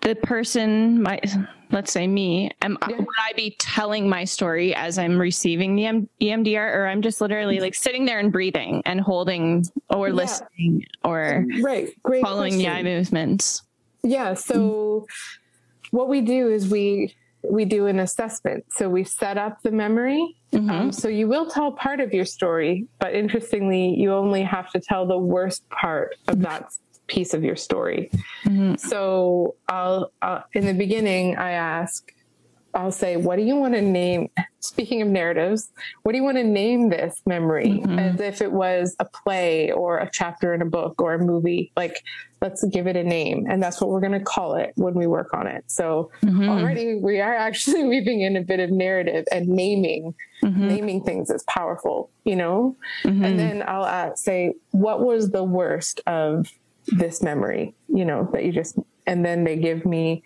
the 0.00 0.14
person 0.16 1.02
might 1.02 1.32
let's 1.72 1.92
say 1.92 2.06
me, 2.06 2.50
am 2.60 2.78
yeah. 2.88 2.96
would 2.96 3.06
I 3.18 3.32
be 3.34 3.56
telling 3.58 4.08
my 4.08 4.24
story 4.24 4.74
as 4.74 4.98
I'm 4.98 5.18
receiving 5.18 5.74
the 5.74 5.86
M- 5.86 6.08
EMDR, 6.20 6.74
or 6.74 6.86
I'm 6.86 7.02
just 7.02 7.20
literally 7.20 7.60
like 7.60 7.74
sitting 7.74 8.04
there 8.04 8.18
and 8.18 8.30
breathing 8.30 8.82
and 8.84 9.00
holding 9.00 9.64
or 9.90 10.08
yeah. 10.08 10.14
listening 10.14 10.84
or 11.04 11.44
right, 11.62 11.90
Great 12.02 12.22
following 12.22 12.54
question. 12.54 12.70
the 12.70 12.78
eye 12.78 12.82
movements? 12.82 13.62
Yeah. 14.02 14.34
So 14.34 15.06
what 15.90 16.08
we 16.08 16.20
do 16.20 16.48
is 16.48 16.68
we 16.68 17.14
we 17.42 17.64
do 17.64 17.86
an 17.86 17.98
assessment. 17.98 18.64
So 18.70 18.88
we 18.88 19.04
set 19.04 19.36
up 19.36 19.62
the 19.62 19.72
memory. 19.72 20.36
Mm-hmm. 20.52 20.70
Um, 20.70 20.92
so 20.92 21.08
you 21.08 21.26
will 21.26 21.50
tell 21.50 21.72
part 21.72 21.98
of 22.00 22.12
your 22.14 22.24
story, 22.24 22.86
but 23.00 23.14
interestingly, 23.14 23.94
you 23.98 24.12
only 24.12 24.42
have 24.42 24.70
to 24.72 24.80
tell 24.80 25.06
the 25.06 25.18
worst 25.18 25.68
part 25.70 26.14
of 26.28 26.40
that 26.40 26.70
piece 27.12 27.34
of 27.34 27.44
your 27.44 27.56
story. 27.56 28.10
Mm-hmm. 28.44 28.76
So 28.76 29.56
I'll, 29.68 30.12
I'll, 30.22 30.44
in 30.54 30.64
the 30.64 30.72
beginning, 30.72 31.36
I 31.36 31.50
ask, 31.50 32.10
I'll 32.74 32.90
say, 32.90 33.18
what 33.18 33.36
do 33.36 33.42
you 33.42 33.54
want 33.54 33.74
to 33.74 33.82
name? 33.82 34.30
Speaking 34.60 35.02
of 35.02 35.08
narratives, 35.08 35.70
what 36.04 36.12
do 36.12 36.18
you 36.18 36.24
want 36.24 36.38
to 36.38 36.44
name 36.44 36.88
this 36.88 37.20
memory? 37.26 37.82
Mm-hmm. 37.84 37.98
As 37.98 38.20
if 38.20 38.40
it 38.40 38.52
was 38.52 38.96
a 39.00 39.04
play 39.04 39.72
or 39.72 39.98
a 39.98 40.08
chapter 40.10 40.54
in 40.54 40.62
a 40.62 40.64
book 40.64 41.02
or 41.02 41.14
a 41.14 41.18
movie. 41.18 41.72
Like, 41.76 42.02
let's 42.40 42.64
give 42.66 42.86
it 42.86 42.96
a 42.96 43.02
name. 43.02 43.46
And 43.50 43.62
that's 43.62 43.80
what 43.80 43.90
we're 43.90 44.00
going 44.00 44.12
to 44.12 44.20
call 44.20 44.54
it 44.54 44.72
when 44.76 44.94
we 44.94 45.06
work 45.06 45.34
on 45.34 45.48
it. 45.48 45.64
So 45.66 46.12
mm-hmm. 46.22 46.48
already 46.48 46.94
we 46.94 47.20
are 47.20 47.34
actually 47.34 47.84
weaving 47.88 48.22
in 48.22 48.36
a 48.36 48.42
bit 48.42 48.60
of 48.60 48.70
narrative 48.70 49.26
and 49.32 49.48
naming. 49.48 50.14
Mm-hmm. 50.42 50.68
Naming 50.68 51.04
things 51.04 51.28
is 51.28 51.42
powerful, 51.44 52.10
you 52.24 52.36
know? 52.36 52.76
Mm-hmm. 53.04 53.24
And 53.24 53.38
then 53.38 53.64
I'll 53.66 53.84
uh, 53.84 54.14
say, 54.14 54.54
what 54.70 55.04
was 55.04 55.30
the 55.30 55.44
worst 55.44 56.00
of 56.06 56.48
this 56.86 57.22
memory, 57.22 57.74
you 57.88 58.04
know, 58.04 58.28
that 58.32 58.44
you 58.44 58.52
just, 58.52 58.78
and 59.06 59.24
then 59.24 59.44
they 59.44 59.56
give 59.56 59.84
me 59.84 60.22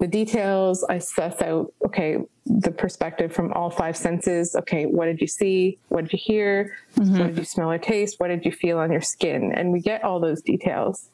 the 0.00 0.06
details. 0.06 0.84
I 0.84 0.98
suss 0.98 1.40
out, 1.40 1.72
okay, 1.84 2.18
the 2.46 2.70
perspective 2.70 3.32
from 3.32 3.52
all 3.54 3.70
five 3.70 3.96
senses. 3.96 4.54
Okay, 4.54 4.84
what 4.86 5.06
did 5.06 5.20
you 5.20 5.26
see? 5.26 5.78
What 5.88 6.02
did 6.02 6.12
you 6.12 6.18
hear? 6.22 6.76
Mm-hmm. 6.96 7.18
What 7.18 7.26
did 7.28 7.38
you 7.38 7.44
smell 7.44 7.70
or 7.70 7.78
taste? 7.78 8.16
What 8.18 8.28
did 8.28 8.44
you 8.44 8.52
feel 8.52 8.78
on 8.78 8.92
your 8.92 9.00
skin? 9.00 9.52
And 9.52 9.72
we 9.72 9.80
get 9.80 10.04
all 10.04 10.20
those 10.20 10.42
details. 10.42 11.08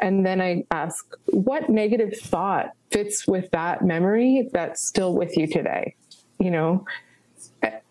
And 0.00 0.26
then 0.26 0.40
I 0.40 0.64
ask, 0.70 1.06
what 1.26 1.70
negative 1.70 2.18
thought 2.18 2.72
fits 2.90 3.26
with 3.26 3.50
that 3.52 3.82
memory 3.82 4.50
that's 4.52 4.86
still 4.86 5.14
with 5.14 5.36
you 5.36 5.46
today? 5.46 5.94
You 6.38 6.50
know, 6.50 6.84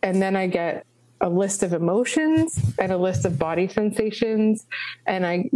and 0.04 0.22
then 0.22 0.36
I 0.36 0.46
get 0.46 0.86
a 1.26 1.30
list 1.30 1.64
of 1.64 1.74
emotions 1.74 2.62
and 2.78 2.92
a 2.92 2.98
list 2.98 3.26
of 3.26 3.40
body 3.40 3.68
sensations, 3.68 4.68
and 5.08 5.26
I 5.26 5.50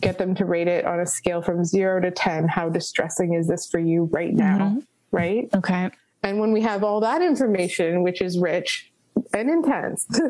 get 0.00 0.16
them 0.16 0.32
to 0.36 0.44
rate 0.44 0.68
it 0.68 0.84
on 0.84 1.00
a 1.00 1.06
scale 1.06 1.42
from 1.42 1.64
zero 1.64 2.00
to 2.00 2.12
10. 2.12 2.46
How 2.46 2.68
distressing 2.68 3.34
is 3.34 3.48
this 3.48 3.66
for 3.66 3.80
you 3.80 4.04
right 4.12 4.32
now? 4.32 4.58
Mm-hmm. 4.58 4.78
Right. 5.10 5.48
Okay. 5.52 5.90
And 6.22 6.38
when 6.38 6.52
we 6.52 6.60
have 6.60 6.84
all 6.84 7.00
that 7.00 7.20
information, 7.20 8.04
which 8.04 8.22
is 8.22 8.38
rich 8.38 8.92
and 9.34 9.50
intense, 9.50 10.06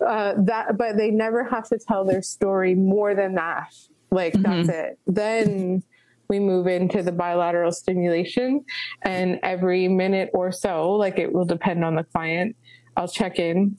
uh, 0.00 0.32
that, 0.38 0.78
but 0.78 0.96
they 0.96 1.10
never 1.10 1.44
have 1.44 1.68
to 1.68 1.78
tell 1.78 2.06
their 2.06 2.22
story 2.22 2.74
more 2.74 3.14
than 3.14 3.34
that. 3.34 3.74
Like, 4.10 4.32
mm-hmm. 4.32 4.62
that's 4.62 4.68
it. 4.70 4.98
Then 5.06 5.82
we 6.30 6.40
move 6.40 6.68
into 6.68 7.02
the 7.02 7.12
bilateral 7.12 7.70
stimulation 7.70 8.64
and 9.02 9.38
every 9.42 9.88
minute 9.88 10.30
or 10.32 10.52
so, 10.52 10.92
like 10.92 11.18
it 11.18 11.30
will 11.30 11.44
depend 11.44 11.84
on 11.84 11.96
the 11.96 12.04
client, 12.04 12.56
I'll 12.96 13.08
check 13.08 13.38
in 13.38 13.76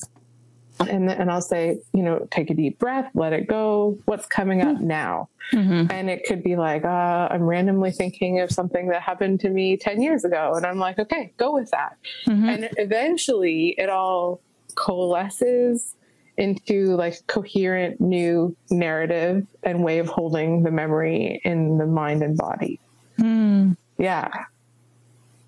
and 0.80 1.10
and 1.10 1.32
I'll 1.32 1.42
say, 1.42 1.80
you 1.94 2.04
know, 2.04 2.28
take 2.32 2.50
a 2.50 2.54
deep 2.54 2.80
breath, 2.80 3.10
let 3.14 3.34
it 3.34 3.48
go. 3.48 3.98
What's 4.06 4.26
coming 4.26 4.62
up 4.62 4.78
mm-hmm. 4.78 4.88
now? 4.88 5.30
Mm-hmm. 5.52 5.92
And 5.92 6.10
it 6.10 6.26
could 6.26 6.44
be 6.44 6.56
like, 6.56 6.84
uh, 6.84 7.28
I'm 7.30 7.44
randomly 7.44 7.92
thinking 7.92 8.40
of 8.40 8.52
something 8.52 8.88
that 8.90 9.02
happened 9.02 9.40
to 9.42 9.50
me 9.50 9.78
10 9.78 10.02
years 10.02 10.24
ago. 10.24 10.54
And 10.56 10.66
I'm 10.66 10.80
like, 10.80 10.98
okay, 11.00 11.34
go 11.38 11.54
with 11.54 11.70
that. 11.72 11.98
Mm-hmm. 12.28 12.50
And 12.50 12.70
eventually 12.78 13.76
it 13.78 13.90
all 13.90 14.42
coalesces 14.76 15.96
into 16.38 16.96
like 16.96 17.16
coherent 17.28 18.02
new 18.02 18.56
narrative 18.72 19.46
and 19.62 19.84
way 19.84 20.00
of 20.00 20.08
holding 20.08 20.64
the 20.64 20.72
memory 20.72 21.42
in 21.44 21.78
the 21.78 21.86
mind 21.86 22.24
and 22.24 22.38
body. 22.38 22.80
Mm. 23.20 23.78
Yeah. 23.98 24.30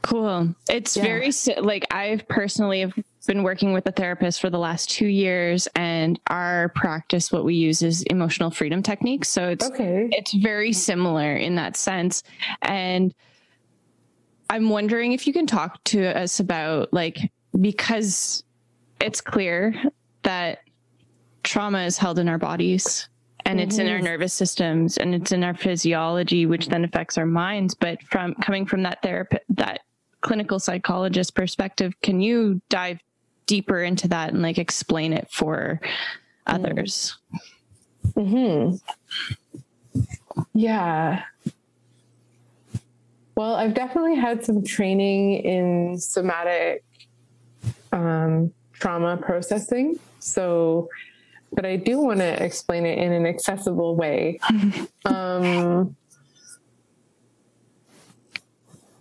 Cool. 0.03 0.53
It's 0.69 0.95
yeah. 0.95 1.03
very 1.03 1.31
like 1.57 1.87
I've 1.89 2.27
personally 2.27 2.81
have 2.81 2.93
been 3.25 3.43
working 3.43 3.73
with 3.73 3.87
a 3.87 3.91
therapist 3.91 4.41
for 4.41 4.49
the 4.49 4.59
last 4.59 4.89
two 4.89 5.07
years, 5.07 5.67
and 5.75 6.19
our 6.27 6.69
practice, 6.69 7.31
what 7.31 7.45
we 7.45 7.55
use 7.55 7.81
is 7.81 8.03
emotional 8.03 8.51
freedom 8.51 8.81
techniques. 8.81 9.29
So 9.29 9.49
it's 9.49 9.65
okay. 9.65 10.09
it's 10.11 10.33
very 10.33 10.73
similar 10.73 11.35
in 11.35 11.55
that 11.55 11.75
sense. 11.75 12.23
And 12.61 13.13
I'm 14.49 14.69
wondering 14.69 15.11
if 15.13 15.27
you 15.27 15.33
can 15.33 15.47
talk 15.47 15.83
to 15.85 16.05
us 16.17 16.39
about 16.39 16.93
like 16.93 17.31
because 17.59 18.43
it's 18.99 19.21
clear 19.21 19.73
that 20.23 20.59
trauma 21.43 21.83
is 21.83 21.97
held 21.97 22.19
in 22.19 22.27
our 22.27 22.37
bodies 22.37 23.09
and 23.45 23.61
it's 23.61 23.77
in 23.77 23.87
our 23.87 24.01
nervous 24.01 24.33
systems 24.33 24.97
and 24.97 25.13
it's 25.13 25.31
in 25.31 25.43
our 25.43 25.53
physiology 25.53 26.45
which 26.45 26.67
then 26.67 26.83
affects 26.83 27.17
our 27.17 27.25
minds 27.25 27.75
but 27.75 28.01
from 28.03 28.33
coming 28.35 28.65
from 28.65 28.81
that 28.81 29.01
therapist 29.03 29.43
that 29.49 29.81
clinical 30.21 30.59
psychologist 30.59 31.35
perspective 31.35 31.93
can 32.01 32.19
you 32.19 32.59
dive 32.69 32.99
deeper 33.45 33.81
into 33.83 34.07
that 34.09 34.33
and 34.33 34.41
like 34.41 34.57
explain 34.57 35.13
it 35.13 35.27
for 35.31 35.79
others. 36.47 37.17
Hmm. 38.15 38.75
Yeah. 40.53 41.23
Well, 43.35 43.55
I've 43.55 43.73
definitely 43.73 44.15
had 44.15 44.45
some 44.45 44.63
training 44.63 45.39
in 45.39 45.97
somatic 45.97 46.83
um, 47.91 48.53
trauma 48.73 49.17
processing. 49.17 49.99
So, 50.19 50.89
but 51.51 51.65
I 51.65 51.75
do 51.75 51.99
want 51.99 52.19
to 52.19 52.43
explain 52.43 52.85
it 52.85 52.97
in 52.97 53.11
an 53.11 53.25
accessible 53.25 53.95
way. 53.95 54.39
um, 55.05 55.95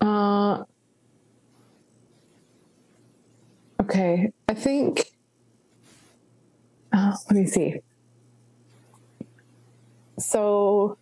uh, 0.01 0.65
Okay. 3.85 4.33
I 4.49 4.55
think, 4.55 5.13
uh, 6.93 7.15
let 7.29 7.37
me 7.37 7.47
see. 7.47 7.81
So 10.19 10.97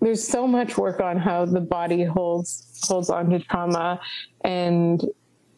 there's 0.00 0.26
so 0.26 0.46
much 0.46 0.76
work 0.76 1.00
on 1.00 1.16
how 1.16 1.44
the 1.44 1.60
body 1.60 2.02
holds 2.02 2.80
holds 2.88 3.08
on 3.08 3.30
to 3.30 3.38
trauma 3.38 4.00
and 4.44 5.02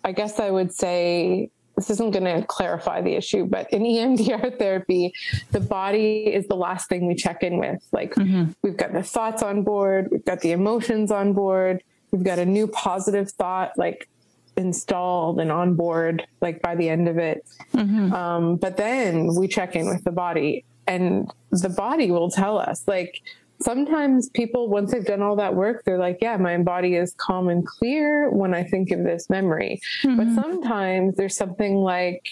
I 0.05 0.13
guess 0.13 0.39
I 0.39 0.51
would 0.51 0.73
say 0.73 1.51
this 1.77 1.91
isn't 1.91 2.13
going 2.13 2.25
to 2.25 2.47
clarify 2.47 3.01
the 3.01 3.15
issue, 3.15 3.45
but 3.45 3.71
in 3.73 3.83
EMDR 4.17 4.59
therapy, 4.59 5.13
the 5.51 5.61
body 5.61 6.27
is 6.27 6.47
the 6.47 6.57
last 6.57 6.89
thing 6.89 7.07
we 7.07 7.15
check 7.15 7.43
in 7.43 7.59
with. 7.59 7.83
Like 7.91 8.15
mm-hmm. 8.15 8.53
we've 8.63 8.77
got 8.77 8.93
the 8.93 9.03
thoughts 9.03 9.43
on 9.43 9.63
board, 9.63 10.09
we've 10.11 10.25
got 10.25 10.41
the 10.41 10.53
emotions 10.53 11.11
on 11.11 11.33
board, 11.33 11.83
we've 12.11 12.25
got 12.25 12.39
a 12.39 12.47
new 12.47 12.69
positive 12.69 13.31
thought. 13.31 13.73
Like 13.77 14.09
installed 14.57 15.41
and 15.41 15.53
on 15.53 15.75
board 15.75 16.27
like 16.41 16.63
by 16.63 16.75
the 16.75 16.89
end 16.89 17.09
of 17.09 17.19
it. 17.19 17.47
Mm-hmm. 17.75 18.13
Um, 18.13 18.57
but 18.57 18.77
then 18.77 19.35
we 19.35 19.49
check 19.49 19.77
in 19.77 19.87
with 19.87 20.05
the 20.05 20.13
body 20.13 20.65
and 20.87 21.31
the 21.51 21.69
body 21.69 22.11
will 22.11 22.31
tell 22.31 22.59
us 22.59 22.85
like 22.87 23.23
sometimes 23.61 24.29
people 24.31 24.69
once 24.69 24.93
they've 24.93 25.05
done 25.05 25.23
all 25.23 25.37
that 25.37 25.55
work 25.55 25.83
they're 25.85 25.99
like 25.99 26.19
yeah 26.21 26.37
my 26.37 26.59
body 26.59 26.95
is 26.95 27.15
calm 27.17 27.49
and 27.49 27.67
clear 27.67 28.31
when 28.31 28.55
i 28.55 28.63
think 28.63 28.91
of 28.91 29.03
this 29.03 29.31
memory 29.31 29.81
mm-hmm. 30.03 30.17
but 30.17 30.43
sometimes 30.43 31.17
there's 31.17 31.37
something 31.37 31.77
like 31.77 32.29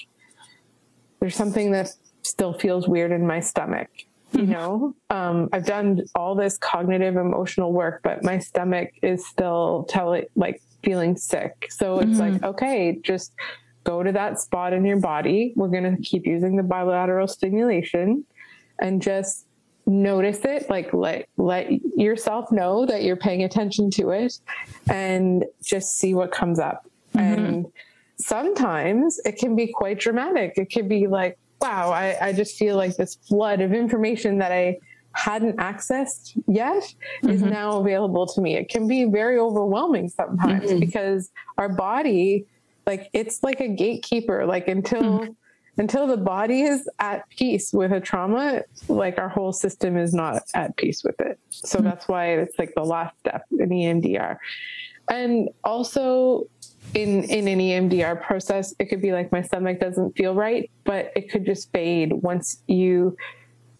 there's 1.20 1.34
something 1.34 1.72
that 1.72 1.88
still 2.22 2.52
feels 2.52 2.86
weird 2.86 3.10
in 3.10 3.26
my 3.26 3.40
stomach 3.40 3.88
you 4.32 4.40
mm-hmm. 4.40 4.52
know 4.52 4.94
um, 5.10 5.48
i've 5.52 5.66
done 5.66 6.02
all 6.14 6.34
this 6.34 6.58
cognitive 6.58 7.16
emotional 7.16 7.72
work 7.72 8.00
but 8.02 8.22
my 8.22 8.38
stomach 8.38 8.90
is 9.02 9.26
still 9.26 9.86
telling 9.88 10.26
like 10.36 10.60
feeling 10.84 11.16
sick. 11.16 11.68
So 11.70 11.98
it's 12.00 12.18
mm-hmm. 12.18 12.34
like, 12.34 12.42
okay, 12.42 12.98
just 13.02 13.32
go 13.84 14.02
to 14.02 14.12
that 14.12 14.40
spot 14.40 14.72
in 14.72 14.84
your 14.84 15.00
body. 15.00 15.52
We're 15.56 15.68
going 15.68 15.96
to 15.96 16.02
keep 16.02 16.26
using 16.26 16.56
the 16.56 16.62
bilateral 16.62 17.28
stimulation 17.28 18.24
and 18.80 19.00
just 19.00 19.46
notice 19.86 20.44
it 20.44 20.68
like 20.70 20.92
let 20.94 21.28
let 21.36 21.70
yourself 21.96 22.50
know 22.50 22.86
that 22.86 23.02
you're 23.02 23.16
paying 23.16 23.44
attention 23.44 23.90
to 23.90 24.10
it 24.10 24.38
and 24.88 25.44
just 25.62 25.98
see 25.98 26.14
what 26.14 26.32
comes 26.32 26.58
up 26.58 26.88
mm-hmm. 27.14 27.44
and 27.44 27.66
sometimes 28.16 29.20
it 29.26 29.36
can 29.36 29.54
be 29.54 29.66
quite 29.66 30.00
dramatic 30.00 30.54
it 30.56 30.72
could 30.72 30.88
be 30.88 31.06
like 31.06 31.36
wow 31.60 31.90
I, 31.90 32.16
I 32.28 32.32
just 32.32 32.56
feel 32.56 32.76
like 32.76 32.96
this 32.96 33.16
flood 33.28 33.60
of 33.60 33.74
information 33.74 34.38
that 34.38 34.52
i 34.52 34.78
hadn't 35.14 35.56
accessed 35.56 36.40
yet 36.46 36.82
mm-hmm. 36.82 37.30
is 37.30 37.42
now 37.42 37.78
available 37.78 38.26
to 38.26 38.40
me. 38.40 38.56
It 38.56 38.68
can 38.68 38.86
be 38.86 39.04
very 39.04 39.38
overwhelming 39.38 40.08
sometimes 40.08 40.70
mm-hmm. 40.70 40.80
because 40.80 41.30
our 41.56 41.68
body, 41.68 42.46
like 42.86 43.08
it's 43.12 43.42
like 43.42 43.60
a 43.60 43.68
gatekeeper, 43.68 44.44
like 44.44 44.68
until 44.68 45.02
mm-hmm. 45.02 45.32
until 45.78 46.06
the 46.06 46.16
body 46.16 46.62
is 46.62 46.88
at 46.98 47.28
peace 47.30 47.72
with 47.72 47.92
a 47.92 48.00
trauma, 48.00 48.62
like 48.88 49.18
our 49.18 49.28
whole 49.28 49.52
system 49.52 49.96
is 49.96 50.12
not 50.12 50.42
at 50.54 50.76
peace 50.76 51.04
with 51.04 51.20
it. 51.20 51.38
So 51.48 51.78
mm-hmm. 51.78 51.88
that's 51.88 52.08
why 52.08 52.32
it's 52.32 52.58
like 52.58 52.74
the 52.74 52.84
last 52.84 53.18
step 53.20 53.42
in 53.52 53.70
EMDR. 53.70 54.36
And 55.08 55.48
also 55.62 56.48
in 56.94 57.24
in 57.24 57.46
an 57.46 57.60
EMDR 57.60 58.20
process, 58.20 58.74
it 58.80 58.86
could 58.86 59.00
be 59.00 59.12
like 59.12 59.30
my 59.30 59.42
stomach 59.42 59.78
doesn't 59.78 60.16
feel 60.16 60.34
right, 60.34 60.70
but 60.84 61.12
it 61.14 61.30
could 61.30 61.46
just 61.46 61.70
fade 61.72 62.12
once 62.12 62.62
you 62.66 63.16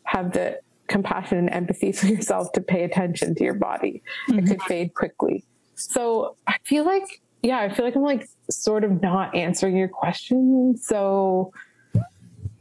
have 0.04 0.32
the 0.32 0.60
compassion 0.88 1.38
and 1.38 1.50
empathy 1.50 1.92
for 1.98 2.06
yourself 2.06 2.52
to 2.52 2.60
pay 2.60 2.84
attention 2.84 3.34
to 3.36 3.44
your 3.44 3.54
body. 3.54 4.02
Mm-hmm. 4.28 4.38
It 4.38 4.46
could 4.46 4.62
fade 4.62 4.94
quickly. 4.94 5.44
So 5.76 6.36
I 6.46 6.56
feel 6.64 6.84
like, 6.84 7.20
yeah, 7.42 7.58
I 7.60 7.68
feel 7.68 7.84
like 7.84 7.96
I'm 7.96 8.02
like 8.02 8.28
sort 8.50 8.84
of 8.84 9.02
not 9.02 9.34
answering 9.34 9.76
your 9.76 9.88
question. 9.88 10.76
So 10.76 11.52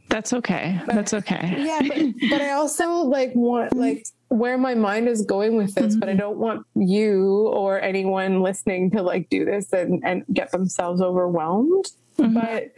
that's 0.08 0.32
okay. 0.32 0.80
That's 0.86 1.14
okay. 1.14 1.54
Yeah, 1.64 1.80
but, 1.82 2.30
but 2.30 2.40
I 2.40 2.52
also 2.52 2.88
like 2.98 3.34
want 3.34 3.74
like 3.74 4.06
where 4.28 4.58
my 4.58 4.74
mind 4.74 5.08
is 5.08 5.22
going 5.22 5.56
with 5.56 5.74
this, 5.74 5.92
mm-hmm. 5.92 6.00
but 6.00 6.08
I 6.08 6.12
mm-hmm. 6.12 6.20
don't 6.20 6.38
want 6.38 6.66
you 6.74 7.48
or 7.48 7.80
anyone 7.80 8.42
listening 8.42 8.90
to 8.92 9.02
like 9.02 9.28
do 9.28 9.44
this 9.44 9.72
and, 9.72 10.02
and 10.04 10.24
get 10.32 10.50
themselves 10.50 11.00
overwhelmed. 11.00 11.86
Mm-hmm. 12.18 12.34
But 12.34 12.72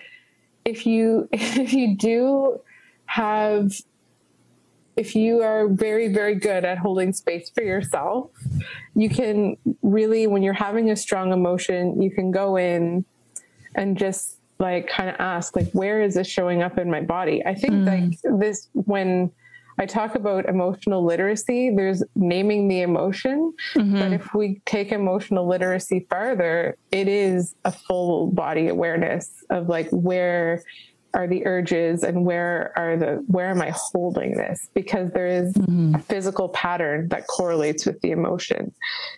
if 0.65 0.87
you 0.87 1.29
if 1.33 1.73
you 1.73 1.97
do 1.97 2.61
have 3.07 3.73
if 4.97 5.15
you 5.15 5.43
are 5.43 5.69
very, 5.69 6.09
very 6.09 6.35
good 6.35 6.65
at 6.65 6.79
holding 6.79 7.13
space 7.13 7.51
for 7.51 7.63
yourself, 7.63 8.31
you 8.95 9.11
can 9.11 9.57
really, 9.83 10.27
when 10.27 10.43
you're 10.43 10.55
having 10.55 10.91
a 10.91 10.97
strong 10.97 11.33
emotion, 11.33 12.01
you 12.01 12.11
can 12.11 12.31
go 12.31 12.57
in 12.57 13.05
and 13.75 13.99
just 13.99 14.39
like 14.59 14.89
kind 14.89 15.11
of 15.11 15.17
ask, 15.19 15.55
like, 15.55 15.71
where 15.73 16.01
is 16.01 16.15
this 16.15 16.27
showing 16.27 16.63
up 16.63 16.79
in 16.79 16.91
my 16.91 17.03
body? 17.03 17.45
I 17.45 17.55
think 17.55 17.75
mm. 17.75 17.87
like 17.87 18.41
this, 18.41 18.69
when 18.73 19.31
I 19.79 19.85
talk 19.85 20.15
about 20.15 20.49
emotional 20.49 21.05
literacy, 21.05 21.75
there's 21.77 22.03
naming 22.15 22.67
the 22.69 22.81
emotion. 22.81 23.53
Mm-hmm. 23.75 23.99
But 23.99 24.13
if 24.15 24.33
we 24.33 24.63
take 24.65 24.93
emotional 24.93 25.47
literacy 25.47 26.07
farther, 26.09 26.79
it 26.91 27.09
is 27.09 27.55
a 27.67 27.73
full 27.73 28.29
body 28.29 28.69
awareness 28.69 29.45
of 29.51 29.69
like 29.69 29.91
where 29.91 30.63
are 31.17 31.27
the 31.27 31.47
urges 31.47 32.05
and 32.05 32.27
where 32.27 32.73
are 32.77 32.97
the 32.97 33.25
where 33.27 33.49
am 33.49 33.63
i 33.63 33.73
holding 33.75 34.37
this 34.37 34.69
because 34.75 35.11
there 35.13 35.27
is 35.27 35.55
mm-hmm. 35.55 35.95
a 35.95 35.99
physical 35.99 36.51
pattern 36.51 37.09
that 37.09 37.27
correlates 37.27 37.87
with 37.87 37.99
the 38.03 38.11
emotion 38.11 38.71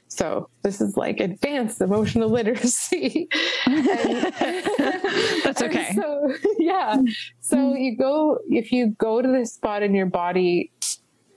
so 0.07 0.49
this 0.63 0.81
is 0.81 0.97
like 0.97 1.19
advanced 1.19 1.81
emotional 1.81 2.29
literacy 2.39 3.29
and, 3.67 3.85
that's 5.45 5.61
okay 5.61 5.93
so 5.95 6.33
yeah 6.59 6.97
so 7.41 7.57
mm-hmm. 7.57 7.77
you 7.77 7.97
go 7.97 8.39
if 8.49 8.71
you 8.71 8.95
go 8.99 9.21
to 9.21 9.29
the 9.29 9.45
spot 9.45 9.83
in 9.83 9.93
your 9.93 10.07
body 10.07 10.71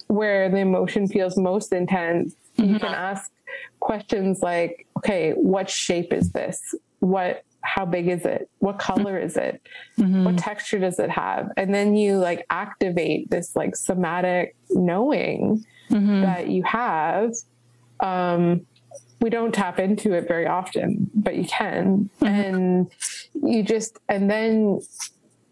where 0.07 0.47
the 0.47 0.57
emotion 0.57 1.07
feels 1.07 1.37
most 1.37 1.73
intense 1.73 2.35
mm-hmm. 2.57 2.73
you 2.73 2.79
can 2.79 2.93
ask 2.93 3.31
questions 3.79 4.41
like 4.41 4.85
okay 4.95 5.31
what 5.31 5.67
shape 5.67 6.13
is 6.13 6.31
this 6.33 6.75
what 6.99 7.43
how 7.61 7.85
big 7.85 8.07
is 8.07 8.25
it? 8.25 8.49
What 8.59 8.79
color 8.79 9.17
is 9.17 9.37
it? 9.37 9.61
Mm-hmm. 9.97 10.25
What 10.25 10.37
texture 10.37 10.79
does 10.79 10.99
it 10.99 11.09
have? 11.09 11.51
And 11.57 11.73
then 11.73 11.95
you 11.95 12.17
like 12.17 12.45
activate 12.49 13.29
this 13.29 13.55
like 13.55 13.75
somatic 13.75 14.55
knowing 14.69 15.65
mm-hmm. 15.89 16.21
that 16.21 16.47
you 16.47 16.63
have. 16.63 17.33
Um, 17.99 18.65
we 19.19 19.29
don't 19.29 19.53
tap 19.53 19.79
into 19.79 20.13
it 20.13 20.27
very 20.27 20.47
often, 20.47 21.09
but 21.13 21.35
you 21.35 21.45
can. 21.45 22.09
Mm-hmm. 22.19 22.25
And 22.25 22.91
you 23.33 23.63
just, 23.63 23.99
and 24.09 24.29
then 24.29 24.81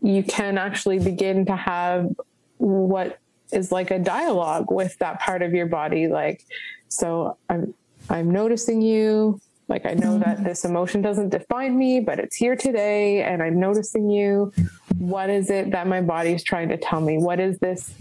you 0.02 0.24
can 0.24 0.58
actually 0.58 1.00
begin 1.00 1.46
to 1.46 1.56
have 1.56 2.10
what 2.58 3.20
is 3.52 3.72
like 3.72 3.92
a 3.92 4.00
dialogue 4.00 4.72
with 4.72 4.98
that 5.00 5.20
part 5.20 5.42
of 5.42 5.54
your 5.54 5.68
body. 5.68 6.08
Like, 6.08 6.44
so 6.88 7.38
I'm, 7.50 7.74
I'm 8.10 8.32
noticing 8.32 8.82
you. 8.82 9.40
Like, 9.70 9.86
I 9.86 9.94
know 9.94 10.18
that 10.18 10.44
this 10.44 10.66
emotion 10.66 11.02
doesn't 11.02 11.30
define 11.30 11.78
me, 11.78 12.00
but 12.00 12.20
it's 12.20 12.36
here 12.36 12.56
today 12.56 13.22
and 13.22 13.42
I'm 13.44 13.60
noticing 13.60 14.10
you. 14.10 14.52
What 14.98 15.30
is 15.30 15.52
it 15.52 15.72
that 15.72 15.86
my 15.88 16.02
body 16.02 16.34
is 16.34 16.44
trying 16.44 16.70
to 16.70 16.78
tell 16.78 17.00
me? 17.00 17.20
What 17.20 17.40
is 17.40 17.60
this 17.60 17.94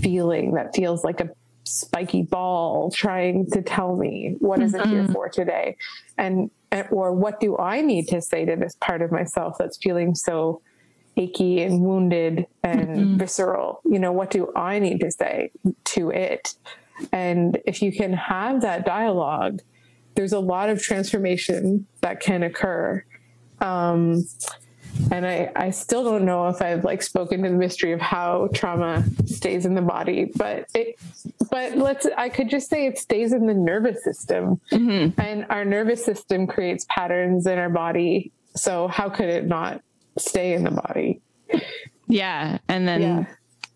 feeling 0.00 0.52
that 0.52 0.76
feels 0.76 1.02
like 1.02 1.20
a 1.20 1.30
spiky 1.64 2.22
ball 2.22 2.90
trying 2.90 3.50
to 3.52 3.62
tell 3.62 3.96
me? 3.96 4.36
What 4.38 4.60
is 4.60 4.74
it 4.74 4.86
here 4.86 5.04
mm-hmm. 5.04 5.12
for 5.12 5.30
today? 5.30 5.76
And, 6.18 6.50
or 6.90 7.12
what 7.12 7.40
do 7.40 7.56
I 7.56 7.80
need 7.80 8.08
to 8.08 8.20
say 8.20 8.44
to 8.44 8.56
this 8.56 8.76
part 8.80 9.00
of 9.00 9.10
myself 9.10 9.56
that's 9.58 9.78
feeling 9.78 10.14
so 10.14 10.60
achy 11.16 11.62
and 11.62 11.80
wounded 11.80 12.46
and 12.62 12.88
mm-hmm. 12.88 13.16
visceral? 13.16 13.80
You 13.84 13.98
know, 13.98 14.12
what 14.12 14.30
do 14.30 14.52
I 14.54 14.78
need 14.78 15.00
to 15.00 15.10
say 15.10 15.52
to 15.84 16.10
it? 16.10 16.54
And 17.12 17.58
if 17.64 17.80
you 17.80 17.92
can 17.92 18.12
have 18.12 18.60
that 18.60 18.84
dialogue, 18.84 19.62
there's 20.14 20.32
a 20.32 20.38
lot 20.38 20.68
of 20.68 20.80
transformation 20.82 21.86
that 22.00 22.20
can 22.20 22.42
occur. 22.42 23.04
Um, 23.60 24.24
and 25.10 25.26
I, 25.26 25.50
I 25.56 25.70
still 25.70 26.04
don't 26.04 26.24
know 26.24 26.48
if 26.48 26.62
I've 26.62 26.84
like 26.84 27.02
spoken 27.02 27.42
to 27.42 27.48
the 27.48 27.56
mystery 27.56 27.92
of 27.92 28.00
how 28.00 28.48
trauma 28.54 29.04
stays 29.26 29.66
in 29.66 29.74
the 29.74 29.82
body, 29.82 30.30
but 30.36 30.66
it, 30.74 30.98
but 31.50 31.76
let's, 31.76 32.06
I 32.16 32.28
could 32.28 32.48
just 32.48 32.70
say 32.70 32.86
it 32.86 32.98
stays 32.98 33.32
in 33.32 33.46
the 33.46 33.54
nervous 33.54 34.04
system 34.04 34.60
mm-hmm. 34.70 35.20
and 35.20 35.46
our 35.50 35.64
nervous 35.64 36.04
system 36.04 36.46
creates 36.46 36.86
patterns 36.88 37.46
in 37.46 37.58
our 37.58 37.70
body. 37.70 38.30
So 38.56 38.86
how 38.86 39.08
could 39.08 39.28
it 39.28 39.46
not 39.46 39.82
stay 40.16 40.54
in 40.54 40.62
the 40.62 40.70
body? 40.70 41.20
Yeah. 42.06 42.58
And 42.68 42.86
then 42.86 43.02
yeah. 43.02 43.24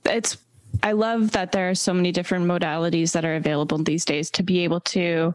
it's, 0.04 0.36
I 0.82 0.92
love 0.92 1.32
that 1.32 1.50
there 1.50 1.68
are 1.68 1.74
so 1.74 1.92
many 1.92 2.12
different 2.12 2.46
modalities 2.46 3.12
that 3.12 3.24
are 3.24 3.34
available 3.34 3.78
these 3.78 4.04
days 4.04 4.30
to 4.32 4.44
be 4.44 4.62
able 4.62 4.80
to 4.80 5.34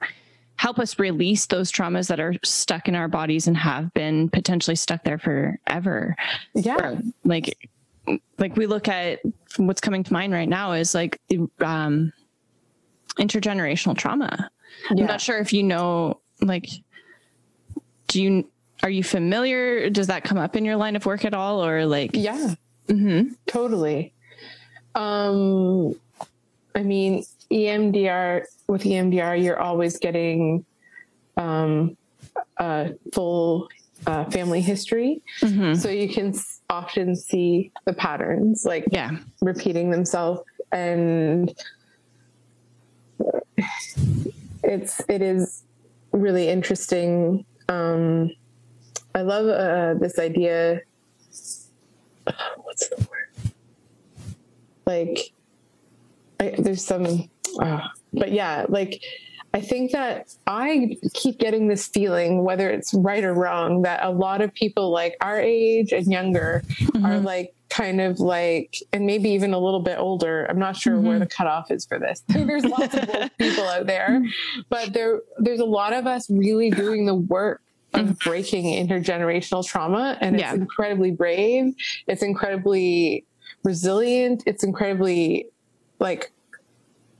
help 0.56 0.80
us 0.80 1.00
release 1.00 1.46
those 1.48 1.72
traumas 1.72 2.08
that 2.08 2.20
are 2.20 2.36
stuck 2.44 2.88
in 2.88 2.96
our 2.96 3.08
bodies 3.08 3.48
and 3.48 3.58
have 3.58 3.94
been 3.94 4.30
potentially 4.30 4.76
stuck 4.76 5.04
there 5.04 5.18
forever. 5.18 6.16
Yeah. 6.54 7.00
Like, 7.24 7.70
like 8.38 8.56
we 8.56 8.66
look 8.68 8.88
at 8.88 9.20
what's 9.58 9.82
coming 9.82 10.04
to 10.04 10.14
mind 10.14 10.34
right 10.34 10.48
now 10.48 10.74
is 10.74 10.94
like, 10.94 11.20
um, 11.60 12.14
intergenerational 13.18 13.98
trauma. 13.98 14.50
Yeah. 14.92 15.02
I'm 15.02 15.08
not 15.08 15.22
sure 15.22 15.40
if 15.40 15.54
you 15.54 15.64
know, 15.64 16.20
like, 16.42 16.70
do 18.08 18.22
you, 18.22 18.48
are 18.84 18.90
you 18.90 19.04
familiar? 19.04 19.90
Does 19.90 20.08
that 20.08 20.24
come 20.24 20.38
up 20.38 20.56
in 20.56 20.66
your 20.66 20.76
line 20.76 20.96
of 20.96 21.06
work 21.06 21.26
at 21.26 21.34
all? 21.34 21.64
Or 21.64 21.86
like, 21.86 22.12
yeah, 22.14 22.56
mm-hmm. 22.88 23.34
totally. 23.48 24.14
Um, 24.96 25.96
I 26.76 26.84
mean, 26.84 27.24
EMDR 27.54 28.44
with 28.68 28.84
EMDR, 28.84 29.42
you're 29.44 29.60
always 29.60 29.98
getting 29.98 30.66
um, 31.38 31.96
a 32.58 32.92
full 33.14 33.70
uh, 34.08 34.26
family 34.26 34.62
history, 34.62 35.22
mm-hmm. 35.42 35.76
so 35.76 35.90
you 35.90 36.10
can 36.10 36.34
often 36.70 37.16
see 37.16 37.72
the 37.86 37.94
patterns 37.94 38.66
like 38.66 38.86
yeah 38.92 39.12
repeating 39.42 39.92
themselves, 39.92 40.42
and 40.72 41.54
it's 44.64 45.02
it 45.08 45.22
is 45.22 45.64
really 46.12 46.50
interesting. 46.50 47.46
Um, 47.70 48.32
I 49.16 49.22
love 49.22 49.48
uh, 49.48 50.00
this 50.00 50.18
idea. 50.18 50.82
What's 52.58 52.90
the 52.90 53.08
word? 53.10 53.54
Like, 54.86 55.34
I, 56.40 56.56
there's 56.58 56.84
some 56.84 57.30
uh, 57.62 57.88
but 58.14 58.32
yeah, 58.32 58.66
like 58.70 59.02
I 59.54 59.62
think 59.62 59.92
that 59.92 60.34
I 60.48 60.98
keep 61.14 61.38
getting 61.38 61.68
this 61.68 61.88
feeling, 61.88 62.44
whether 62.44 62.72
it's 62.72 62.94
right 62.94 63.24
or 63.24 63.36
wrong, 63.36 63.84
that 63.84 64.04
a 64.04 64.10
lot 64.10 64.42
of 64.42 64.52
people 64.54 64.90
like 64.92 65.16
our 65.22 65.40
age 65.40 65.92
and 65.92 66.12
younger 66.12 66.64
mm-hmm. 66.68 67.06
are 67.06 67.20
like 67.20 67.54
kind 67.70 68.02
of 68.02 68.20
like, 68.20 68.78
and 68.92 69.06
maybe 69.06 69.30
even 69.30 69.54
a 69.54 69.60
little 69.60 69.80
bit 69.80 70.00
older. 70.00 70.46
I'm 70.50 70.58
not 70.58 70.76
sure 70.76 70.96
mm-hmm. 70.96 71.08
where 71.08 71.20
the 71.20 71.28
cutoff 71.28 71.70
is 71.70 71.86
for 71.86 72.00
this. 72.00 72.24
there's 72.28 72.66
lots 72.66 72.96
of 72.96 73.08
people 73.38 73.64
out 73.66 73.86
there, 73.86 74.24
but 74.70 74.92
there 74.94 75.22
there's 75.38 75.60
a 75.60 75.66
lot 75.66 75.94
of 75.94 76.08
us 76.08 76.30
really 76.32 76.72
doing 76.72 77.06
the 77.06 77.16
work 77.16 77.62
of 77.94 78.08
mm-hmm. 78.08 78.30
breaking 78.30 78.88
intergenerational 78.88 79.64
trauma, 79.64 80.18
and 80.20 80.40
it's 80.40 80.54
incredibly 80.54 81.12
brave. 81.12 81.76
It's 82.08 82.24
incredibly 82.24 83.26
resilient. 83.64 84.44
It's 84.48 84.64
incredibly 84.64 85.50
like 86.00 86.32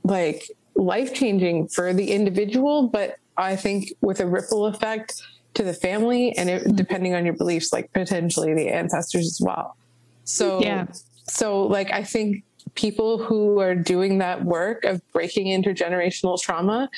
like 0.04 0.50
life 0.74 1.14
changing 1.14 1.68
for 1.68 1.92
the 1.92 2.12
individual, 2.12 2.88
but 2.88 3.16
I 3.36 3.56
think 3.56 3.94
with 4.00 4.20
a 4.20 4.26
ripple 4.26 4.66
effect 4.66 5.22
to 5.54 5.62
the 5.62 5.74
family 5.74 6.36
and 6.36 6.50
it, 6.50 6.62
mm-hmm. 6.62 6.76
depending 6.76 7.14
on 7.14 7.24
your 7.24 7.34
beliefs, 7.34 7.72
like 7.72 7.92
potentially 7.92 8.54
the 8.54 8.68
ancestors 8.68 9.26
as 9.26 9.40
well. 9.40 9.76
So, 10.24 10.60
yeah. 10.62 10.86
so 11.28 11.62
like 11.62 11.92
I 11.92 12.04
think 12.04 12.44
people 12.74 13.18
who 13.18 13.60
are 13.60 13.74
doing 13.74 14.18
that 14.18 14.44
work 14.44 14.84
of 14.84 15.00
breaking 15.12 15.46
intergenerational 15.46 16.40
trauma, 16.40 16.90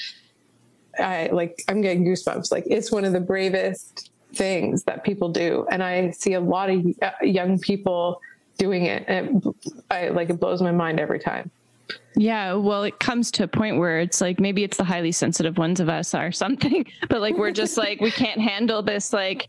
I 0.99 1.29
like, 1.33 1.63
I'm 1.69 1.83
getting 1.83 2.05
goosebumps. 2.05 2.51
Like 2.51 2.65
it's 2.67 2.91
one 2.91 3.05
of 3.05 3.13
the 3.13 3.21
bravest 3.21 4.11
things 4.35 4.85
that 4.85 5.05
people 5.05 5.29
do. 5.29 5.67
And 5.71 5.83
I 5.83 6.11
see 6.11 6.33
a 6.33 6.41
lot 6.41 6.71
of 6.71 6.85
uh, 7.03 7.11
young 7.23 7.59
people 7.59 8.21
doing 8.59 8.87
it. 8.87 9.05
And 9.07 9.45
it, 9.45 9.55
I 9.91 10.09
like, 10.09 10.31
it 10.31 10.41
blows 10.41 10.63
my 10.63 10.73
mind 10.73 10.99
every 10.99 11.19
time. 11.19 11.51
Yeah, 12.17 12.55
well, 12.55 12.83
it 12.83 12.99
comes 12.99 13.31
to 13.33 13.45
a 13.45 13.49
point 13.49 13.79
where 13.79 14.01
it's 14.01 14.21
like 14.21 14.41
maybe 14.41 14.65
it's 14.65 14.79
the 14.79 14.85
highly 14.85 15.13
sensitive 15.13 15.59
ones 15.59 15.81
of 15.81 15.89
us 15.89 16.15
or 16.15 16.33
something, 16.33 16.87
but 17.09 17.21
like 17.21 17.37
we're 17.37 17.53
just 17.53 17.77
like 17.77 18.01
we 18.01 18.11
can't 18.11 18.41
handle 18.41 18.83
this 18.83 19.13
like 19.13 19.49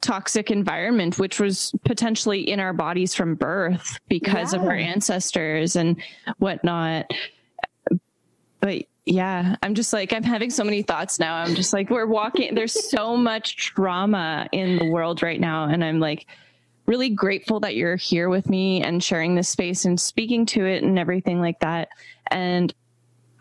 toxic 0.00 0.50
environment 0.50 1.18
which 1.18 1.38
was 1.38 1.74
potentially 1.84 2.48
in 2.50 2.58
our 2.58 2.72
bodies 2.72 3.14
from 3.14 3.34
birth 3.34 3.98
because 4.08 4.54
yeah. 4.54 4.60
of 4.60 4.66
our 4.66 4.74
ancestors 4.74 5.76
and 5.76 6.02
whatnot. 6.38 7.10
But 8.60 8.84
yeah, 9.04 9.56
I'm 9.62 9.74
just 9.74 9.92
like 9.92 10.12
I'm 10.12 10.22
having 10.22 10.50
so 10.50 10.64
many 10.64 10.82
thoughts 10.82 11.18
now. 11.18 11.36
I'm 11.36 11.54
just 11.54 11.72
like 11.72 11.90
we're 11.90 12.06
walking 12.06 12.54
there's 12.54 12.90
so 12.90 13.16
much 13.16 13.56
trauma 13.56 14.48
in 14.52 14.78
the 14.78 14.86
world 14.86 15.22
right 15.22 15.40
now 15.40 15.64
and 15.64 15.84
I'm 15.84 16.00
like 16.00 16.26
really 16.90 17.08
grateful 17.08 17.60
that 17.60 17.76
you're 17.76 17.94
here 17.94 18.28
with 18.28 18.50
me 18.50 18.82
and 18.82 19.00
sharing 19.00 19.36
this 19.36 19.48
space 19.48 19.84
and 19.84 20.00
speaking 20.00 20.44
to 20.44 20.64
it 20.64 20.82
and 20.82 20.98
everything 20.98 21.40
like 21.40 21.60
that. 21.60 21.88
And 22.32 22.74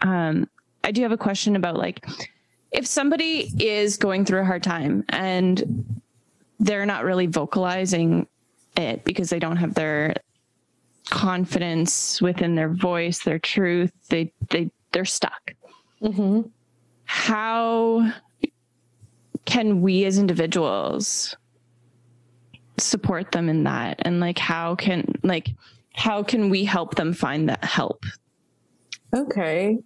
um, 0.04 0.48
I 0.84 0.92
do 0.92 1.02
have 1.02 1.12
a 1.12 1.18
question 1.18 1.56
about 1.56 1.76
like 1.76 2.06
if 2.72 2.86
somebody 2.86 3.52
is 3.58 3.98
going 3.98 4.24
through 4.24 4.42
a 4.42 4.46
hard 4.46 4.62
time 4.62 5.04
and 5.10 6.00
they're 6.60 6.86
not 6.86 7.04
really 7.04 7.26
vocalizing 7.26 8.28
it 8.78 9.04
because 9.04 9.32
they 9.32 9.40
don't 9.40 9.58
have 9.58 9.74
their 9.74 10.14
confidence 11.10 12.22
within 12.22 12.54
their 12.54 12.70
voice, 12.70 13.24
their 13.24 13.40
truth, 13.40 13.92
they 14.10 14.32
they 14.52 14.70
they're 14.92 15.06
stuck. 15.06 15.56
Mm-hmm. 16.04 16.42
How 17.06 18.14
can 19.46 19.82
we 19.82 20.06
as 20.06 20.20
individuals 20.20 21.36
support 22.80 23.32
them 23.32 23.50
in 23.50 23.64
that? 23.64 24.00
And 24.04 24.20
like 24.20 24.38
how 24.38 24.76
can 24.76 25.14
like 25.24 25.50
how 25.94 26.24
can 26.24 26.50
we 26.50 26.64
help 26.64 26.96
them 26.96 27.14
find 27.14 27.50
that 27.50 27.64
help? 27.64 28.06
Okay. 29.16 29.80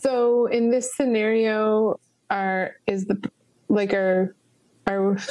So 0.00 0.46
in 0.46 0.70
this 0.70 0.94
scenario 0.96 2.00
are 2.30 2.76
is 2.86 3.06
the 3.06 3.30
like 3.68 3.94
are 3.94 4.34
are 4.86 5.14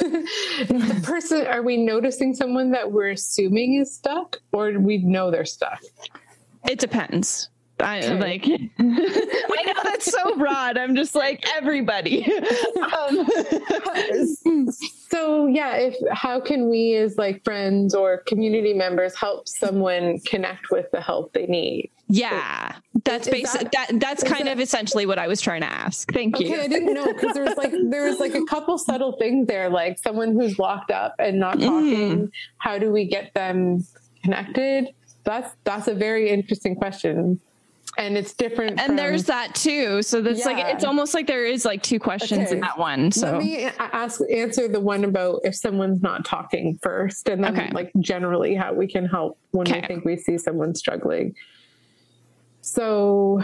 the 0.64 1.00
person 1.04 1.46
are 1.46 1.62
we 1.62 1.76
noticing 1.76 2.34
someone 2.34 2.70
that 2.70 2.90
we're 2.90 3.10
assuming 3.10 3.74
is 3.74 3.94
stuck 3.94 4.38
or 4.52 4.72
we 4.78 4.98
know 4.98 5.30
they're 5.30 5.44
stuck? 5.44 5.80
It 6.68 6.78
depends 6.78 7.49
I 7.80 7.98
okay. 7.98 8.18
like 8.18 8.46
I 8.78 9.62
know 9.66 9.80
that's 9.82 10.10
so 10.10 10.34
broad. 10.38 10.78
I'm 10.78 10.94
just 10.94 11.14
like 11.14 11.44
everybody. 11.56 12.24
um. 12.98 13.26
so 15.08 15.46
yeah, 15.46 15.76
if 15.76 15.96
how 16.12 16.40
can 16.40 16.68
we 16.68 16.94
as 16.96 17.16
like 17.18 17.44
friends 17.44 17.94
or 17.94 18.18
community 18.26 18.74
members 18.74 19.14
help 19.14 19.48
someone 19.48 20.20
connect 20.20 20.70
with 20.70 20.90
the 20.92 21.00
help 21.00 21.32
they 21.32 21.46
need? 21.46 21.90
Yeah, 22.08 22.74
that's 23.04 23.28
basic. 23.28 23.70
That, 23.70 23.88
that, 23.88 24.00
that's 24.00 24.24
kind 24.24 24.46
that, 24.46 24.54
of 24.54 24.60
essentially 24.60 25.06
what 25.06 25.18
I 25.18 25.28
was 25.28 25.40
trying 25.40 25.60
to 25.60 25.72
ask. 25.72 26.12
Thank 26.12 26.36
okay, 26.36 26.46
you. 26.46 26.54
Okay, 26.54 26.64
I 26.64 26.66
didn't 26.66 26.92
know 26.92 27.12
because 27.12 27.34
there 27.34 27.44
was 27.44 27.56
like 27.56 27.72
there 27.88 28.04
was 28.04 28.18
like 28.18 28.34
a 28.34 28.44
couple 28.46 28.78
subtle 28.78 29.12
things 29.12 29.46
there, 29.46 29.68
like 29.68 29.98
someone 29.98 30.32
who's 30.32 30.58
locked 30.58 30.90
up 30.90 31.14
and 31.18 31.38
not 31.38 31.58
mm. 31.58 31.66
talking. 31.66 32.18
Mm. 32.18 32.30
How 32.58 32.78
do 32.78 32.90
we 32.90 33.06
get 33.06 33.32
them 33.34 33.86
connected? 34.24 34.88
That's 35.22 35.54
that's 35.64 35.86
a 35.86 35.94
very 35.94 36.30
interesting 36.30 36.74
question 36.74 37.40
and 38.00 38.16
it's 38.16 38.32
different. 38.32 38.80
And 38.80 38.86
from, 38.86 38.96
there's 38.96 39.24
that 39.24 39.54
too. 39.54 40.02
So 40.02 40.22
that's 40.22 40.40
yeah. 40.40 40.46
like 40.46 40.74
it's 40.74 40.84
almost 40.84 41.12
like 41.12 41.26
there 41.26 41.44
is 41.44 41.66
like 41.66 41.82
two 41.82 42.00
questions 42.00 42.46
okay. 42.46 42.54
in 42.54 42.60
that 42.60 42.78
one. 42.78 43.12
So 43.12 43.32
let 43.32 43.38
me 43.38 43.64
ask 43.78 44.20
answer 44.32 44.68
the 44.68 44.80
one 44.80 45.04
about 45.04 45.40
if 45.44 45.54
someone's 45.54 46.02
not 46.02 46.24
talking 46.24 46.78
first, 46.82 47.28
and 47.28 47.44
then 47.44 47.56
okay. 47.56 47.70
like 47.72 47.92
generally 48.00 48.54
how 48.54 48.72
we 48.72 48.86
can 48.86 49.04
help 49.04 49.38
when 49.50 49.68
okay. 49.68 49.82
we 49.82 49.86
think 49.86 50.04
we 50.06 50.16
see 50.16 50.38
someone 50.38 50.74
struggling. 50.74 51.34
So, 52.62 53.42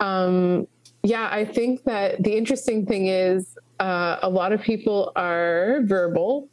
um, 0.00 0.66
yeah, 1.02 1.28
I 1.32 1.46
think 1.46 1.84
that 1.84 2.22
the 2.22 2.36
interesting 2.36 2.84
thing 2.84 3.06
is 3.06 3.56
uh, 3.80 4.18
a 4.22 4.28
lot 4.28 4.52
of 4.52 4.60
people 4.60 5.12
are 5.16 5.80
verbal, 5.84 6.48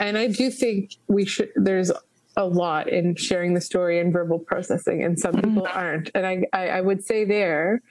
and 0.00 0.16
I 0.16 0.28
do 0.28 0.50
think 0.50 0.96
we 1.06 1.26
should. 1.26 1.50
There's 1.54 1.92
a 2.36 2.46
lot 2.46 2.88
in 2.88 3.14
sharing 3.16 3.54
the 3.54 3.60
story 3.60 4.00
and 4.00 4.12
verbal 4.12 4.38
processing, 4.38 5.02
and 5.02 5.18
some 5.18 5.34
people 5.34 5.62
mm-hmm. 5.62 5.78
aren't. 5.78 6.10
And 6.14 6.26
I, 6.26 6.44
I, 6.52 6.68
I 6.68 6.80
would 6.80 7.04
say 7.04 7.24
there 7.24 7.82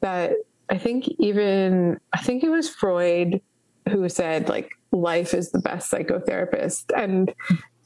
that 0.00 0.32
I 0.68 0.78
think 0.78 1.08
even 1.18 2.00
I 2.12 2.18
think 2.18 2.42
it 2.42 2.50
was 2.50 2.68
Freud 2.68 3.40
who 3.88 4.08
said 4.08 4.48
like 4.48 4.70
life 4.92 5.34
is 5.34 5.50
the 5.50 5.58
best 5.58 5.90
psychotherapist, 5.90 6.84
and 6.96 7.34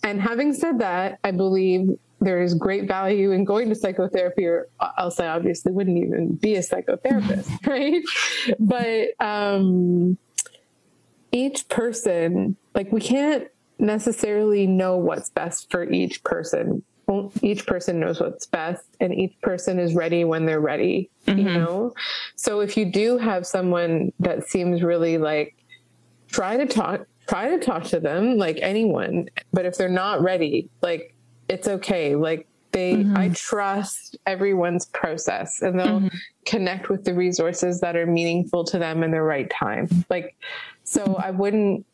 and 0.03 0.21
having 0.21 0.53
said 0.53 0.79
that, 0.79 1.19
I 1.25 1.33
believe 1.33 1.99
there 2.21 2.43
is 2.43 2.55
great 2.55 2.89
value 2.89 3.33
in 3.33 3.45
going 3.45 3.69
to 3.69 3.75
psychotherapy, 3.75 4.47
or 4.47 4.69
else 4.99 5.21
I 5.21 5.29
obviously 5.29 5.73
wouldn't 5.73 5.99
even 5.99 6.35
be 6.35 6.57
a 6.57 6.61
psychotherapist, 6.61 7.49
right? 7.67 8.03
But 8.59 9.25
um, 9.25 10.19
each 11.33 11.69
person, 11.69 12.57
like 12.75 12.91
we 12.93 13.01
can't 13.01 13.49
necessarily 13.79 14.67
know 14.67 14.97
what's 14.97 15.31
best 15.31 15.71
for 15.71 15.91
each 15.91 16.23
person. 16.25 16.83
Each 17.41 17.67
person 17.67 18.01
knows 18.01 18.21
what's 18.21 18.45
best, 18.45 18.85
and 19.01 19.15
each 19.15 19.41
person 19.41 19.79
is 19.79 19.95
ready 19.95 20.25
when 20.25 20.45
they're 20.45 20.61
ready, 20.61 21.09
mm-hmm. 21.27 21.39
you 21.39 21.45
know? 21.45 21.95
So 22.37 22.61
if 22.61 22.77
you 22.77 22.85
do 22.85 23.17
have 23.17 23.47
someone 23.47 24.13
that 24.21 24.47
seems 24.47 24.83
really 24.83 25.17
like, 25.17 25.57
try 26.31 26.59
to 26.59 26.67
talk, 26.67 27.07
try 27.27 27.49
to 27.49 27.65
talk 27.65 27.85
to 27.85 28.01
them 28.01 28.37
like 28.37 28.59
anyone. 28.61 29.31
But 29.55 29.65
if 29.65 29.79
they're 29.79 29.89
not 29.89 30.21
ready, 30.21 30.69
like, 30.83 31.15
it's 31.49 31.67
okay. 31.67 32.15
Like, 32.15 32.47
they, 32.73 32.97
mm-hmm. 32.97 33.17
I 33.17 33.31
trust 33.31 34.19
everyone's 34.27 34.85
process 34.85 35.63
and 35.63 35.81
they'll 35.81 36.01
mm-hmm. 36.01 36.17
connect 36.45 36.91
with 36.91 37.05
the 37.05 37.15
resources 37.15 37.81
that 37.81 37.97
are 37.97 38.05
meaningful 38.05 38.65
to 38.65 38.79
them 38.79 39.03
in 39.03 39.13
the 39.13 39.23
right 39.23 39.49
time. 39.49 39.89
Like, 40.11 40.37
so 40.85 41.17
I 41.19 41.31
wouldn't 41.31 41.87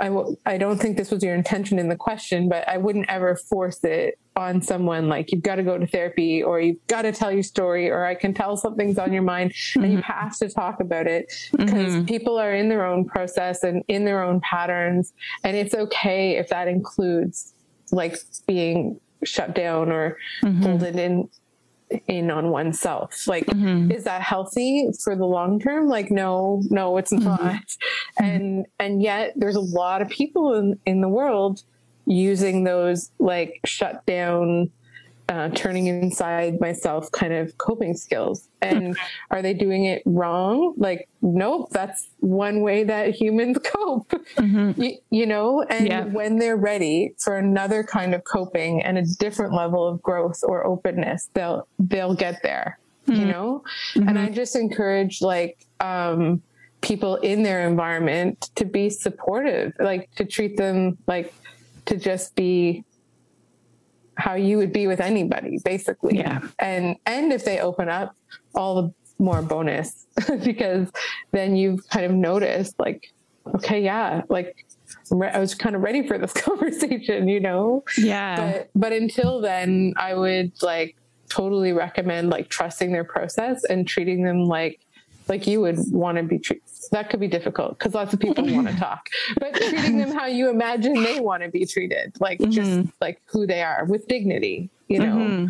I 0.00 0.06
w- 0.06 0.36
I 0.46 0.58
don't 0.58 0.78
think 0.78 0.96
this 0.96 1.10
was 1.10 1.22
your 1.22 1.34
intention 1.34 1.78
in 1.78 1.88
the 1.88 1.96
question, 1.96 2.48
but 2.48 2.68
I 2.68 2.76
wouldn't 2.76 3.06
ever 3.08 3.34
force 3.36 3.82
it 3.82 4.18
on 4.36 4.62
someone 4.62 5.08
like 5.08 5.32
you've 5.32 5.42
got 5.42 5.56
to 5.56 5.64
go 5.64 5.76
to 5.76 5.86
therapy 5.86 6.42
or 6.42 6.60
you've 6.60 6.86
got 6.86 7.02
to 7.02 7.12
tell 7.12 7.32
your 7.32 7.42
story 7.42 7.90
or 7.90 8.04
I 8.04 8.14
can 8.14 8.32
tell 8.32 8.56
something's 8.56 8.98
on 8.98 9.12
your 9.12 9.22
mind 9.22 9.50
mm-hmm. 9.50 9.82
and 9.82 9.92
you 9.92 9.98
mm-hmm. 9.98 10.12
have 10.12 10.38
to 10.38 10.48
talk 10.48 10.80
about 10.80 11.08
it 11.08 11.32
because 11.50 11.94
mm-hmm. 11.94 12.04
people 12.04 12.38
are 12.38 12.54
in 12.54 12.68
their 12.68 12.86
own 12.86 13.04
process 13.04 13.64
and 13.64 13.82
in 13.88 14.04
their 14.04 14.22
own 14.22 14.40
patterns. 14.40 15.12
And 15.42 15.56
it's 15.56 15.74
okay 15.74 16.36
if 16.36 16.48
that 16.48 16.68
includes 16.68 17.54
like 17.90 18.16
being 18.46 19.00
shut 19.24 19.54
down 19.54 19.90
or 19.90 20.16
mm-hmm. 20.44 20.62
folded 20.62 20.96
in 20.96 21.28
in 22.06 22.30
on 22.30 22.50
oneself. 22.50 23.26
Like, 23.26 23.46
mm-hmm. 23.46 23.90
is 23.90 24.04
that 24.04 24.22
healthy 24.22 24.90
for 25.02 25.16
the 25.16 25.26
long 25.26 25.60
term? 25.60 25.88
Like, 25.88 26.10
no, 26.10 26.62
no, 26.70 26.96
it's 26.96 27.12
mm-hmm. 27.12 27.24
not. 27.24 27.38
Mm-hmm. 27.40 28.24
And 28.24 28.66
and 28.78 29.02
yet 29.02 29.32
there's 29.36 29.56
a 29.56 29.60
lot 29.60 30.02
of 30.02 30.08
people 30.08 30.54
in, 30.54 30.78
in 30.86 31.00
the 31.00 31.08
world 31.08 31.62
using 32.06 32.64
those 32.64 33.10
like 33.18 33.60
shut 33.64 34.04
down 34.06 34.70
uh, 35.28 35.50
turning 35.50 35.86
inside 35.86 36.58
myself 36.60 37.10
kind 37.12 37.32
of 37.32 37.56
coping 37.58 37.94
skills. 37.94 38.48
And 38.62 38.96
are 39.30 39.42
they 39.42 39.54
doing 39.54 39.84
it 39.84 40.02
wrong? 40.06 40.74
Like, 40.76 41.08
nope, 41.20 41.68
that's 41.70 42.08
one 42.20 42.62
way 42.62 42.84
that 42.84 43.14
humans 43.14 43.58
cope, 43.64 44.10
mm-hmm. 44.36 44.80
you, 44.80 44.96
you, 45.10 45.26
know? 45.26 45.62
And 45.62 45.86
yeah. 45.86 46.04
when 46.04 46.38
they're 46.38 46.56
ready 46.56 47.14
for 47.18 47.36
another 47.36 47.84
kind 47.84 48.14
of 48.14 48.24
coping 48.24 48.82
and 48.82 48.96
a 48.96 49.02
different 49.18 49.52
level 49.52 49.86
of 49.86 50.02
growth 50.02 50.40
or 50.42 50.66
openness, 50.66 51.28
they'll, 51.34 51.68
they'll 51.78 52.14
get 52.14 52.42
there, 52.42 52.78
mm-hmm. 53.06 53.20
you 53.20 53.26
know? 53.26 53.64
Mm-hmm. 53.94 54.08
And 54.08 54.18
I 54.18 54.30
just 54.30 54.56
encourage 54.56 55.20
like, 55.20 55.66
um, 55.80 56.42
people 56.80 57.16
in 57.16 57.42
their 57.42 57.66
environment 57.66 58.50
to 58.54 58.64
be 58.64 58.88
supportive, 58.88 59.72
like 59.80 60.14
to 60.14 60.24
treat 60.24 60.56
them 60.56 60.96
like 61.08 61.34
to 61.86 61.96
just 61.96 62.36
be 62.36 62.84
how 64.18 64.34
you 64.34 64.58
would 64.58 64.72
be 64.72 64.86
with 64.86 65.00
anybody, 65.00 65.58
basically. 65.64 66.18
Yeah. 66.18 66.40
And 66.58 66.96
and 67.06 67.32
if 67.32 67.44
they 67.44 67.60
open 67.60 67.88
up, 67.88 68.14
all 68.54 68.82
the 68.82 68.94
more 69.18 69.42
bonus 69.42 70.06
because 70.44 70.88
then 71.30 71.56
you've 71.56 71.88
kind 71.88 72.04
of 72.04 72.12
noticed, 72.12 72.78
like, 72.78 73.12
okay, 73.54 73.82
yeah, 73.82 74.22
like 74.28 74.66
I 75.12 75.38
was 75.38 75.54
kind 75.54 75.74
of 75.76 75.82
ready 75.82 76.06
for 76.06 76.18
this 76.18 76.32
conversation, 76.48 77.28
you 77.28 77.40
know? 77.40 77.84
Yeah. 77.96 78.36
But 78.52 78.70
but 78.74 78.92
until 78.92 79.40
then, 79.40 79.94
I 79.96 80.14
would 80.14 80.52
like 80.62 80.96
totally 81.28 81.72
recommend 81.72 82.30
like 82.30 82.48
trusting 82.48 82.92
their 82.92 83.04
process 83.04 83.62
and 83.64 83.86
treating 83.86 84.22
them 84.22 84.44
like 84.46 84.80
like 85.28 85.46
you 85.46 85.60
would 85.60 85.78
want 85.92 86.16
to 86.18 86.24
be 86.24 86.38
treated. 86.38 86.67
That 86.90 87.10
could 87.10 87.20
be 87.20 87.28
difficult 87.28 87.78
because 87.78 87.94
lots 87.94 88.12
of 88.12 88.20
people 88.20 88.44
want 88.44 88.68
to 88.68 88.76
talk, 88.78 89.08
but 89.38 89.54
treating 89.54 89.98
them 89.98 90.12
how 90.12 90.26
you 90.26 90.48
imagine 90.50 91.02
they 91.02 91.20
want 91.20 91.42
to 91.42 91.48
be 91.48 91.66
treated, 91.66 92.16
like 92.20 92.38
mm-hmm. 92.38 92.50
just 92.50 92.88
like 93.00 93.20
who 93.26 93.46
they 93.46 93.62
are 93.62 93.84
with 93.84 94.06
dignity, 94.08 94.70
you 94.88 94.98
know. 94.98 95.16
Mm-hmm. 95.16 95.46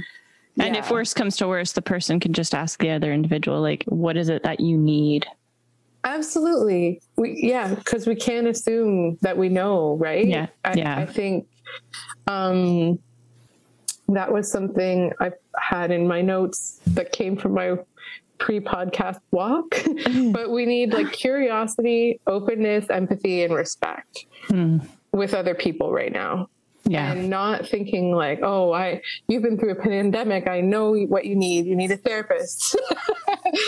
Yeah. 0.56 0.64
And 0.64 0.76
if 0.76 0.90
worse 0.90 1.14
comes 1.14 1.36
to 1.36 1.46
worse, 1.46 1.72
the 1.72 1.82
person 1.82 2.18
can 2.18 2.32
just 2.32 2.54
ask 2.54 2.80
the 2.80 2.90
other 2.90 3.12
individual, 3.12 3.60
like, 3.60 3.84
what 3.84 4.16
is 4.16 4.28
it 4.28 4.42
that 4.42 4.58
you 4.58 4.76
need? 4.76 5.24
Absolutely. 6.02 7.00
We, 7.16 7.38
yeah, 7.40 7.74
because 7.74 8.06
we 8.06 8.16
can't 8.16 8.48
assume 8.48 9.18
that 9.20 9.36
we 9.36 9.48
know, 9.48 9.96
right? 9.96 10.26
Yeah. 10.26 10.46
I, 10.64 10.74
yeah. 10.74 10.98
I 10.98 11.06
think 11.06 11.46
um, 12.26 12.98
that 14.08 14.32
was 14.32 14.50
something 14.50 15.12
I 15.20 15.32
had 15.56 15.90
in 15.90 16.08
my 16.08 16.22
notes 16.22 16.80
that 16.88 17.12
came 17.12 17.36
from 17.36 17.54
my 17.54 17.78
pre-podcast 18.38 19.20
walk 19.30 19.70
mm-hmm. 19.70 20.32
but 20.32 20.50
we 20.50 20.64
need 20.64 20.92
like 20.92 21.12
curiosity 21.12 22.20
openness 22.26 22.86
empathy 22.90 23.42
and 23.42 23.54
respect 23.54 24.26
mm. 24.48 24.84
with 25.12 25.34
other 25.34 25.54
people 25.54 25.92
right 25.92 26.12
now. 26.12 26.48
Yeah. 26.84 27.12
And 27.12 27.28
not 27.28 27.66
thinking 27.66 28.12
like 28.12 28.40
oh 28.42 28.72
i 28.72 29.02
you've 29.26 29.42
been 29.42 29.58
through 29.58 29.72
a 29.72 29.74
pandemic. 29.74 30.48
I 30.48 30.60
know 30.60 30.94
what 30.94 31.26
you 31.26 31.36
need. 31.36 31.66
You 31.66 31.76
need 31.76 31.90
a 31.90 31.96
therapist. 31.96 32.78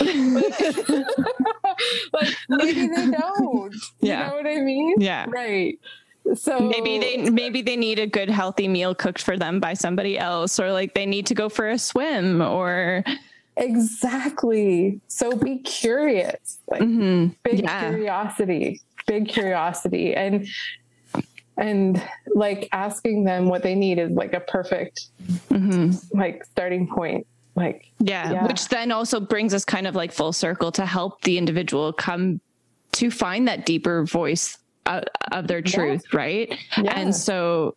Like, 2.13 2.35
maybe 2.49 2.87
they 2.87 3.09
don't. 3.09 3.73
Yeah. 4.01 4.25
you 4.25 4.29
know 4.29 4.35
what 4.35 4.47
i 4.47 4.61
mean? 4.61 4.95
Yeah. 4.99 5.25
Right. 5.29 5.79
So 6.35 6.59
maybe 6.59 6.99
they 6.99 7.29
maybe 7.29 7.61
they 7.61 7.75
need 7.75 7.97
a 7.97 8.05
good 8.05 8.29
healthy 8.29 8.67
meal 8.67 8.93
cooked 8.93 9.21
for 9.21 9.37
them 9.37 9.59
by 9.59 9.73
somebody 9.73 10.19
else 10.19 10.59
or 10.59 10.71
like 10.71 10.93
they 10.93 11.05
need 11.05 11.25
to 11.27 11.33
go 11.33 11.49
for 11.49 11.69
a 11.69 11.79
swim 11.79 12.41
or 12.41 13.03
Exactly. 13.57 14.99
So 15.07 15.35
be 15.35 15.59
curious. 15.59 16.59
Like 16.67 16.81
mm-hmm. 16.81 17.33
big 17.43 17.61
yeah. 17.61 17.89
curiosity. 17.89 18.81
Big 19.07 19.27
curiosity. 19.27 20.15
And 20.15 20.47
and 21.57 22.01
like 22.33 22.69
asking 22.71 23.23
them 23.23 23.47
what 23.47 23.63
they 23.63 23.75
need 23.75 23.99
is 23.99 24.11
like 24.11 24.33
a 24.33 24.39
perfect 24.39 25.07
mm-hmm. 25.49 25.91
like 26.17 26.43
starting 26.45 26.87
point 26.87 27.27
like 27.55 27.91
yeah, 27.99 28.31
yeah, 28.31 28.47
which 28.47 28.69
then 28.69 28.91
also 28.91 29.19
brings 29.19 29.53
us 29.53 29.65
kind 29.65 29.85
of 29.85 29.95
like 29.95 30.11
full 30.11 30.31
circle 30.31 30.71
to 30.71 30.85
help 30.85 31.21
the 31.23 31.37
individual 31.37 31.91
come 31.91 32.39
to 32.93 33.11
find 33.11 33.47
that 33.47 33.65
deeper 33.65 34.05
voice 34.05 34.57
of, 34.85 35.03
of 35.31 35.47
their 35.47 35.61
truth 35.61 36.03
yeah. 36.11 36.17
right 36.17 36.57
yeah. 36.77 36.97
and 36.97 37.13
so 37.15 37.75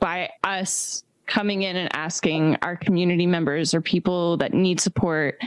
by 0.00 0.30
us 0.42 1.03
coming 1.26 1.62
in 1.62 1.76
and 1.76 1.94
asking 1.94 2.56
our 2.62 2.76
community 2.76 3.26
members 3.26 3.74
or 3.74 3.80
people 3.80 4.36
that 4.38 4.52
need 4.52 4.80
support 4.80 5.38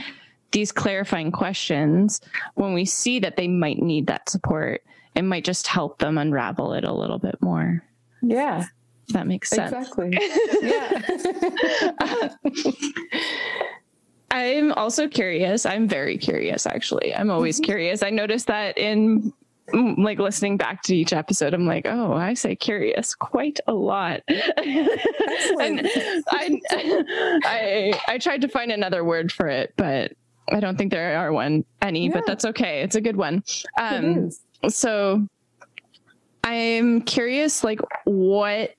these 0.50 0.72
clarifying 0.72 1.30
questions 1.30 2.20
when 2.54 2.72
we 2.72 2.84
see 2.84 3.18
that 3.18 3.36
they 3.36 3.46
might 3.48 3.78
need 3.80 4.06
that 4.06 4.28
support 4.28 4.82
it 5.18 5.22
might 5.22 5.44
just 5.44 5.66
help 5.66 5.98
them 5.98 6.16
unravel 6.16 6.74
it 6.74 6.84
a 6.84 6.92
little 6.92 7.18
bit 7.18 7.42
more. 7.42 7.82
Yeah. 8.22 8.66
If 9.08 9.14
that 9.14 9.26
makes 9.26 9.50
sense. 9.50 9.72
Exactly. 9.72 10.10
yeah. 10.62 11.02
I'm 14.30 14.72
also 14.74 15.08
curious. 15.08 15.66
I'm 15.66 15.88
very 15.88 16.18
curious, 16.18 16.66
actually. 16.66 17.16
I'm 17.16 17.30
always 17.30 17.56
mm-hmm. 17.56 17.64
curious. 17.64 18.04
I 18.04 18.10
noticed 18.10 18.46
that 18.46 18.78
in 18.78 19.32
like 19.72 20.18
listening 20.18 20.56
back 20.56 20.82
to 20.82 20.96
each 20.96 21.12
episode, 21.12 21.54
I'm 21.54 21.66
like, 21.66 21.86
oh, 21.86 22.12
I 22.12 22.34
say 22.34 22.56
curious 22.56 23.14
quite 23.14 23.60
a 23.66 23.72
lot. 23.72 24.22
and 24.28 24.90
I, 26.30 26.60
I, 27.44 28.00
I 28.08 28.18
tried 28.18 28.40
to 28.42 28.48
find 28.48 28.72
another 28.72 29.04
word 29.04 29.30
for 29.32 29.48
it, 29.48 29.74
but 29.76 30.12
I 30.52 30.60
don't 30.60 30.76
think 30.76 30.90
there 30.90 31.18
are 31.18 31.32
one 31.32 31.64
any. 31.82 32.06
Yeah. 32.06 32.14
But 32.14 32.26
that's 32.26 32.44
okay. 32.46 32.82
It's 32.82 32.96
a 32.96 33.00
good 33.00 33.16
one. 33.16 33.42
Um, 33.78 34.30
so 34.68 35.26
I'm 36.44 37.02
curious, 37.02 37.62
like, 37.62 37.80
what 38.04 38.74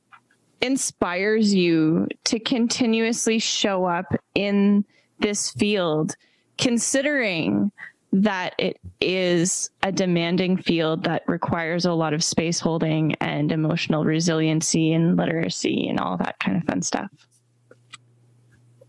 inspires 0.62 1.54
you 1.54 2.08
to 2.26 2.40
continuously 2.40 3.40
show 3.40 3.86
up 3.86 4.06
in 4.36 4.86
this 5.20 5.52
field, 5.52 6.16
considering 6.58 7.72
that 8.12 8.56
it 8.58 8.80
is 9.00 9.70
a 9.84 9.92
demanding 9.92 10.58
field 10.58 11.04
that 11.04 11.24
requires 11.28 11.86
a 11.86 11.94
lot 11.94 12.14
of 12.14 12.24
space 12.24 12.60
holding 12.60 13.14
and 13.22 13.52
emotional 13.52 14.04
resiliency 14.04 14.94
and 14.94 15.16
literacy 15.16 15.88
and 15.88 16.00
all 16.00 16.18
that 16.18 16.40
kind 16.40 16.58
of 16.58 16.64
fun 16.64 16.82
stuff? 16.82 17.10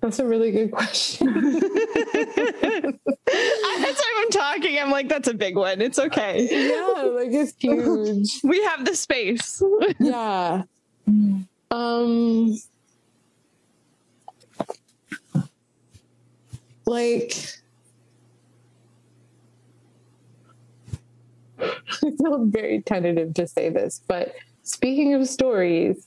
That's 0.00 0.18
a 0.18 0.26
really 0.26 0.50
good 0.50 0.70
question. 0.70 1.26
that's 1.34 2.98
why 3.26 4.22
I'm 4.24 4.30
talking. 4.30 4.78
I'm 4.78 4.90
like, 4.90 5.10
that's 5.10 5.28
a 5.28 5.34
big 5.34 5.56
one. 5.56 5.82
It's 5.82 5.98
okay. 5.98 6.48
Yeah, 6.50 7.02
like 7.02 7.28
it's 7.30 7.52
huge. 7.58 8.40
we 8.42 8.64
have 8.64 8.86
the 8.86 8.96
space. 8.96 9.62
yeah. 9.98 10.62
Um 11.70 12.56
like 16.86 17.36
I 22.20 22.22
feel 22.22 22.44
very 22.46 22.82
tentative 22.82 23.34
to 23.34 23.46
say 23.46 23.68
this, 23.68 24.02
but 24.06 24.34
speaking 24.62 25.14
of 25.14 25.26
stories, 25.28 26.06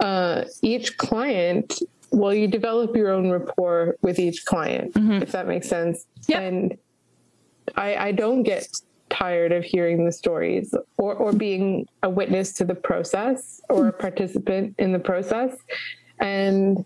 uh, 0.00 0.44
each 0.62 0.96
client, 0.96 1.80
well, 2.10 2.34
you 2.34 2.48
develop 2.48 2.96
your 2.96 3.10
own 3.10 3.30
rapport 3.30 3.96
with 4.02 4.18
each 4.18 4.44
client, 4.44 4.94
mm-hmm. 4.94 5.22
if 5.22 5.32
that 5.32 5.46
makes 5.46 5.68
sense. 5.68 6.06
Yep. 6.26 6.42
And 6.42 6.78
I, 7.76 7.96
I 7.96 8.12
don't 8.12 8.42
get 8.42 8.66
tired 9.10 9.52
of 9.52 9.64
hearing 9.64 10.04
the 10.04 10.12
stories 10.12 10.74
or, 10.96 11.14
or 11.14 11.32
being 11.32 11.86
a 12.02 12.08
witness 12.08 12.52
to 12.54 12.64
the 12.64 12.74
process 12.74 13.60
or 13.68 13.88
a 13.88 13.92
participant 13.92 14.74
in 14.78 14.92
the 14.92 14.98
process. 14.98 15.56
And 16.20 16.84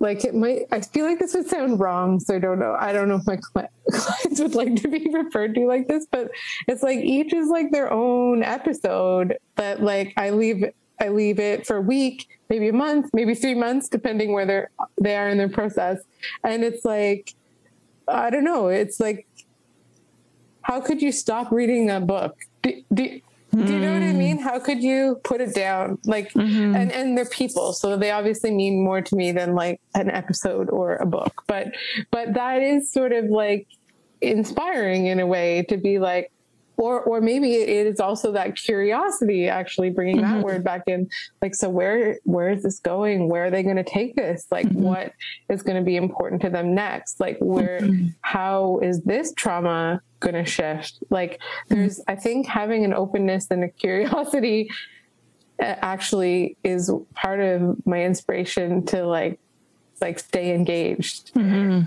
like 0.00 0.24
it 0.24 0.34
might 0.34 0.62
i 0.70 0.80
feel 0.80 1.04
like 1.04 1.18
this 1.18 1.34
would 1.34 1.48
sound 1.48 1.80
wrong 1.80 2.20
so 2.20 2.36
i 2.36 2.38
don't 2.38 2.58
know. 2.58 2.76
I 2.78 2.92
don't 2.92 3.08
know 3.08 3.16
if 3.16 3.26
my 3.26 3.38
clients 3.90 4.40
would 4.40 4.54
like 4.54 4.76
to 4.76 4.88
be 4.88 5.08
referred 5.12 5.54
to 5.54 5.66
like 5.66 5.88
this 5.88 6.06
but 6.10 6.30
it's 6.66 6.82
like 6.82 6.98
each 6.98 7.32
is 7.32 7.48
like 7.48 7.70
their 7.70 7.92
own 7.92 8.42
episode 8.42 9.38
that 9.56 9.82
like 9.82 10.12
i 10.16 10.30
leave 10.30 10.64
i 11.00 11.08
leave 11.08 11.38
it 11.38 11.66
for 11.66 11.76
a 11.76 11.80
week 11.80 12.28
maybe 12.48 12.68
a 12.68 12.72
month 12.72 13.10
maybe 13.12 13.34
three 13.34 13.54
months 13.54 13.88
depending 13.88 14.32
where 14.32 14.46
they're 14.46 14.70
they 15.00 15.16
are 15.16 15.28
in 15.28 15.38
their 15.38 15.48
process. 15.48 15.98
And 16.44 16.64
it's 16.64 16.84
like 16.84 17.34
i 18.06 18.30
don't 18.30 18.44
know. 18.44 18.68
It's 18.68 19.00
like 19.00 19.26
how 20.62 20.80
could 20.80 21.00
you 21.00 21.12
stop 21.12 21.50
reading 21.50 21.86
that 21.86 22.06
book? 22.06 22.36
Do, 22.62 22.82
do, 22.92 23.20
do 23.54 23.72
you 23.72 23.78
know 23.78 23.94
what 23.94 24.02
I 24.02 24.12
mean? 24.12 24.38
Hmm. 24.38 24.42
How 24.42 24.58
could 24.58 24.82
you 24.82 25.20
put 25.24 25.40
it 25.40 25.54
down? 25.54 25.98
Like, 26.04 26.32
mm-hmm. 26.32 26.76
and 26.76 26.92
and 26.92 27.16
they're 27.16 27.24
people, 27.24 27.72
so 27.72 27.96
they 27.96 28.10
obviously 28.10 28.50
mean 28.50 28.84
more 28.84 29.00
to 29.00 29.16
me 29.16 29.32
than 29.32 29.54
like 29.54 29.80
an 29.94 30.10
episode 30.10 30.68
or 30.70 30.96
a 30.96 31.06
book. 31.06 31.42
But 31.46 31.68
but 32.10 32.34
that 32.34 32.62
is 32.62 32.92
sort 32.92 33.12
of 33.12 33.26
like 33.26 33.66
inspiring 34.20 35.06
in 35.06 35.18
a 35.18 35.26
way 35.26 35.62
to 35.70 35.78
be 35.78 35.98
like, 35.98 36.30
or 36.76 37.00
or 37.00 37.20
maybe 37.22 37.54
it 37.54 37.86
is 37.86 38.00
also 38.00 38.32
that 38.32 38.54
curiosity 38.54 39.48
actually 39.48 39.90
bringing 39.90 40.18
mm-hmm. 40.18 40.40
that 40.40 40.44
word 40.44 40.62
back 40.62 40.82
in 40.86 41.08
like 41.42 41.54
so 41.54 41.68
where 41.68 42.18
where 42.24 42.50
is 42.50 42.62
this 42.62 42.78
going 42.80 43.28
where 43.28 43.46
are 43.46 43.50
they 43.50 43.62
going 43.62 43.76
to 43.76 43.84
take 43.84 44.14
this 44.14 44.46
like 44.50 44.66
mm-hmm. 44.66 44.82
what 44.82 45.12
is 45.48 45.62
going 45.62 45.76
to 45.76 45.82
be 45.82 45.96
important 45.96 46.40
to 46.40 46.48
them 46.48 46.74
next 46.74 47.18
like 47.18 47.36
where 47.40 47.80
mm-hmm. 47.80 48.06
how 48.20 48.78
is 48.78 49.02
this 49.02 49.32
trauma 49.36 50.00
going 50.20 50.34
to 50.34 50.44
shift 50.44 51.02
like 51.10 51.40
there's 51.68 52.00
i 52.08 52.14
think 52.14 52.46
having 52.46 52.84
an 52.84 52.92
openness 52.92 53.46
and 53.50 53.64
a 53.64 53.68
curiosity 53.68 54.70
uh, 55.60 55.74
actually 55.80 56.56
is 56.64 56.90
part 57.14 57.40
of 57.40 57.84
my 57.86 58.02
inspiration 58.04 58.84
to 58.84 59.04
like 59.04 59.38
like 60.00 60.18
stay 60.18 60.54
engaged 60.54 61.32
mm-hmm. 61.34 61.82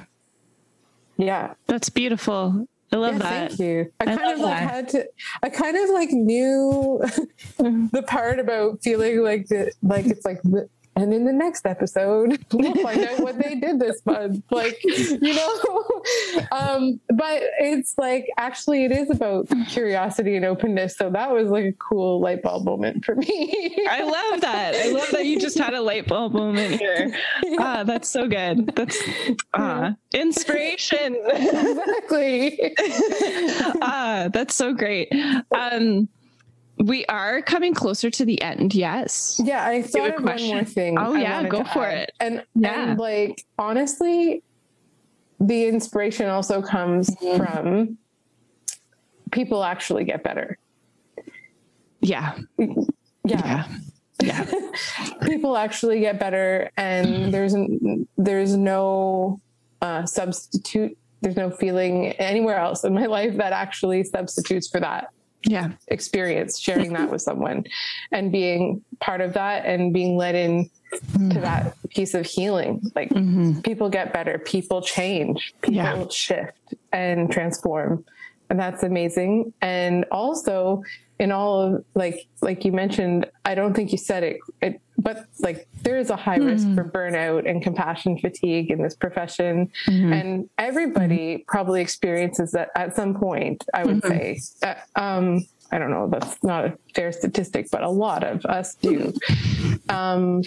yeah 1.17 1.53
that's 1.67 1.89
beautiful 1.89 2.67
I 2.93 2.97
love 2.97 3.13
yeah, 3.13 3.19
that. 3.19 3.49
Thank 3.51 3.59
you. 3.61 3.93
I, 4.01 4.03
I 4.03 4.15
kind 4.17 4.33
of 4.33 4.39
like 4.39 4.59
that. 4.59 4.69
had 4.69 4.89
to. 4.89 5.07
I 5.43 5.49
kind 5.49 5.77
of 5.77 5.89
like 5.91 6.11
knew 6.11 7.01
the 7.57 8.03
part 8.05 8.37
about 8.39 8.83
feeling 8.83 9.23
like 9.23 9.47
the 9.47 9.71
like 9.81 10.07
it's 10.07 10.25
like 10.25 10.41
and 11.01 11.13
in 11.13 11.25
the 11.25 11.33
next 11.33 11.65
episode, 11.65 12.45
we'll 12.53 12.75
find 12.75 13.03
out 13.03 13.19
what 13.19 13.37
they 13.41 13.55
did 13.55 13.79
this 13.79 14.05
month. 14.05 14.43
Like, 14.51 14.79
you 14.83 15.33
know, 15.33 16.01
um, 16.51 16.99
but 17.09 17.41
it's 17.59 17.95
like 17.97 18.27
actually 18.37 18.85
it 18.85 18.91
is 18.91 19.09
about 19.09 19.47
curiosity 19.67 20.35
and 20.35 20.45
openness. 20.45 20.95
So 20.97 21.09
that 21.09 21.31
was 21.31 21.49
like 21.49 21.65
a 21.65 21.73
cool 21.73 22.19
light 22.19 22.43
bulb 22.43 22.65
moment 22.65 23.03
for 23.03 23.15
me. 23.15 23.85
I 23.89 24.03
love 24.03 24.41
that. 24.41 24.75
I 24.75 24.91
love 24.91 25.09
that 25.11 25.25
you 25.25 25.39
just 25.39 25.57
had 25.57 25.73
a 25.73 25.81
light 25.81 26.07
bulb 26.07 26.33
moment 26.33 26.79
here. 26.79 27.17
Ah, 27.59 27.83
that's 27.83 28.07
so 28.07 28.27
good. 28.27 28.67
That's 28.75 28.97
ah, 29.53 29.93
inspiration. 30.13 31.15
exactly. 31.25 32.75
ah, 33.81 34.29
that's 34.31 34.55
so 34.55 34.73
great. 34.73 35.11
Um, 35.51 36.07
we 36.83 37.05
are 37.05 37.41
coming 37.41 37.73
closer 37.73 38.09
to 38.09 38.25
the 38.25 38.41
end. 38.41 38.73
Yes. 38.73 39.39
Yeah, 39.43 39.65
I 39.65 39.81
thought 39.81 40.17
of 40.17 40.23
one 40.23 40.43
more 40.43 40.63
thing. 40.63 40.97
Oh 40.97 41.15
yeah, 41.15 41.47
go 41.47 41.63
for 41.63 41.85
add. 41.85 42.03
it. 42.03 42.11
And 42.19 42.43
yeah, 42.55 42.89
and 42.89 42.99
like 42.99 43.45
honestly, 43.57 44.43
the 45.39 45.65
inspiration 45.65 46.27
also 46.27 46.61
comes 46.61 47.09
mm-hmm. 47.15 47.43
from 47.43 47.97
people 49.31 49.63
actually 49.63 50.03
get 50.05 50.23
better. 50.23 50.57
Yeah. 52.01 52.37
Yeah. 52.57 52.75
Yeah. 53.23 53.67
yeah. 54.23 54.51
people 55.23 55.57
actually 55.57 55.99
get 55.99 56.19
better, 56.19 56.71
and 56.77 57.33
there's 57.33 57.55
there's 58.17 58.55
no 58.55 59.39
uh, 59.81 60.05
substitute. 60.05 60.97
There's 61.21 61.35
no 61.35 61.51
feeling 61.51 62.07
anywhere 62.13 62.57
else 62.57 62.83
in 62.83 62.95
my 62.95 63.05
life 63.05 63.37
that 63.37 63.53
actually 63.53 64.03
substitutes 64.03 64.67
for 64.67 64.79
that 64.79 65.11
yeah 65.45 65.71
experience 65.87 66.59
sharing 66.59 66.93
that 66.93 67.09
with 67.11 67.21
someone 67.21 67.63
and 68.11 68.31
being 68.31 68.83
part 68.99 69.21
of 69.21 69.33
that 69.33 69.65
and 69.65 69.93
being 69.93 70.17
led 70.17 70.35
in 70.35 70.69
mm. 71.13 71.33
to 71.33 71.39
that 71.39 71.75
piece 71.89 72.13
of 72.13 72.25
healing 72.25 72.81
like 72.95 73.09
mm-hmm. 73.09 73.59
people 73.61 73.89
get 73.89 74.13
better 74.13 74.37
people 74.39 74.81
change 74.81 75.53
people 75.61 75.75
yeah. 75.75 76.05
shift 76.09 76.73
and 76.91 77.31
transform 77.31 78.03
and 78.49 78.59
that's 78.59 78.83
amazing 78.83 79.53
and 79.61 80.05
also 80.11 80.83
in 81.19 81.31
all 81.31 81.61
of 81.61 81.85
like 81.95 82.27
like 82.41 82.65
you 82.65 82.71
mentioned 82.71 83.25
i 83.45 83.55
don't 83.55 83.73
think 83.73 83.91
you 83.91 83.97
said 83.97 84.23
it, 84.23 84.39
it 84.61 84.81
but 85.01 85.25
like 85.39 85.67
there 85.83 85.97
is 85.97 86.09
a 86.09 86.15
high 86.15 86.37
mm 86.37 86.51
risk 86.51 86.67
for 86.73 86.83
burnout 86.83 87.47
and 87.49 87.61
compassion 87.61 88.17
fatigue 88.17 88.71
in 88.71 88.81
this 88.81 88.95
profession 88.95 89.71
mm-hmm. 89.87 90.11
and 90.11 90.49
everybody 90.57 91.35
mm-hmm. 91.35 91.43
probably 91.47 91.79
experiences 91.79 92.51
that 92.51 92.69
at 92.75 92.95
some 92.95 93.13
point 93.13 93.63
i 93.73 93.83
would 93.85 94.01
mm-hmm. 94.01 94.09
say 94.09 94.41
uh, 94.63 94.99
um, 94.99 95.45
i 95.71 95.77
don't 95.77 95.91
know 95.91 96.09
that's 96.09 96.43
not 96.43 96.65
a 96.65 96.77
fair 96.95 97.11
statistic 97.11 97.67
but 97.71 97.83
a 97.83 97.89
lot 97.89 98.23
of 98.23 98.43
us 98.45 98.75
do 98.75 99.13
um, 99.89 100.41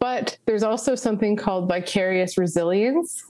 but 0.00 0.36
there's 0.46 0.64
also 0.64 0.94
something 0.94 1.36
called 1.36 1.68
vicarious 1.68 2.36
resilience 2.36 3.24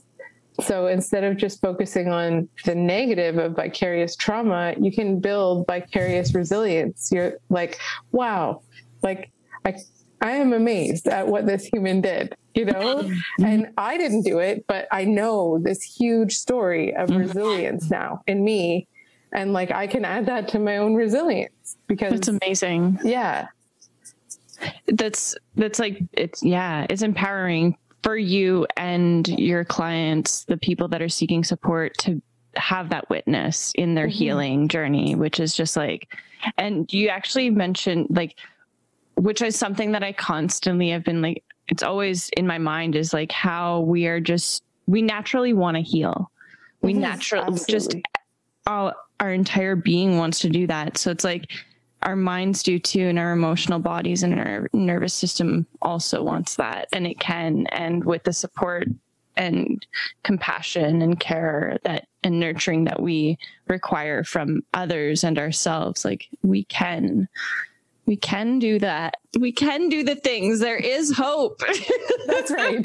so 0.61 0.87
instead 0.87 1.23
of 1.23 1.37
just 1.37 1.61
focusing 1.61 2.09
on 2.09 2.49
the 2.65 2.75
negative 2.75 3.37
of 3.37 3.55
vicarious 3.55 4.15
trauma, 4.17 4.75
you 4.77 4.91
can 4.91 5.19
build 5.19 5.65
vicarious 5.67 6.33
resilience. 6.33 7.11
You're 7.13 7.37
like, 7.49 7.79
wow, 8.11 8.61
like 9.01 9.31
I, 9.65 9.75
I 10.21 10.31
am 10.31 10.53
amazed 10.53 11.07
at 11.07 11.27
what 11.27 11.45
this 11.45 11.65
human 11.65 12.01
did, 12.01 12.35
you 12.53 12.65
know? 12.65 13.03
Mm-hmm. 13.03 13.45
And 13.45 13.67
I 13.77 13.97
didn't 13.97 14.23
do 14.23 14.39
it, 14.39 14.65
but 14.67 14.87
I 14.91 15.05
know 15.05 15.59
this 15.59 15.81
huge 15.81 16.35
story 16.35 16.95
of 16.95 17.09
mm-hmm. 17.09 17.19
resilience 17.19 17.89
now 17.89 18.21
in 18.27 18.43
me. 18.43 18.87
And 19.31 19.53
like 19.53 19.71
I 19.71 19.87
can 19.87 20.05
add 20.05 20.25
that 20.25 20.47
to 20.49 20.59
my 20.59 20.77
own 20.77 20.95
resilience 20.95 21.77
because 21.87 22.13
it's 22.13 22.27
amazing. 22.27 22.99
Yeah. 23.03 23.47
That's 24.87 25.37
that's 25.55 25.79
like 25.79 26.01
it's 26.13 26.43
yeah, 26.43 26.85
it's 26.89 27.01
empowering 27.01 27.77
for 28.03 28.17
you 28.17 28.65
and 28.75 29.27
your 29.27 29.63
clients, 29.63 30.45
the 30.45 30.57
people 30.57 30.87
that 30.89 31.01
are 31.01 31.09
seeking 31.09 31.43
support 31.43 31.97
to 31.99 32.21
have 32.55 32.89
that 32.89 33.09
witness 33.09 33.71
in 33.75 33.93
their 33.95 34.07
mm-hmm. 34.07 34.17
healing 34.17 34.67
journey, 34.67 35.15
which 35.15 35.39
is 35.39 35.55
just 35.55 35.77
like, 35.77 36.13
and 36.57 36.91
you 36.91 37.09
actually 37.09 37.49
mentioned 37.49 38.07
like, 38.09 38.37
which 39.19 39.41
is 39.41 39.55
something 39.55 39.91
that 39.91 40.03
I 40.03 40.13
constantly 40.13 40.89
have 40.89 41.03
been 41.03 41.21
like, 41.21 41.43
it's 41.67 41.83
always 41.83 42.29
in 42.29 42.47
my 42.47 42.57
mind 42.57 42.95
is 42.95 43.13
like 43.13 43.31
how 43.31 43.81
we 43.81 44.07
are 44.07 44.19
just, 44.19 44.63
we 44.87 45.01
naturally 45.01 45.53
want 45.53 45.77
to 45.77 45.83
heal. 45.83 46.31
We 46.81 46.93
mm-hmm. 46.93 47.01
naturally 47.01 47.59
just, 47.67 47.95
all, 48.65 48.93
our 49.19 49.31
entire 49.31 49.75
being 49.75 50.17
wants 50.17 50.39
to 50.39 50.49
do 50.49 50.65
that. 50.67 50.97
So 50.97 51.11
it's 51.11 51.23
like, 51.23 51.51
our 52.03 52.15
minds 52.15 52.63
do 52.63 52.79
too, 52.79 53.07
and 53.07 53.19
our 53.19 53.33
emotional 53.33 53.79
bodies 53.79 54.23
and 54.23 54.39
our 54.39 54.69
nervous 54.71 55.13
system 55.13 55.67
also 55.81 56.23
wants 56.23 56.55
that, 56.55 56.87
and 56.93 57.05
it 57.05 57.19
can. 57.19 57.67
And 57.67 58.05
with 58.05 58.23
the 58.23 58.31
support 58.31 58.87
and 59.35 59.85
compassion 60.23 61.01
and 61.01 61.19
care 61.19 61.77
that 61.83 62.07
and 62.23 62.39
nurturing 62.39 62.85
that 62.85 63.01
we 63.01 63.37
require 63.67 64.23
from 64.23 64.61
others 64.73 65.23
and 65.23 65.39
ourselves 65.39 66.03
like 66.03 66.27
we 66.43 66.65
can 66.65 67.27
we 68.09 68.17
can 68.17 68.57
do 68.57 68.79
that. 68.79 69.17
We 69.39 69.51
can 69.51 69.87
do 69.87 70.03
the 70.03 70.15
things. 70.15 70.61
There 70.61 70.75
is 70.75 71.15
hope. 71.15 71.61
That's 72.25 72.49
right. 72.49 72.83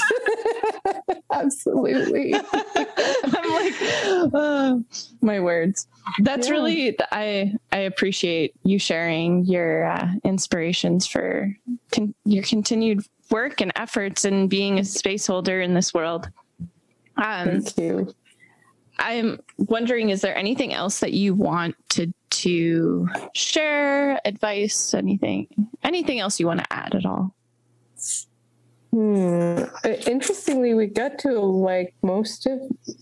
Absolutely. 1.32 2.34
I'm 2.52 3.50
like 3.50 4.34
uh, 4.34 4.76
my 5.22 5.40
words. 5.40 5.88
That's 6.18 6.48
yeah. 6.48 6.52
really 6.52 6.96
i 7.10 7.54
i 7.72 7.78
appreciate 7.78 8.52
you 8.64 8.78
sharing 8.78 9.46
your 9.46 9.86
uh, 9.86 10.08
inspirations 10.24 11.06
for 11.06 11.56
con- 11.90 12.14
your 12.26 12.42
continued 12.42 13.00
work 13.30 13.62
and 13.62 13.72
efforts 13.76 14.26
and 14.26 14.50
being 14.50 14.78
a 14.78 14.84
space 14.84 15.26
holder 15.26 15.62
in 15.62 15.72
this 15.72 15.94
world. 15.94 16.28
Um, 17.16 17.62
Thank 17.62 17.78
you. 17.78 18.14
I'm 18.98 19.40
wondering, 19.56 20.10
is 20.10 20.20
there 20.20 20.36
anything 20.36 20.74
else 20.74 21.00
that 21.00 21.14
you 21.14 21.32
want 21.34 21.76
to 21.90 22.12
to 22.42 23.08
share, 23.34 24.20
advice, 24.24 24.94
anything, 24.94 25.46
anything 25.82 26.20
else 26.20 26.40
you 26.40 26.46
want 26.46 26.60
to 26.60 26.72
add 26.72 26.94
at 26.94 27.06
all? 27.06 27.34
Hmm. 28.92 29.64
Interestingly, 30.06 30.74
we 30.74 30.86
got 30.86 31.18
to 31.20 31.40
like 31.40 31.94
most 32.02 32.46
of 32.46 32.60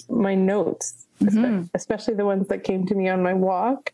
my 0.08 0.34
notes, 0.34 1.06
mm-hmm. 1.22 1.64
especially 1.74 2.14
the 2.14 2.24
ones 2.24 2.48
that 2.48 2.64
came 2.64 2.86
to 2.86 2.94
me 2.94 3.08
on 3.08 3.22
my 3.22 3.34
walk. 3.34 3.92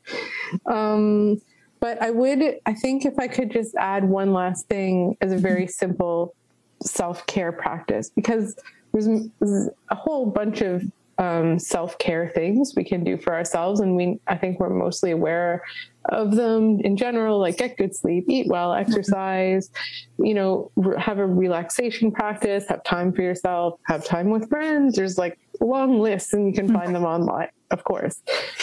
Um, 0.67 1.41
but 1.81 2.01
I 2.03 2.11
would, 2.11 2.59
I 2.67 2.75
think, 2.75 3.05
if 3.05 3.19
I 3.19 3.29
could 3.29 3.51
just 3.51 3.75
add 3.77 4.05
one 4.05 4.33
last 4.33 4.67
thing 4.67 5.17
as 5.21 5.33
a 5.33 5.37
very 5.37 5.67
simple 5.67 6.35
self 6.83 7.27
care 7.27 7.53
practice, 7.53 8.11
because 8.11 8.57
there's, 8.93 9.29
there's 9.41 9.69
a 9.91 9.95
whole 9.95 10.27
bunch 10.27 10.61
of 10.61 10.85
um, 11.19 11.59
self 11.59 11.99
care 11.99 12.31
things 12.35 12.75
we 12.77 12.85
can 12.85 13.03
do 13.03 13.17
for 13.17 13.35
ourselves, 13.35 13.81
and 13.81 13.97
we 13.97 14.21
I 14.27 14.37
think 14.37 14.61
we're 14.61 14.71
mostly 14.71 15.11
aware 15.11 15.63
of 16.11 16.37
them 16.37 16.81
in 16.81 16.97
general, 16.97 17.39
like 17.39 17.59
get 17.59 17.77
good 17.77 17.95
sleep, 17.95 18.25
eat 18.29 18.47
well, 18.49 18.73
exercise, 18.73 19.71
you 20.19 20.33
know, 20.33 20.71
have 20.97 21.19
a 21.19 21.27
relaxation 21.27 22.11
practice, 22.13 22.65
have 22.69 22.83
time 22.85 23.13
for 23.13 23.23
yourself, 23.23 23.79
have 23.85 24.05
time 24.05 24.31
with 24.31 24.49
friends. 24.49 24.97
There's 24.97 25.19
like 25.19 25.39
long 25.61 26.01
lists, 26.01 26.33
and 26.33 26.47
you 26.47 26.53
can 26.53 26.73
find 26.73 26.95
them 26.95 27.05
online, 27.05 27.51
of 27.71 27.83
course. 27.85 28.23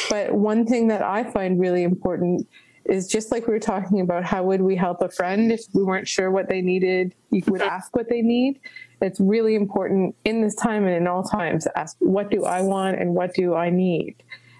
But 0.09 0.33
one 0.33 0.65
thing 0.65 0.87
that 0.87 1.01
I 1.01 1.29
find 1.29 1.59
really 1.59 1.83
important 1.83 2.47
is 2.85 3.07
just 3.07 3.31
like 3.31 3.47
we 3.47 3.53
were 3.53 3.59
talking 3.59 3.99
about 3.99 4.23
how 4.23 4.43
would 4.43 4.61
we 4.61 4.75
help 4.75 5.01
a 5.01 5.09
friend 5.09 5.51
if 5.51 5.61
we 5.73 5.83
weren't 5.83 6.07
sure 6.07 6.31
what 6.31 6.47
they 6.47 6.61
needed? 6.61 7.15
You 7.31 7.43
would 7.47 7.61
ask 7.61 7.95
what 7.95 8.09
they 8.09 8.21
need 8.21 8.59
it's 9.05 9.19
really 9.19 9.55
important 9.55 10.15
in 10.25 10.41
this 10.41 10.55
time 10.55 10.85
and 10.85 10.95
in 10.95 11.07
all 11.07 11.23
times 11.23 11.63
to 11.65 11.79
ask 11.79 11.95
what 11.99 12.31
do 12.31 12.45
I 12.45 12.61
want 12.61 12.99
and 12.99 13.13
what 13.13 13.33
do 13.33 13.53
I 13.53 13.69
need? 13.69 14.15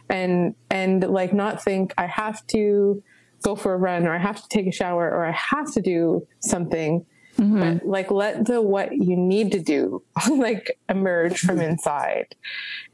And 0.09 0.55
and 0.69 1.03
like 1.03 1.33
not 1.33 1.63
think 1.63 1.93
I 1.97 2.05
have 2.05 2.45
to 2.47 3.01
go 3.41 3.55
for 3.55 3.73
a 3.73 3.77
run 3.77 4.05
or 4.05 4.13
I 4.13 4.19
have 4.19 4.41
to 4.41 4.47
take 4.49 4.67
a 4.67 4.71
shower 4.71 5.09
or 5.09 5.25
I 5.25 5.31
have 5.31 5.73
to 5.73 5.81
do 5.81 6.27
something. 6.39 7.05
Mm-hmm. 7.37 7.59
But 7.59 7.85
like 7.87 8.11
let 8.11 8.45
the 8.45 8.61
what 8.61 8.95
you 8.95 9.17
need 9.17 9.51
to 9.53 9.59
do 9.59 10.03
like 10.29 10.77
emerge 10.87 11.39
from 11.39 11.59
inside. 11.59 12.35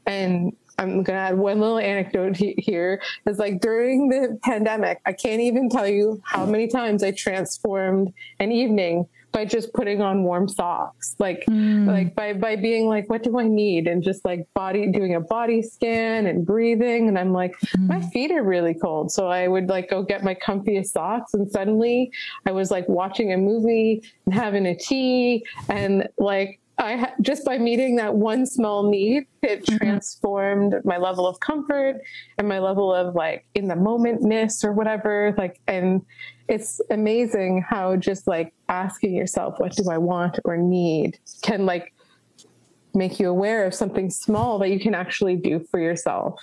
And 0.06 0.56
I'm 0.78 1.02
going 1.02 1.04
to 1.04 1.12
add 1.12 1.38
one 1.38 1.60
little 1.60 1.78
anecdote 1.78 2.36
here. 2.36 3.00
Is 3.26 3.38
like 3.38 3.60
during 3.60 4.08
the 4.08 4.38
pandemic, 4.42 5.00
I 5.04 5.12
can't 5.12 5.42
even 5.42 5.68
tell 5.68 5.86
you 5.86 6.22
how 6.24 6.46
many 6.46 6.66
times 6.66 7.02
I 7.02 7.10
transformed 7.12 8.12
an 8.40 8.50
evening 8.50 9.06
by 9.32 9.44
just 9.44 9.72
putting 9.72 10.00
on 10.02 10.22
warm 10.22 10.48
socks 10.48 11.16
like 11.18 11.44
mm. 11.48 11.86
like 11.86 12.14
by 12.14 12.32
by 12.32 12.54
being 12.54 12.86
like 12.86 13.08
what 13.08 13.22
do 13.22 13.38
i 13.38 13.46
need 13.46 13.86
and 13.86 14.02
just 14.02 14.24
like 14.24 14.46
body 14.54 14.90
doing 14.90 15.14
a 15.14 15.20
body 15.20 15.62
scan 15.62 16.26
and 16.26 16.46
breathing 16.46 17.08
and 17.08 17.18
i'm 17.18 17.32
like 17.32 17.54
mm. 17.60 17.86
my 17.88 18.00
feet 18.10 18.30
are 18.30 18.42
really 18.42 18.74
cold 18.74 19.10
so 19.10 19.28
i 19.28 19.48
would 19.48 19.68
like 19.68 19.88
go 19.88 20.02
get 20.02 20.22
my 20.22 20.34
comfiest 20.34 20.88
socks 20.88 21.34
and 21.34 21.50
suddenly 21.50 22.10
i 22.46 22.52
was 22.52 22.70
like 22.70 22.88
watching 22.88 23.32
a 23.32 23.36
movie 23.36 24.02
and 24.26 24.34
having 24.34 24.66
a 24.66 24.76
tea 24.76 25.44
and 25.68 26.08
like 26.18 26.60
I 26.78 27.12
just 27.20 27.44
by 27.44 27.58
meeting 27.58 27.96
that 27.96 28.14
one 28.14 28.46
small 28.46 28.88
need, 28.88 29.26
it 29.42 29.64
mm-hmm. 29.64 29.76
transformed 29.76 30.74
my 30.84 30.96
level 30.96 31.26
of 31.26 31.38
comfort 31.40 32.00
and 32.38 32.48
my 32.48 32.58
level 32.58 32.92
of 32.92 33.14
like 33.14 33.44
in 33.54 33.68
the 33.68 33.74
momentness 33.74 34.64
or 34.64 34.72
whatever. 34.72 35.34
Like, 35.36 35.60
and 35.68 36.02
it's 36.48 36.80
amazing 36.90 37.64
how 37.68 37.96
just 37.96 38.26
like 38.26 38.52
asking 38.72 39.14
yourself, 39.14 39.60
what 39.60 39.76
do 39.76 39.88
I 39.90 39.98
want 39.98 40.40
or 40.44 40.56
need 40.56 41.18
can 41.42 41.66
like 41.66 41.92
make 42.94 43.20
you 43.20 43.28
aware 43.28 43.64
of 43.66 43.74
something 43.74 44.10
small 44.10 44.58
that 44.58 44.70
you 44.70 44.80
can 44.80 44.94
actually 44.94 45.36
do 45.36 45.60
for 45.70 45.78
yourself. 45.78 46.40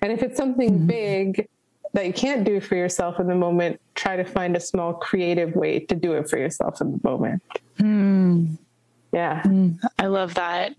And 0.00 0.12
if 0.12 0.22
it's 0.22 0.36
something 0.36 0.70
mm-hmm. 0.70 0.86
big 0.86 1.48
that 1.92 2.06
you 2.06 2.12
can't 2.12 2.44
do 2.44 2.60
for 2.60 2.76
yourself 2.76 3.18
in 3.18 3.26
the 3.26 3.34
moment, 3.34 3.80
try 3.94 4.16
to 4.16 4.24
find 4.24 4.56
a 4.56 4.60
small 4.60 4.94
creative 4.94 5.56
way 5.56 5.80
to 5.80 5.94
do 5.94 6.12
it 6.12 6.28
for 6.28 6.38
yourself 6.38 6.80
in 6.80 6.92
the 6.92 7.00
moment. 7.02 7.42
Mm. 7.78 8.58
Yeah. 9.12 9.42
Mm, 9.42 9.78
I 9.98 10.06
love 10.06 10.34
that. 10.34 10.74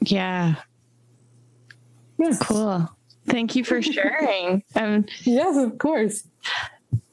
Yeah. 0.00 0.56
Yes. 2.18 2.38
Cool. 2.40 2.88
Thank 3.26 3.56
you 3.56 3.64
for 3.64 3.80
sharing. 3.80 4.62
Um, 4.76 5.06
yes, 5.22 5.56
of 5.56 5.78
course. 5.78 6.24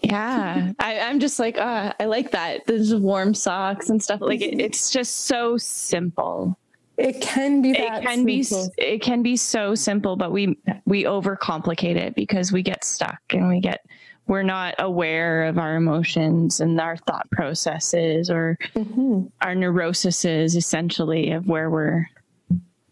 Yeah, 0.02 0.72
I, 0.80 0.94
am 0.94 1.20
just 1.20 1.40
like, 1.40 1.58
uh, 1.58 1.94
I 2.00 2.06
like 2.06 2.32
that. 2.32 2.66
There's 2.66 2.94
warm 2.96 3.34
socks 3.34 3.90
and 3.90 4.02
stuff. 4.02 4.22
Like 4.22 4.42
it, 4.42 4.60
it's 4.60 4.90
just 4.90 5.26
so 5.26 5.58
simple. 5.58 6.58
It 6.98 7.22
can 7.22 7.62
be. 7.62 7.72
it 7.72 8.04
can 8.04 8.28
simple. 8.28 8.72
be. 8.78 8.84
It 8.84 9.02
can 9.02 9.24
be 9.24 9.36
so 9.36 9.76
simple, 9.76 10.16
but 10.16 10.32
we 10.32 10.58
we 10.86 11.04
overcomplicate 11.04 11.96
it 11.96 12.16
because 12.16 12.52
we 12.52 12.62
get 12.62 12.84
stuck 12.84 13.20
and 13.32 13.48
we 13.48 13.60
get 13.60 13.86
we're 14.28 14.44
not 14.44 14.76
aware 14.80 15.46
of 15.46 15.58
our 15.58 15.76
emotions 15.76 16.60
and 16.62 16.80
our 16.80 16.96
thought 16.96 17.30
processes 17.32 18.30
or 18.30 18.58
mm-hmm. 18.76 19.26
our 19.42 19.56
neuroses 19.56 20.56
essentially 20.56 21.32
of 21.32 21.48
where 21.48 21.70
we're 21.70 22.08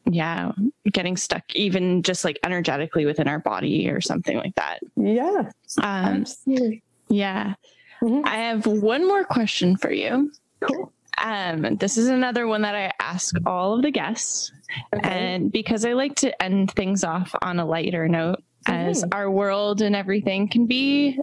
yeah 0.06 0.52
getting 0.92 1.16
stuck 1.16 1.44
even 1.56 2.02
just 2.02 2.26
like 2.26 2.40
energetically 2.44 3.06
within 3.06 3.28
our 3.28 3.40
body 3.40 3.90
or 3.90 4.02
something 4.02 4.38
like 4.38 4.56
that 4.56 4.80
yeah 4.96 5.50
um, 5.78 6.22
absolutely. 6.22 6.82
Yeah 7.10 7.56
mm-hmm. 8.02 8.26
i 8.26 8.36
have 8.36 8.66
one 8.66 9.08
more 9.08 9.24
question 9.24 9.76
for 9.78 9.92
you 9.92 10.32
cool 10.62 10.94
um, 11.22 11.76
this 11.76 11.98
is 11.98 12.08
another 12.08 12.48
one 12.48 12.62
that 12.62 12.76
I 12.76 12.94
ask 13.00 13.36
all 13.46 13.74
of 13.74 13.82
the 13.82 13.92
guests. 13.92 14.54
Okay. 14.96 15.10
And 15.10 15.52
because 15.52 15.84
I 15.84 15.92
like 15.92 16.16
to 16.18 16.42
end 16.42 16.72
things 16.72 17.04
off 17.04 17.36
on 17.42 17.60
a 17.60 17.66
lighter 17.66 18.08
note, 18.08 18.42
as 18.68 19.04
mm-hmm. 19.04 19.14
our 19.14 19.30
world 19.30 19.82
and 19.82 19.96
everything 19.96 20.48
can 20.48 20.66
be 20.66 21.20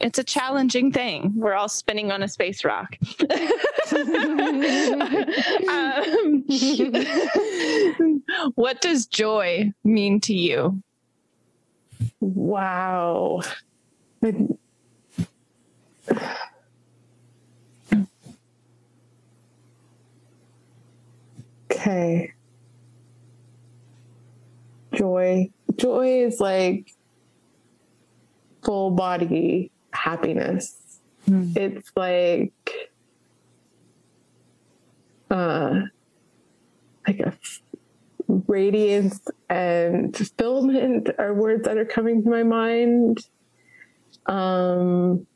it's 0.00 0.18
a 0.18 0.24
challenging 0.24 0.92
thing. 0.92 1.32
We're 1.34 1.54
all 1.54 1.68
spinning 1.68 2.12
on 2.12 2.22
a 2.22 2.28
space 2.28 2.64
rock. 2.64 2.96
um, 5.68 6.44
what 8.54 8.80
does 8.80 9.06
joy 9.06 9.72
mean 9.82 10.20
to 10.20 10.34
you? 10.34 10.80
Wow. 12.20 13.42
Okay. 21.70 22.32
Joy 24.94 25.50
joy 25.76 26.24
is 26.24 26.40
like 26.40 26.92
full 28.62 28.90
body 28.90 29.70
happiness. 29.92 31.00
Mm. 31.28 31.56
It's 31.56 31.92
like 31.96 32.88
uh 35.30 35.80
like 37.06 37.20
a 37.20 37.32
radiance 38.26 39.20
and 39.48 40.14
fulfillment 40.16 41.10
are 41.18 41.32
words 41.32 41.64
that 41.64 41.78
are 41.78 41.84
coming 41.84 42.22
to 42.24 42.28
my 42.28 42.42
mind. 42.42 43.18
Um 44.26 45.26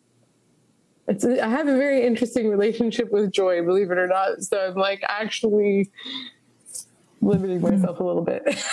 it's 1.12 1.24
I 1.24 1.48
have 1.48 1.68
a 1.68 1.76
very 1.76 2.04
interesting 2.06 2.48
relationship 2.48 3.10
with 3.12 3.32
joy, 3.32 3.62
believe 3.62 3.90
it 3.90 3.98
or 3.98 4.06
not. 4.08 4.42
So 4.42 4.58
I'm 4.68 4.74
like 4.74 5.02
actually 5.06 5.90
limiting 7.20 7.60
myself 7.60 8.00
a 8.00 8.04
little 8.04 8.22
bit. 8.24 8.42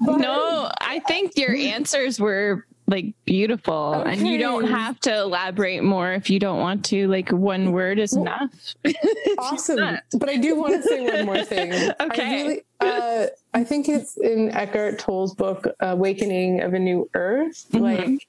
But- 0.00 0.18
No, 0.18 0.70
I 0.80 0.98
think 1.00 1.36
your 1.38 1.54
answers 1.54 2.20
were 2.20 2.66
like 2.86 3.14
beautiful 3.24 3.94
and 3.94 4.26
you 4.26 4.36
don't 4.36 4.66
have 4.66 5.00
to 5.00 5.20
elaborate 5.20 5.82
more 5.82 6.12
if 6.12 6.28
you 6.28 6.38
don't 6.38 6.58
want 6.58 6.84
to. 6.86 7.08
Like 7.08 7.30
one 7.30 7.72
word 7.72 7.98
is 7.98 8.12
enough. 8.14 8.50
awesome. 9.38 9.98
But 10.18 10.28
I 10.28 10.36
do 10.36 10.54
want 10.56 10.74
to 10.74 10.82
say 10.82 11.00
one 11.06 11.24
more 11.24 11.44
thing. 11.54 11.72
Okay. 12.00 12.40
I 12.40 12.42
really, 12.42 12.60
uh, 12.80 13.26
I 13.54 13.64
think 13.64 13.88
it's 13.88 14.18
in 14.18 14.50
Eckhart 14.50 14.98
Tolle's 14.98 15.34
book, 15.34 15.66
Awakening 15.80 16.60
of 16.60 16.74
a 16.74 16.78
New 16.78 17.08
Earth. 17.14 17.64
Mhm. 17.72 17.80
Like, 17.80 18.28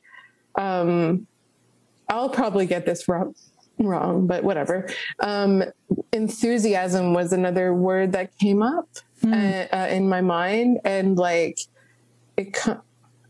um, 0.64 1.28
I'll 2.10 2.30
probably 2.30 2.66
get 2.66 2.86
this 2.86 3.08
wrong, 3.08 3.34
wrong, 3.80 4.28
but 4.28 4.44
whatever. 4.44 4.90
Um, 5.22 5.64
enthusiasm 6.14 7.14
was 7.14 7.34
another 7.34 7.74
word 7.74 8.12
that 8.14 8.38
came 8.38 8.62
up 8.64 8.88
Hmm. 9.22 9.34
uh, 9.34 9.66
uh, 9.74 9.88
in 9.90 10.08
my 10.10 10.22
mind, 10.22 10.80
and 10.84 11.18
like, 11.18 11.58
it. 12.38 12.54
co- 12.54 12.82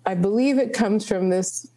I 0.08 0.14
believe 0.16 0.58
it 0.60 0.74
comes 0.74 1.08
from 1.08 1.30
this 1.30 1.68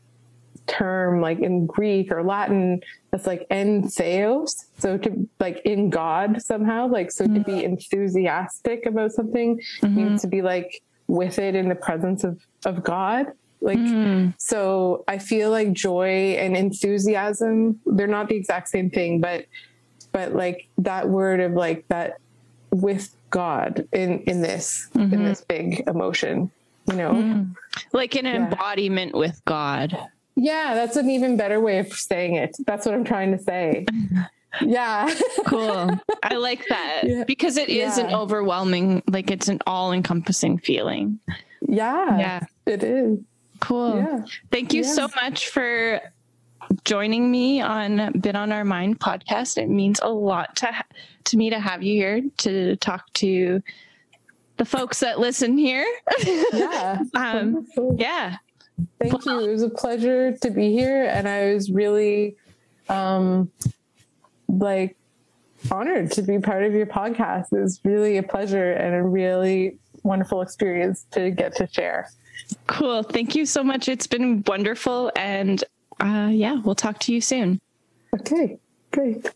term 0.67 1.23
like 1.23 1.41
in 1.41 1.65
Greek 1.67 2.13
or 2.13 2.23
Latin 2.23 2.81
that's 3.11 3.27
like 3.27 3.47
en 3.51 3.89
theos. 3.89 4.67
So 4.79 4.99
to 4.99 5.29
like 5.41 5.61
in 5.65 5.89
God 5.89 6.43
somehow, 6.43 6.89
like 6.89 7.11
so 7.11 7.27
to 7.27 7.41
be 7.41 7.65
enthusiastic 7.65 8.85
about 8.87 9.13
something 9.13 9.61
means 9.83 10.21
to 10.23 10.29
be 10.29 10.43
like 10.43 10.83
with 11.07 11.39
it 11.39 11.55
in 11.55 11.69
the 11.71 11.75
presence 11.75 12.23
of 12.25 12.39
of 12.67 12.83
God. 12.83 13.27
Like 13.61 13.79
Mm. 13.79 14.35
so 14.39 15.05
I 15.09 15.19
feel 15.19 15.51
like 15.51 15.73
joy 15.73 16.37
and 16.39 16.57
enthusiasm, 16.57 17.81
they're 17.87 18.07
not 18.07 18.29
the 18.29 18.37
exact 18.37 18.69
same 18.69 18.91
thing, 18.91 19.21
but 19.21 19.47
but 20.13 20.35
like 20.35 20.69
that 20.79 21.09
word 21.09 21.41
of 21.41 21.53
like 21.53 21.87
that 21.89 22.19
with 22.71 23.15
God 23.31 23.87
in 23.93 24.21
in 24.21 24.41
this 24.43 24.89
in 24.95 25.25
this 25.25 25.43
big 25.43 25.83
emotion, 25.89 26.51
you 26.87 26.95
know. 26.95 27.47
Like 27.93 28.15
an 28.15 28.25
Yeah. 28.27 28.37
embodiment 28.37 29.15
with 29.15 29.45
God. 29.45 29.97
Yeah, 30.37 30.75
that's 30.75 30.97
an 30.97 31.11
even 31.11 31.37
better 31.37 31.61
way 31.61 31.79
of 31.79 31.93
saying 31.93 32.37
it. 32.37 32.57
That's 32.67 32.87
what 32.87 32.95
I'm 32.95 33.05
trying 33.05 33.37
to 33.37 33.43
say. 33.43 33.87
Yeah. 34.65 35.15
Cool. 35.47 35.91
I 36.23 36.35
like 36.49 36.65
that 36.71 37.03
Yeah. 37.05 37.25
because 37.25 37.59
it 37.59 37.69
is 37.69 37.99
an 37.99 38.15
overwhelming, 38.15 39.03
like 39.07 39.31
it's 39.31 39.49
an 39.49 39.59
all 39.67 39.93
encompassing 39.93 40.57
feeling. 40.59 41.19
yeah. 41.69 42.19
Yeah. 42.19 42.41
It 42.65 42.83
is. 42.83 43.19
Cool. 43.61 43.97
Yeah. 43.97 44.25
Thank 44.51 44.73
you 44.73 44.85
so 44.85 45.09
much 45.17 45.49
for 45.49 46.01
joining 46.85 47.31
me 47.31 47.61
on 47.61 48.13
Been 48.21 48.37
on 48.37 48.53
Our 48.53 48.65
Mind 48.65 49.01
podcast. 49.01 49.59
It 49.59 49.69
means 49.69 50.01
a 50.03 50.09
lot 50.11 50.57
to 50.57 50.67
ha- 50.67 50.87
to 51.25 51.37
me 51.37 51.51
to 51.51 51.59
have 51.59 51.83
you 51.83 51.95
here 51.95 52.23
to 52.39 52.77
talk 52.77 53.13
to 53.15 53.63
the 54.57 54.65
folks 54.65 55.01
that 55.01 55.19
listen 55.19 55.57
here. 55.57 55.87
Yeah. 56.25 57.03
um, 57.15 57.53
Wonderful. 57.55 57.97
yeah. 57.99 58.37
Thank 59.01 59.25
you. 59.25 59.41
It 59.41 59.51
was 59.51 59.63
a 59.63 59.71
pleasure 59.71 60.37
to 60.37 60.51
be 60.51 60.73
here. 60.73 61.05
And 61.05 61.29
I 61.29 61.53
was 61.55 61.71
really 61.71 62.37
um 62.89 63.51
like 64.49 64.97
honored 65.71 66.13
to 66.13 66.23
be 66.23 66.39
part 66.39 66.65
of 66.65 66.73
your 66.73 66.87
podcast. 66.87 67.53
It 67.53 67.61
was 67.61 67.81
really 67.85 68.19
a 68.19 68.23
pleasure 68.23 68.73
and 68.73 68.95
a 68.95 69.03
really 69.03 69.79
wonderful 70.03 70.43
experience 70.43 71.05
to 71.13 71.31
get 71.31 71.57
to 71.57 71.67
share. 71.67 72.09
Cool. 72.67 73.03
Thank 73.03 73.35
you 73.35 73.47
so 73.47 73.63
much. 73.63 73.89
It's 73.89 74.07
been 74.07 74.43
wonderful. 74.47 75.13
And 75.17 75.63
uh, 76.01 76.31
yeah, 76.33 76.61
we'll 76.65 76.75
talk 76.75 76.99
to 77.01 77.13
you 77.13 77.21
soon. 77.21 77.61
Okay, 78.15 78.59
great. 78.91 79.31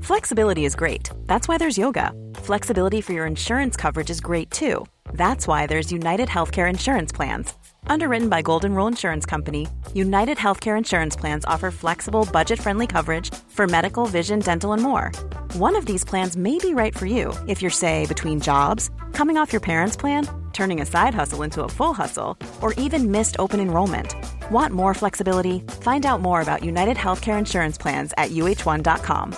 Flexibility 0.00 0.66
is 0.66 0.76
great. 0.76 1.08
That's 1.26 1.48
why 1.48 1.56
there's 1.56 1.78
yoga. 1.78 2.12
Flexibility 2.36 3.00
for 3.00 3.14
your 3.14 3.24
insurance 3.26 3.74
coverage 3.74 4.10
is 4.10 4.20
great 4.20 4.50
too. 4.50 4.84
That's 5.14 5.46
why 5.48 5.66
there's 5.66 5.90
United 5.90 6.28
Healthcare 6.28 6.68
Insurance 6.68 7.10
Plans. 7.10 7.54
Underwritten 7.86 8.28
by 8.28 8.42
Golden 8.42 8.74
Rule 8.74 8.86
Insurance 8.86 9.24
Company, 9.24 9.66
United 9.94 10.36
Healthcare 10.36 10.76
Insurance 10.76 11.16
Plans 11.16 11.44
offer 11.46 11.70
flexible, 11.70 12.28
budget 12.30 12.58
friendly 12.58 12.86
coverage 12.86 13.34
for 13.48 13.66
medical, 13.66 14.06
vision, 14.06 14.40
dental, 14.40 14.72
and 14.74 14.82
more. 14.82 15.10
One 15.54 15.76
of 15.76 15.86
these 15.86 16.02
plans 16.04 16.36
may 16.36 16.58
be 16.58 16.74
right 16.74 16.92
for 16.98 17.06
you 17.06 17.32
if 17.46 17.62
you're, 17.62 17.70
say, 17.70 18.06
between 18.06 18.40
jobs, 18.40 18.90
coming 19.12 19.36
off 19.36 19.52
your 19.52 19.60
parents' 19.60 19.94
plan, 19.94 20.26
turning 20.52 20.80
a 20.80 20.84
side 20.84 21.14
hustle 21.14 21.44
into 21.44 21.62
a 21.62 21.68
full 21.68 21.94
hustle, 21.94 22.36
or 22.60 22.72
even 22.72 23.12
missed 23.12 23.36
open 23.38 23.60
enrollment. 23.60 24.16
Want 24.50 24.72
more 24.72 24.94
flexibility? 24.94 25.60
Find 25.80 26.04
out 26.06 26.20
more 26.20 26.40
about 26.40 26.64
United 26.64 26.96
Healthcare 26.96 27.38
Insurance 27.38 27.78
Plans 27.78 28.12
at 28.18 28.32
uhone.com. 28.32 29.32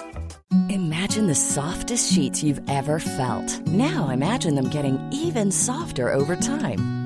Imagine 0.70 1.26
the 1.26 1.34
softest 1.34 2.10
sheets 2.10 2.42
you've 2.42 2.62
ever 2.70 2.98
felt. 2.98 3.66
Now 3.66 4.08
imagine 4.08 4.54
them 4.54 4.70
getting 4.70 4.98
even 5.12 5.52
softer 5.52 6.14
over 6.14 6.34
time. 6.34 7.05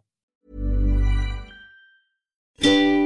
thank 2.61 2.75
you 2.85 3.00